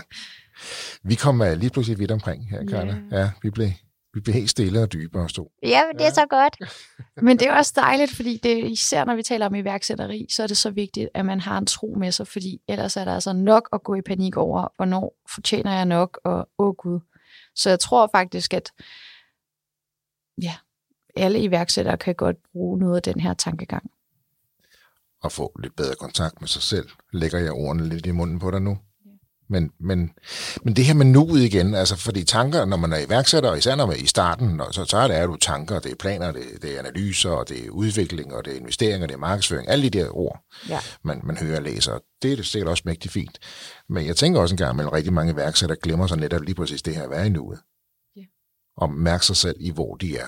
Vi 1.03 1.15
kommer 1.15 1.55
lige 1.55 1.71
pludselig 1.71 1.99
vidt 1.99 2.11
omkring 2.11 2.51
her, 2.51 2.65
Karla. 2.67 2.97
Ja. 3.11 3.19
ja, 3.21 3.31
vi 3.43 3.51
blev 3.51 3.71
vi 4.15 4.21
bliver 4.21 4.37
helt 4.37 4.51
stille 4.51 4.83
og 4.83 4.93
dybere 4.93 5.23
og 5.23 5.31
stå. 5.31 5.51
Ja, 5.63 5.83
men 5.87 5.95
det 5.99 6.01
er 6.01 6.05
ja. 6.05 6.15
så 6.15 6.27
godt. 6.31 6.57
Men 7.27 7.39
det 7.39 7.49
er 7.49 7.55
også 7.55 7.73
dejligt, 7.77 8.11
fordi 8.11 8.41
det, 8.43 8.71
især 8.71 9.05
når 9.05 9.15
vi 9.15 9.23
taler 9.23 9.47
om 9.47 9.55
iværksætteri, 9.55 10.27
så 10.31 10.43
er 10.43 10.47
det 10.47 10.57
så 10.57 10.71
vigtigt, 10.71 11.09
at 11.15 11.27
man 11.27 11.41
har 11.41 11.59
en 11.59 11.67
tro 11.67 11.97
med 11.99 12.13
sig, 12.13 12.27
fordi 12.27 12.61
ellers 12.69 12.97
er 12.97 13.05
der 13.05 13.15
altså 13.15 13.33
nok 13.33 13.69
at 13.73 13.83
gå 13.83 13.95
i 13.95 14.01
panik 14.07 14.37
over, 14.37 14.73
hvornår 14.77 15.17
fortjener 15.35 15.73
jeg 15.73 15.85
nok, 15.85 16.21
og 16.25 16.49
åh 16.59 16.67
oh 16.67 16.75
gud. 16.75 17.01
Så 17.55 17.71
jeg 17.71 17.81
tror 17.81 18.09
faktisk, 18.13 18.55
at 18.55 18.71
ja, 20.43 20.55
alle 21.17 21.43
iværksættere 21.43 21.97
kan 21.97 22.15
godt 22.15 22.37
bruge 22.53 22.79
noget 22.79 22.97
af 22.97 23.03
den 23.03 23.21
her 23.21 23.35
tankegang. 23.35 23.91
Og 25.23 25.33
få 25.33 25.53
lidt 25.63 25.77
bedre 25.77 25.95
kontakt 25.95 26.41
med 26.41 26.49
sig 26.49 26.63
selv. 26.63 26.89
Lægger 27.13 27.39
jeg 27.39 27.53
ordene 27.53 27.89
lidt 27.89 28.07
i 28.07 28.11
munden 28.11 28.39
på 28.39 28.51
dig 28.51 28.63
nu? 28.63 28.79
Men, 29.51 29.71
men, 29.81 30.11
men 30.63 30.77
det 30.77 30.85
her 30.85 30.95
med 30.95 31.07
nuet 31.07 31.43
igen, 31.43 31.75
altså 31.75 31.97
fordi 31.97 32.25
tanker, 32.25 32.65
når 32.65 32.77
man 32.77 32.93
er 32.93 32.99
iværksætter, 32.99 33.51
og 33.51 33.59
især 33.59 33.75
når 33.77 33.87
man 33.87 33.97
er 33.97 34.03
i 34.03 34.07
starten, 34.07 34.61
så, 34.71 34.85
så 34.85 34.97
er 34.97 35.09
det, 35.09 35.17
er 35.17 35.27
du 35.27 35.37
tanker, 35.37 35.79
det 35.79 35.93
er 35.93 35.97
planer, 35.97 36.33
det, 36.33 36.43
det 36.63 36.75
er 36.75 36.79
analyser, 36.79 37.31
og 37.31 37.49
det 37.49 37.67
er 37.67 37.71
udvikling, 37.71 38.35
og 38.35 38.45
det 38.45 38.53
er 38.53 38.57
investeringer, 38.57 39.07
det 39.07 39.15
er 39.15 39.19
markedsføring, 39.19 39.69
alle 39.69 39.91
de 39.91 39.99
der 39.99 40.17
ord, 40.17 40.45
ja. 40.69 40.79
man, 41.05 41.21
man 41.25 41.37
hører 41.37 41.57
og 41.57 41.63
læser. 41.63 41.99
Det 42.23 42.39
er 42.39 42.43
sikkert 42.43 42.69
også 42.69 42.83
mægtigt 42.87 43.13
fint. 43.13 43.39
Men 43.89 44.07
jeg 44.07 44.17
tænker 44.17 44.41
også 44.41 44.53
en 44.53 44.57
gang, 44.57 44.81
at 44.81 44.93
rigtig 44.93 45.13
mange 45.13 45.33
iværksættere 45.33 45.79
glemmer 45.83 46.07
sig 46.07 46.19
netop 46.19 46.43
lige 46.43 46.55
præcis 46.55 46.83
det 46.83 46.97
her 46.97 47.03
at 47.03 47.11
være 47.11 47.27
i 47.27 47.31
nuet. 47.31 47.59
Og 48.81 48.91
mærke 48.91 49.27
sig 49.27 49.37
selv 49.37 49.57
i, 49.61 49.71
hvor 49.71 49.95
de 49.95 50.17
er. 50.17 50.27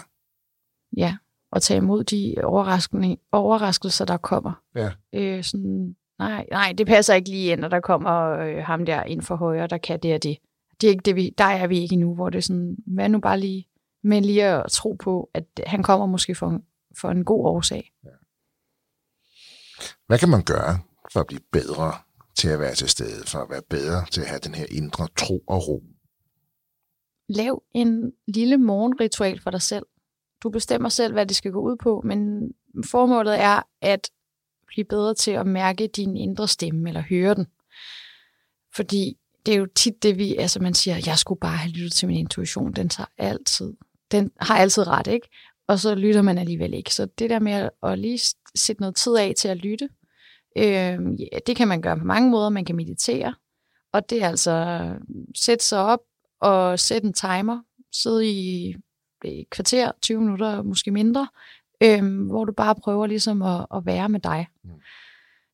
Ja, 0.97 1.17
og 1.53 1.63
tage 1.63 1.79
imod 1.79 2.05
de 2.05 2.35
overraskelser, 3.33 4.05
der 4.05 4.17
kommer. 4.17 4.53
Ja. 4.75 4.91
Øh, 5.13 5.45
sådan 5.45 5.97
nej, 6.19 6.47
nej, 6.51 6.75
det 6.79 6.87
passer 6.87 7.15
ikke 7.15 7.31
lige 7.31 7.53
ind, 7.53 7.61
når 7.61 7.69
der 7.69 7.81
kommer 7.81 8.31
øh, 8.31 8.65
ham 8.65 8.87
der 8.87 9.03
ind 9.03 9.23
for 9.23 9.37
højre, 9.37 9.67
der 9.67 9.79
kan 9.79 10.01
det 10.03 10.15
og 10.15 10.23
det. 10.23 10.39
det 10.81 10.87
er 10.87 10.91
ikke 10.91 11.03
det, 11.03 11.17
vi, 11.17 11.35
der 11.39 11.45
er 11.45 11.67
vi 11.67 11.79
ikke 11.79 11.93
endnu, 11.93 12.15
hvor 12.15 12.31
det 12.31 12.39
er 12.39 12.43
sådan, 12.43 12.77
hvad 12.87 13.09
nu 13.09 13.21
bare 13.21 13.41
lige, 13.41 13.69
men 14.03 14.25
lige 14.25 14.45
at 14.45 14.71
tro 14.71 14.93
på, 14.93 15.31
at 15.35 15.45
han 15.67 15.83
kommer 15.83 16.07
måske 16.07 16.35
for, 16.35 16.61
for 17.01 17.11
en 17.11 17.25
god 17.25 17.47
årsag. 17.47 17.93
Ja. 18.05 18.11
Hvad 20.07 20.19
kan 20.19 20.29
man 20.29 20.43
gøre 20.43 20.79
for 21.13 21.21
at 21.21 21.27
blive 21.27 21.41
bedre 21.53 21.93
til 22.35 22.49
at 22.49 22.59
være 22.59 22.75
til 22.75 22.89
stede, 22.89 23.27
for 23.27 23.39
at 23.39 23.51
være 23.51 23.63
bedre 23.71 24.07
til 24.11 24.21
at 24.21 24.27
have 24.27 24.41
den 24.41 24.55
her 24.55 24.67
indre 24.71 25.09
tro 25.17 25.39
og 25.47 25.69
ro? 25.69 25.83
Lav 27.35 27.63
en 27.75 28.13
lille 28.27 28.57
morgenritual 28.57 29.41
for 29.41 29.51
dig 29.51 29.63
selv. 29.63 29.87
Du 30.43 30.51
bestemmer 30.51 30.89
selv, 30.89 31.13
hvad 31.13 31.27
det 31.27 31.37
skal 31.37 31.53
gå 31.53 31.61
ud 31.61 31.77
på, 31.77 32.03
men 32.05 32.51
formålet 32.85 33.41
er, 33.41 33.63
at 33.81 34.11
blive 34.67 34.85
bedre 34.85 35.15
til 35.15 35.31
at 35.31 35.47
mærke 35.47 35.87
din 35.87 36.17
indre 36.17 36.49
stemme, 36.49 36.89
eller 36.89 37.01
høre 37.01 37.35
den. 37.35 37.47
Fordi 38.75 39.17
det 39.47 39.55
er 39.55 39.59
jo 39.59 39.67
tit 39.75 40.03
det, 40.03 40.19
vi, 40.19 40.37
altså 40.37 40.61
man 40.61 40.75
siger, 40.75 40.97
jeg 41.07 41.19
skulle 41.19 41.41
bare 41.41 41.57
have 41.57 41.73
lyttet 41.73 41.93
til 41.93 42.09
min 42.09 42.17
intuition, 42.17 42.73
den 42.73 42.89
tager 42.89 43.07
altid, 43.19 43.73
den 44.13 44.31
har 44.41 44.57
altid 44.59 44.87
ret, 44.87 45.07
ikke? 45.07 45.29
Og 45.69 45.79
så 45.79 45.95
lytter 45.95 46.23
man 46.23 46.39
alligevel 46.39 46.75
ikke. 46.75 46.95
Så 46.95 47.07
det 47.07 47.31
der 47.31 47.39
med 47.39 47.69
at 47.83 47.99
lige 47.99 48.21
sætte 48.55 48.83
noget 48.83 48.97
tid 48.97 49.17
af 49.17 49.33
til 49.37 49.49
at 49.49 49.57
lytte, 49.57 49.89
øh, 50.57 50.99
ja, 51.21 51.39
det 51.47 51.57
kan 51.57 51.69
man 51.69 51.83
gøre 51.83 51.99
på 51.99 52.05
mange 52.05 52.31
måder. 52.31 52.49
Man 52.49 52.65
kan 52.65 52.77
meditere, 52.77 53.35
og 53.93 54.11
det 54.11 54.23
er 54.23 54.29
altså 54.29 54.51
øh, 54.51 55.01
sætte 55.35 55.65
sig 55.65 55.79
op 55.79 56.01
og 56.43 56.79
sætte 56.79 57.07
en 57.07 57.13
timer, 57.13 57.61
sidde 57.93 58.27
i 58.27 58.75
et 59.25 59.51
kvarter, 59.51 59.93
20 60.03 60.21
minutter, 60.21 60.63
måske 60.63 60.91
mindre, 60.91 61.29
øhm, 61.83 62.27
hvor 62.27 62.45
du 62.45 62.53
bare 62.53 62.75
prøver 62.75 63.07
ligesom 63.07 63.43
at, 63.43 63.67
at 63.75 63.87
være 63.87 64.09
med 64.09 64.21
dig. 64.21 64.47
Mm. 64.65 64.71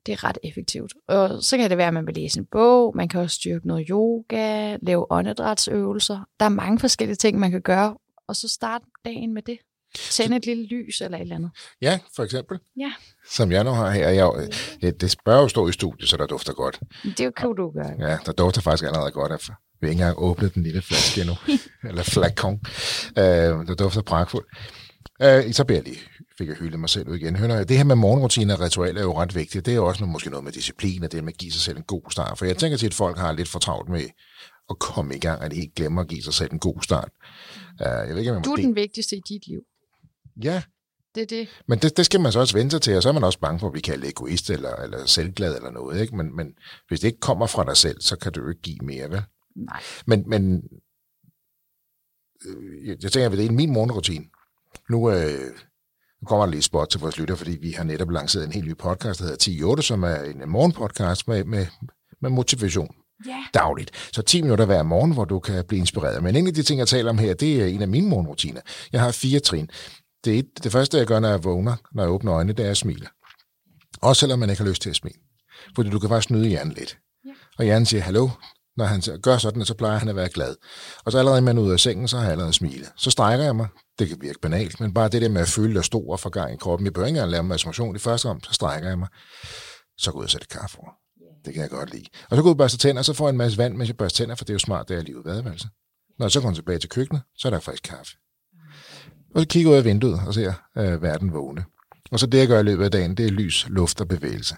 Det 0.07 0.12
er 0.12 0.24
ret 0.24 0.39
effektivt. 0.45 0.95
Og 1.09 1.43
så 1.43 1.57
kan 1.57 1.70
det 1.70 1.78
være, 1.78 1.86
at 1.89 1.95
man 1.95 2.07
vil 2.07 2.14
læse 2.14 2.39
en 2.39 2.47
bog, 2.47 2.97
man 2.97 3.09
kan 3.09 3.20
også 3.20 3.34
styrke 3.34 3.66
noget 3.66 3.86
yoga, 3.91 4.76
lave 4.82 5.12
åndedrætsøvelser. 5.12 6.28
Der 6.41 6.47
er 6.47 6.51
mange 6.51 6.78
forskellige 6.78 7.16
ting, 7.16 7.39
man 7.39 7.51
kan 7.51 7.62
gøre, 7.62 7.97
og 8.28 8.36
så 8.36 8.49
starte 8.49 8.84
dagen 9.05 9.34
med 9.34 9.43
det. 9.43 9.59
Tænde 9.95 10.36
et 10.36 10.47
lille 10.47 10.66
lys 10.66 11.01
eller 11.01 11.18
et 11.18 11.22
eller 11.22 11.36
andet. 11.36 11.51
Ja, 11.82 11.99
for 12.16 12.24
eksempel. 12.24 12.59
Ja. 12.76 12.93
Som 13.30 13.53
jeg 13.53 13.64
nu 13.64 13.70
har 13.70 13.91
her. 13.91 14.09
Jeg, 14.09 14.49
ja, 14.82 14.91
det 14.91 15.16
bør 15.24 15.41
jo 15.41 15.49
stå 15.49 15.68
i 15.68 15.72
studiet, 15.72 16.09
så 16.09 16.16
der 16.16 16.26
dufter 16.26 16.53
godt. 16.53 16.80
Det 17.05 17.20
er 17.20 17.30
kan 17.30 17.55
du 17.55 17.70
gøre. 17.70 17.95
Ja, 17.99 18.18
der 18.26 18.32
dufter 18.32 18.61
faktisk 18.61 18.84
allerede 18.84 19.11
godt 19.11 19.32
af. 19.32 19.51
Vi 19.80 19.86
har 19.86 19.90
ikke 19.90 20.02
engang 20.02 20.18
åbnet 20.18 20.54
den 20.54 20.62
lille 20.62 20.82
flaske 20.82 21.20
endnu. 21.20 21.36
eller 21.88 22.02
flakon. 22.02 22.60
Øh, 23.18 23.24
der 23.66 23.74
dufter 23.78 24.02
pragtfuldt. 24.02 24.46
Øh, 25.22 25.52
så 25.52 25.64
bliver 25.64 25.78
jeg 25.78 25.84
lige 25.84 26.00
fik 26.38 26.48
jeg 26.48 26.56
hyldet 26.56 26.80
mig 26.80 26.90
selv 26.90 27.08
ud 27.08 27.16
igen. 27.16 27.36
Hør, 27.36 27.64
det 27.64 27.76
her 27.76 27.84
med 27.84 27.96
morgenrutiner 27.96 28.54
og 28.54 28.60
ritualer 28.60 29.00
er 29.00 29.04
jo 29.04 29.20
ret 29.20 29.34
vigtigt. 29.34 29.66
Det 29.66 29.72
er 29.72 29.76
jo 29.76 29.86
også 29.86 30.00
noget, 30.00 30.12
måske 30.12 30.30
noget 30.30 30.44
med 30.44 30.52
disciplin, 30.52 31.04
og 31.04 31.12
det 31.12 31.24
med 31.24 31.32
at 31.32 31.38
give 31.38 31.52
sig 31.52 31.60
selv 31.60 31.76
en 31.76 31.82
god 31.82 32.02
start. 32.10 32.38
For 32.38 32.44
jeg 32.44 32.56
tænker 32.56 32.78
til, 32.78 32.86
at 32.86 32.94
folk 32.94 33.18
har 33.18 33.32
lidt 33.32 33.48
for 33.48 33.58
travlt 33.58 33.88
med 33.88 34.04
at 34.70 34.78
komme 34.78 35.16
i 35.16 35.18
gang, 35.18 35.42
at 35.42 35.50
de 35.50 35.56
helt 35.56 35.74
glemmer 35.74 36.02
at 36.02 36.08
give 36.08 36.22
sig 36.22 36.34
selv 36.34 36.52
en 36.52 36.58
god 36.58 36.82
start. 36.82 37.10
Uh, 37.80 37.86
jeg 37.86 38.08
ved 38.08 38.18
ikke, 38.18 38.32
om 38.32 38.42
du 38.42 38.52
er 38.52 38.56
den 38.56 38.76
vigtigste 38.76 39.16
i 39.16 39.20
dit 39.28 39.46
liv. 39.46 39.60
Ja. 40.42 40.62
Det 41.14 41.22
er 41.22 41.26
det. 41.26 41.48
Men 41.68 41.78
det, 41.78 41.96
det 41.96 42.06
skal 42.06 42.20
man 42.20 42.32
så 42.32 42.40
også 42.40 42.56
vente 42.56 42.70
sig 42.70 42.82
til, 42.82 42.96
og 42.96 43.02
så 43.02 43.08
er 43.08 43.12
man 43.12 43.24
også 43.24 43.40
bange 43.40 43.60
for 43.60 43.66
at 43.66 43.72
blive 43.72 43.82
kaldt 43.82 44.04
egoist 44.04 44.50
eller, 44.50 44.76
eller 44.76 45.06
selvglad 45.06 45.56
eller 45.56 45.70
noget. 45.70 46.00
Ikke? 46.00 46.16
Men, 46.16 46.36
men 46.36 46.46
hvis 46.88 47.00
det 47.00 47.08
ikke 47.08 47.20
kommer 47.20 47.46
fra 47.46 47.64
dig 47.64 47.76
selv, 47.76 48.00
så 48.00 48.16
kan 48.16 48.32
du 48.32 48.40
jo 48.40 48.48
ikke 48.48 48.62
give 48.62 48.78
mere, 48.82 49.10
vel? 49.10 49.22
Nej. 49.64 49.80
Men, 50.06 50.24
men 50.28 50.62
øh, 52.46 52.88
jeg 53.02 53.12
tænker, 53.12 53.26
at 53.30 53.38
det 53.38 53.46
er 53.46 53.50
min 53.52 53.72
morgenrutine. 53.72 54.24
Nu, 54.90 55.11
øh, 55.11 55.50
nu 56.22 56.26
kommer 56.26 56.44
der 56.46 56.50
lige 56.52 56.62
spot 56.62 56.88
til 56.88 57.00
vores 57.00 57.18
lytter, 57.18 57.34
fordi 57.34 57.59
vi 57.61 57.70
har 57.70 57.84
netop 57.84 58.11
lanceret 58.11 58.44
en 58.46 58.52
helt 58.52 58.66
ny 58.66 58.76
podcast, 58.76 59.20
der 59.20 59.26
hedder 59.26 59.76
10.8, 59.76 59.82
som 59.82 60.02
er 60.02 60.16
en 60.16 60.42
morgenpodcast 60.48 61.28
med, 61.28 61.44
med, 61.44 61.66
med 62.22 62.30
motivation 62.30 62.94
Ja. 63.26 63.44
dagligt. 63.54 64.11
Så 64.12 64.22
10 64.22 64.42
minutter 64.42 64.64
hver 64.64 64.82
morgen, 64.82 65.12
hvor 65.12 65.24
du 65.24 65.38
kan 65.38 65.64
blive 65.68 65.78
inspireret. 65.80 66.22
Men 66.22 66.36
en 66.36 66.46
af 66.46 66.54
de 66.54 66.62
ting, 66.62 66.78
jeg 66.78 66.88
taler 66.88 67.11
om 67.11 67.18
her, 67.18 67.34
det 67.34 67.62
er 67.62 67.66
en 67.66 67.82
af 67.82 67.88
mine 67.88 68.09
morgenrutiner. 68.09 68.61
Jeg 68.92 69.00
har 69.00 69.12
fire 69.12 69.40
trin. 69.40 69.70
Det, 70.24 70.34
er 70.34 70.38
et, 70.38 70.64
det 70.64 70.72
første, 70.72 70.98
jeg 70.98 71.06
gør, 71.06 71.20
når 71.20 71.28
jeg 71.28 71.44
vågner, 71.44 71.76
når 71.92 72.02
jeg 72.02 72.12
åbner 72.12 72.34
øjnene, 72.34 72.52
det 72.52 72.66
er 72.66 72.70
at 72.70 72.76
smile. 72.76 73.06
Også 74.02 74.20
selvom 74.20 74.38
man 74.38 74.50
ikke 74.50 74.62
har 74.62 74.68
lyst 74.70 74.82
til 74.82 74.90
at 74.90 74.96
smile. 74.96 75.18
Fordi 75.74 75.90
du 75.90 75.98
kan 75.98 76.09
faktisk 76.09 76.28
snyde 76.28 76.48
hjernen 76.48 76.72
lidt. 76.72 76.98
Ja. 77.24 77.30
Og 77.59 77.64
hjernen 77.64 77.86
siger, 77.86 78.00
hallo, 78.02 78.28
når 78.78 78.84
han 78.84 79.02
gør 79.22 79.38
sådan, 79.38 79.64
så 79.64 79.74
plejer 79.74 79.98
han 79.98 80.08
at 80.08 80.16
være 80.16 80.28
glad. 80.28 80.54
Og 81.04 81.12
så 81.12 81.18
allerede, 81.18 81.40
man 81.42 81.58
er 81.58 81.62
ude 81.62 81.72
af 81.72 81.80
sengen, 81.80 82.08
så 82.08 82.16
har 82.16 82.24
jeg 82.24 82.32
allerede 82.32 82.52
smilet. 82.52 82.92
Så 82.96 83.10
strækker 83.10 83.44
jeg 83.44 83.56
mig. 83.56 83.68
Det 83.98 84.08
kan 84.08 84.18
virke 84.20 84.38
banalt, 84.42 84.80
men 84.80 84.94
bare 84.94 85.08
det 85.08 85.22
der 85.22 85.28
med 85.28 85.40
at 85.40 85.48
føle 85.48 85.74
dig 85.74 85.84
stor 85.84 86.12
og 86.12 86.20
få 86.20 86.28
gang 86.28 86.54
i 86.54 86.56
kroppen. 86.56 86.86
Jeg 86.86 86.92
behøver 86.92 87.06
ikke 87.06 87.16
engang 87.16 87.30
lave 87.30 87.42
motion 87.42 87.96
i 87.96 87.98
første 87.98 88.26
om, 88.26 88.42
så 88.42 88.52
strækker 88.52 88.88
jeg 88.88 88.98
mig. 88.98 89.08
Så 89.98 90.12
går 90.12 90.20
jeg 90.20 90.24
og 90.24 90.30
sætter 90.30 90.58
kaffe 90.60 90.78
over. 90.78 90.90
Det 91.44 91.54
kan 91.54 91.62
jeg 91.62 91.70
godt 91.70 91.90
lide. 91.92 92.04
Og 92.30 92.36
så 92.36 92.42
går 92.42 92.48
jeg 92.48 92.50
ud 92.50 92.50
og 92.50 92.56
børster 92.56 92.78
tænder, 92.78 93.00
og 93.00 93.04
så 93.04 93.12
får 93.12 93.26
jeg 93.26 93.30
en 93.30 93.36
masse 93.38 93.58
vand, 93.58 93.76
mens 93.76 93.88
jeg 93.88 93.96
børster 93.96 94.16
tænder, 94.16 94.34
for 94.34 94.44
det 94.44 94.50
er 94.50 94.54
jo 94.54 94.58
smart, 94.58 94.88
det 94.88 94.96
er 94.96 95.02
lige 95.02 95.18
ud 95.18 95.24
badeværelse. 95.24 95.68
Når 96.18 96.26
jeg 96.26 96.32
så 96.32 96.40
kommer 96.40 96.54
tilbage 96.54 96.78
til 96.78 96.88
køkkenet, 96.88 97.22
så 97.36 97.48
er 97.48 97.50
der 97.50 97.60
faktisk 97.60 97.82
kaffe. 97.82 98.12
Og 99.34 99.40
så 99.40 99.46
kigger 99.48 99.70
jeg 99.70 99.74
ud 99.74 99.78
af 99.78 99.84
vinduet 99.84 100.20
og 100.26 100.34
ser 100.34 100.52
øh, 100.78 101.02
verden 101.02 101.32
vågne. 101.32 101.64
Og 102.12 102.20
så 102.20 102.26
det, 102.26 102.38
jeg 102.38 102.48
gør 102.48 102.60
i 102.60 102.62
løbet 102.62 102.84
af 102.84 102.90
dagen, 102.90 103.16
det 103.16 103.26
er 103.26 103.30
lys, 103.30 103.66
luft 103.68 104.00
og 104.00 104.08
bevægelse. 104.08 104.56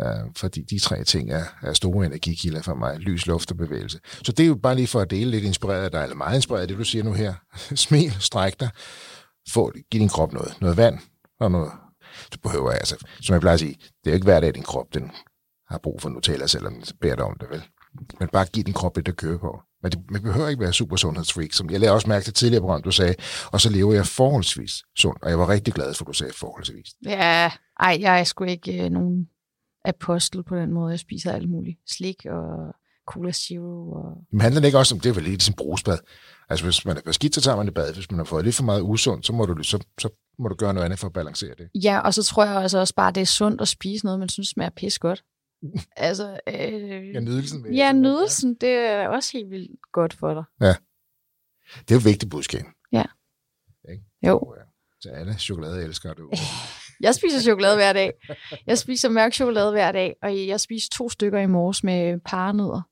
Øh, 0.00 0.30
fordi 0.36 0.62
de 0.62 0.78
tre 0.78 1.04
ting 1.04 1.32
er, 1.32 1.44
er 1.62 1.72
store 1.72 2.06
energikilder 2.06 2.62
for 2.62 2.74
mig. 2.74 2.98
Lys, 2.98 3.26
luft 3.26 3.50
og 3.50 3.56
bevægelse. 3.56 4.00
Så 4.04 4.32
det 4.32 4.42
er 4.42 4.46
jo 4.46 4.54
bare 4.54 4.74
lige 4.74 4.86
for 4.86 5.00
at 5.00 5.10
dele 5.10 5.30
lidt 5.30 5.44
inspireret 5.44 5.84
af 5.84 5.90
dig, 5.90 6.02
eller 6.02 6.16
meget 6.16 6.36
inspireret 6.36 6.62
af 6.62 6.68
det, 6.68 6.78
du 6.78 6.84
siger 6.84 7.04
nu 7.04 7.12
her. 7.12 7.34
Smil, 7.74 8.16
stræk 8.20 8.60
dig, 8.60 8.70
få, 9.50 9.72
giv 9.90 10.00
din 10.00 10.08
krop 10.08 10.32
noget. 10.32 10.56
Noget 10.60 10.76
vand 10.76 10.98
og 11.40 11.50
noget... 11.50 11.72
Du 12.34 12.38
behøver 12.38 12.70
altså, 12.70 12.96
som 13.20 13.32
jeg 13.32 13.40
plejer 13.40 13.54
at 13.54 13.60
sige, 13.60 13.74
det 13.74 14.06
er 14.06 14.10
jo 14.10 14.14
ikke 14.14 14.24
hver 14.24 14.40
dag, 14.40 14.54
din 14.54 14.62
krop 14.62 14.94
den 14.94 15.10
har 15.68 15.78
brug 15.78 16.00
for 16.02 16.08
Nutella, 16.08 16.46
selvom 16.46 16.74
den 16.74 16.84
beder 17.00 17.16
dig 17.16 17.24
om 17.24 17.36
det, 17.40 17.50
vel? 17.50 17.62
Men 18.20 18.28
bare 18.28 18.46
giv 18.46 18.64
din 18.64 18.74
krop 18.74 18.96
lidt 18.96 19.08
at 19.08 19.16
køre 19.16 19.38
på. 19.38 19.60
Men 19.82 19.92
det, 19.92 20.00
man 20.10 20.22
behøver 20.22 20.48
ikke 20.48 20.60
være 20.60 20.72
super 20.72 20.96
sundhedsfreak, 20.96 21.52
som 21.52 21.70
jeg 21.70 21.80
lavede 21.80 21.94
også 21.94 22.08
mærke 22.08 22.24
til 22.24 22.34
tidligere 22.34 22.60
program, 22.60 22.82
du 22.82 22.90
sagde, 22.90 23.14
og 23.52 23.60
så 23.60 23.70
lever 23.70 23.94
jeg 23.94 24.06
forholdsvis 24.06 24.82
sundt, 24.96 25.22
og 25.22 25.30
jeg 25.30 25.38
var 25.38 25.48
rigtig 25.48 25.74
glad 25.74 25.94
for, 25.94 26.04
at 26.04 26.08
du 26.08 26.12
sagde 26.12 26.32
forholdsvis. 26.32 26.86
Ja, 27.04 27.50
ej, 27.80 27.98
jeg 28.00 28.20
er 28.20 28.24
sgu 28.24 28.44
ikke 28.44 28.84
øh, 28.84 28.90
nogen 28.90 29.28
apostel 29.84 30.42
på 30.42 30.56
den 30.56 30.72
måde. 30.72 30.90
Jeg 30.90 30.98
spiser 30.98 31.32
alt 31.32 31.50
muligt. 31.50 31.78
Slik 31.86 32.26
og 32.26 32.74
Cola 33.06 33.32
Zero. 33.32 33.92
Og... 33.92 34.24
Men 34.32 34.40
handler 34.40 34.60
det 34.60 34.68
ikke 34.68 34.78
også 34.78 34.94
om, 34.94 35.00
det 35.00 35.10
er 35.10 35.14
vel 35.14 35.22
lidt 35.22 35.42
som 35.42 35.54
brugsbad? 35.54 35.98
Altså 36.48 36.64
hvis 36.64 36.84
man 36.84 36.96
er 37.06 37.12
skidt, 37.12 37.34
så 37.34 37.40
tager 37.40 37.56
man 37.56 37.66
det 37.66 37.74
bad. 37.74 37.94
Hvis 37.94 38.10
man 38.10 38.18
har 38.18 38.24
fået 38.24 38.44
lidt 38.44 38.56
for 38.56 38.64
meget 38.64 38.82
usundt, 38.82 39.26
så 39.26 39.32
må 39.32 39.46
du, 39.46 39.62
så, 39.62 39.86
så 39.98 40.08
må 40.38 40.48
du 40.48 40.54
gøre 40.54 40.74
noget 40.74 40.84
andet 40.84 40.98
for 40.98 41.06
at 41.06 41.12
balancere 41.12 41.54
det. 41.58 41.68
Ja, 41.84 42.00
og 42.00 42.14
så 42.14 42.22
tror 42.22 42.44
jeg 42.44 42.56
altså 42.56 42.78
også 42.78 42.94
bare, 42.94 43.08
at 43.08 43.14
det 43.14 43.20
er 43.20 43.26
sundt 43.26 43.60
at 43.60 43.68
spise 43.68 44.04
noget, 44.04 44.20
man 44.20 44.28
synes 44.28 44.48
smager 44.48 44.70
pis 44.70 44.98
godt. 44.98 45.24
altså, 45.96 46.40
øh... 46.48 47.14
Ja, 47.14 47.20
nydelsen. 47.20 47.74
Ja, 47.74 47.92
nydelsen, 47.92 48.54
det 48.54 48.70
er 48.70 49.08
også 49.08 49.30
helt 49.32 49.50
vildt 49.50 49.70
godt 49.92 50.14
for 50.14 50.34
dig. 50.34 50.44
Ja. 50.60 50.74
Det 51.78 51.90
er 51.90 51.94
jo 51.94 52.00
vigtigt 52.04 52.30
budskab. 52.30 52.64
Ja. 52.92 53.04
Ikke? 53.90 54.04
Jo. 54.26 54.54
Til 55.02 55.08
alle 55.08 55.34
chokolade 55.38 55.84
elsker 55.84 56.14
du. 56.14 56.30
Jeg 57.00 57.14
spiser 57.14 57.40
chokolade 57.40 57.76
hver 57.76 57.92
dag. 57.92 58.12
Jeg 58.66 58.78
spiser 58.78 59.08
mørk 59.08 59.32
chokolade 59.32 59.70
hver 59.70 59.92
dag, 59.92 60.14
og 60.22 60.46
jeg 60.46 60.60
spiser 60.60 60.88
to 60.92 61.08
stykker 61.08 61.38
i 61.38 61.46
morges 61.46 61.84
med 61.84 62.20
paranødder. 62.20 62.82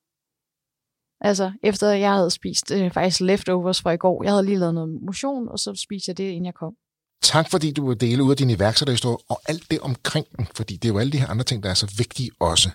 Altså, 1.24 1.52
efter 1.62 1.90
jeg 1.90 2.12
havde 2.12 2.30
spist 2.30 2.70
øh, 2.70 2.90
faktisk 2.90 3.20
leftovers 3.20 3.80
fra 3.82 3.90
i 3.90 3.96
går. 3.96 4.22
Jeg 4.22 4.32
havde 4.32 4.44
lige 4.44 4.58
lavet 4.58 4.74
noget 4.74 5.02
motion, 5.02 5.48
og 5.48 5.58
så 5.58 5.74
spiste 5.74 6.08
jeg 6.08 6.18
det, 6.18 6.24
inden 6.24 6.46
jeg 6.46 6.54
kom. 6.54 6.74
Tak 7.22 7.50
fordi 7.50 7.72
du 7.72 7.88
vil 7.88 8.00
dele 8.00 8.22
ud 8.22 8.30
af 8.30 8.36
din 8.36 8.50
iværksætterhistorie 8.50 9.16
og 9.28 9.40
alt 9.46 9.70
det 9.70 9.80
omkring 9.80 10.26
den, 10.36 10.46
fordi 10.56 10.76
det 10.76 10.88
er 10.88 10.92
jo 10.92 10.98
alle 10.98 11.12
de 11.12 11.18
her 11.18 11.26
andre 11.26 11.44
ting, 11.44 11.62
der 11.62 11.70
er 11.70 11.74
så 11.74 11.94
vigtige 11.98 12.30
også. 12.40 12.70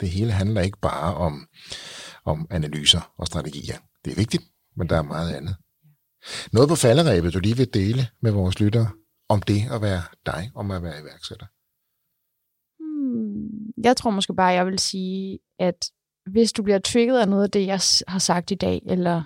Det 0.00 0.08
hele 0.08 0.32
handler 0.32 0.60
ikke 0.60 0.78
bare 0.82 1.14
om, 1.14 1.46
om 2.24 2.46
analyser 2.50 3.12
og 3.18 3.26
strategier. 3.26 3.78
Det 4.04 4.10
er 4.10 4.16
vigtigt, 4.16 4.42
men 4.76 4.88
der 4.88 4.96
er 4.96 5.02
meget 5.02 5.34
andet. 5.34 5.56
Noget 6.52 6.68
på 6.68 6.74
falderæbet, 6.74 7.34
du 7.34 7.38
lige 7.38 7.56
vil 7.56 7.74
dele 7.74 8.08
med 8.22 8.30
vores 8.30 8.60
lyttere 8.60 8.90
om 9.30 9.42
det 9.42 9.62
at 9.74 9.82
være 9.82 10.02
dig, 10.26 10.50
om 10.54 10.70
at 10.70 10.82
være 10.82 11.00
iværksætter? 11.00 11.46
Hmm, 12.80 13.72
jeg 13.84 13.96
tror 13.96 14.10
måske 14.10 14.34
bare, 14.34 14.52
jeg 14.52 14.66
vil 14.66 14.78
sige, 14.78 15.38
at 15.58 15.90
hvis 16.26 16.52
du 16.52 16.62
bliver 16.62 16.78
trigget 16.78 17.20
af 17.20 17.28
noget 17.28 17.44
af 17.44 17.50
det, 17.50 17.66
jeg 17.66 17.80
har 18.08 18.18
sagt 18.18 18.50
i 18.50 18.54
dag, 18.54 18.82
eller 18.86 19.22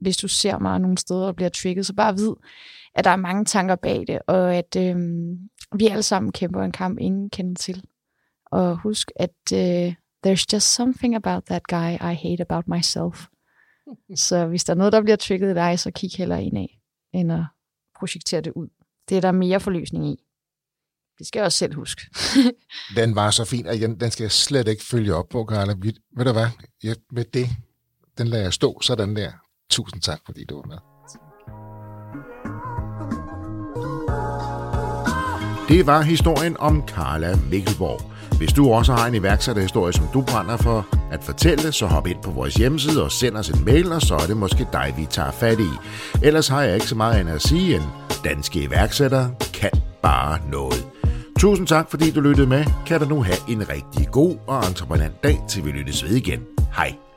hvis 0.00 0.16
du 0.16 0.28
ser 0.28 0.58
mig 0.58 0.78
nogle 0.78 0.98
steder 0.98 1.26
og 1.26 1.36
bliver 1.36 1.48
trigget, 1.48 1.86
så 1.86 1.94
bare 1.94 2.14
vid, 2.14 2.32
at 2.94 3.04
der 3.04 3.10
er 3.10 3.16
mange 3.16 3.44
tanker 3.44 3.76
bag 3.76 4.04
det, 4.06 4.18
og 4.26 4.54
at 4.54 4.76
øhm, 4.76 5.38
vi 5.78 5.86
alle 5.86 6.02
sammen 6.02 6.32
kæmper 6.32 6.62
en 6.62 6.72
kamp, 6.72 6.98
ingen 6.98 7.30
kender 7.30 7.54
til. 7.54 7.84
Og 8.46 8.82
husk, 8.82 9.10
at 9.16 9.52
øh, 9.54 9.94
there's 10.26 10.44
just 10.52 10.74
something 10.74 11.14
about 11.14 11.44
that 11.44 11.62
guy 11.62 11.92
I 11.92 12.14
hate 12.14 12.40
about 12.40 12.68
myself. 12.68 13.26
så 14.28 14.46
hvis 14.46 14.64
der 14.64 14.72
er 14.72 14.78
noget, 14.78 14.92
der 14.92 15.02
bliver 15.02 15.16
trigget 15.16 15.50
i 15.50 15.54
dig, 15.54 15.78
så 15.78 15.90
kig 15.90 16.10
heller 16.18 16.36
ind 16.36 16.58
af, 16.58 16.80
end 17.12 17.32
at 17.32 17.44
projektere 17.98 18.40
det 18.40 18.52
ud. 18.52 18.68
Det 19.10 19.16
er 19.16 19.20
der 19.20 19.32
mere 19.32 19.60
forløsning 19.60 20.06
i. 20.06 20.16
Det 21.18 21.26
skal 21.26 21.38
jeg 21.40 21.44
også 21.44 21.58
selv 21.58 21.74
huske. 21.74 22.02
den 22.96 23.14
var 23.14 23.30
så 23.30 23.44
fin, 23.44 23.66
og 23.66 23.74
den 23.74 24.10
skal 24.10 24.24
jeg 24.24 24.32
slet 24.32 24.68
ikke 24.68 24.84
følge 24.84 25.14
op 25.14 25.28
på, 25.28 25.44
Karla. 25.44 25.74
Ved 26.16 26.24
du 26.24 26.32
hvad? 26.32 26.46
Jeg, 26.82 26.96
med 27.12 27.24
det, 27.24 27.48
den 28.18 28.28
lader 28.28 28.42
jeg 28.42 28.52
stå 28.52 28.80
sådan 28.80 29.16
der. 29.16 29.32
Tusind 29.70 30.02
tak, 30.02 30.20
fordi 30.26 30.44
du 30.44 30.56
var 30.56 30.66
med. 30.66 30.76
Det 35.68 35.86
var 35.86 36.02
historien 36.02 36.56
om 36.56 36.86
Karla 36.86 37.36
Mikkelborg. 37.50 38.09
Hvis 38.40 38.52
du 38.52 38.72
også 38.72 38.92
har 38.92 39.06
en 39.06 39.14
iværksætterhistorie, 39.14 39.92
som 39.92 40.06
du 40.14 40.20
brænder 40.22 40.56
for 40.56 40.86
at 41.10 41.24
fortælle, 41.24 41.72
så 41.72 41.86
hop 41.86 42.06
ind 42.06 42.22
på 42.22 42.30
vores 42.30 42.54
hjemmeside 42.54 43.04
og 43.04 43.12
send 43.12 43.36
os 43.36 43.48
en 43.48 43.64
mail, 43.64 43.92
og 43.92 44.02
så 44.02 44.14
er 44.14 44.26
det 44.26 44.36
måske 44.36 44.66
dig, 44.72 44.94
vi 44.96 45.06
tager 45.10 45.30
fat 45.30 45.60
i. 45.60 45.68
Ellers 46.22 46.48
har 46.48 46.62
jeg 46.62 46.74
ikke 46.74 46.86
så 46.86 46.94
meget 46.94 47.14
andet 47.14 47.32
at 47.32 47.42
sige 47.42 47.74
end, 47.74 47.82
danske 48.24 48.62
iværksættere 48.62 49.30
kan 49.54 49.70
bare 50.02 50.38
noget. 50.52 50.86
Tusind 51.38 51.66
tak, 51.66 51.90
fordi 51.90 52.10
du 52.10 52.20
lyttede 52.20 52.46
med. 52.46 52.64
Kan 52.86 53.00
du 53.00 53.06
nu 53.06 53.22
have 53.22 53.38
en 53.48 53.68
rigtig 53.68 54.08
god 54.12 54.36
og 54.46 54.68
entreprenant 54.68 55.24
dag, 55.24 55.38
til 55.48 55.64
vi 55.64 55.70
lyttes 55.70 56.04
ved 56.04 56.16
igen. 56.16 56.40
Hej. 56.76 57.09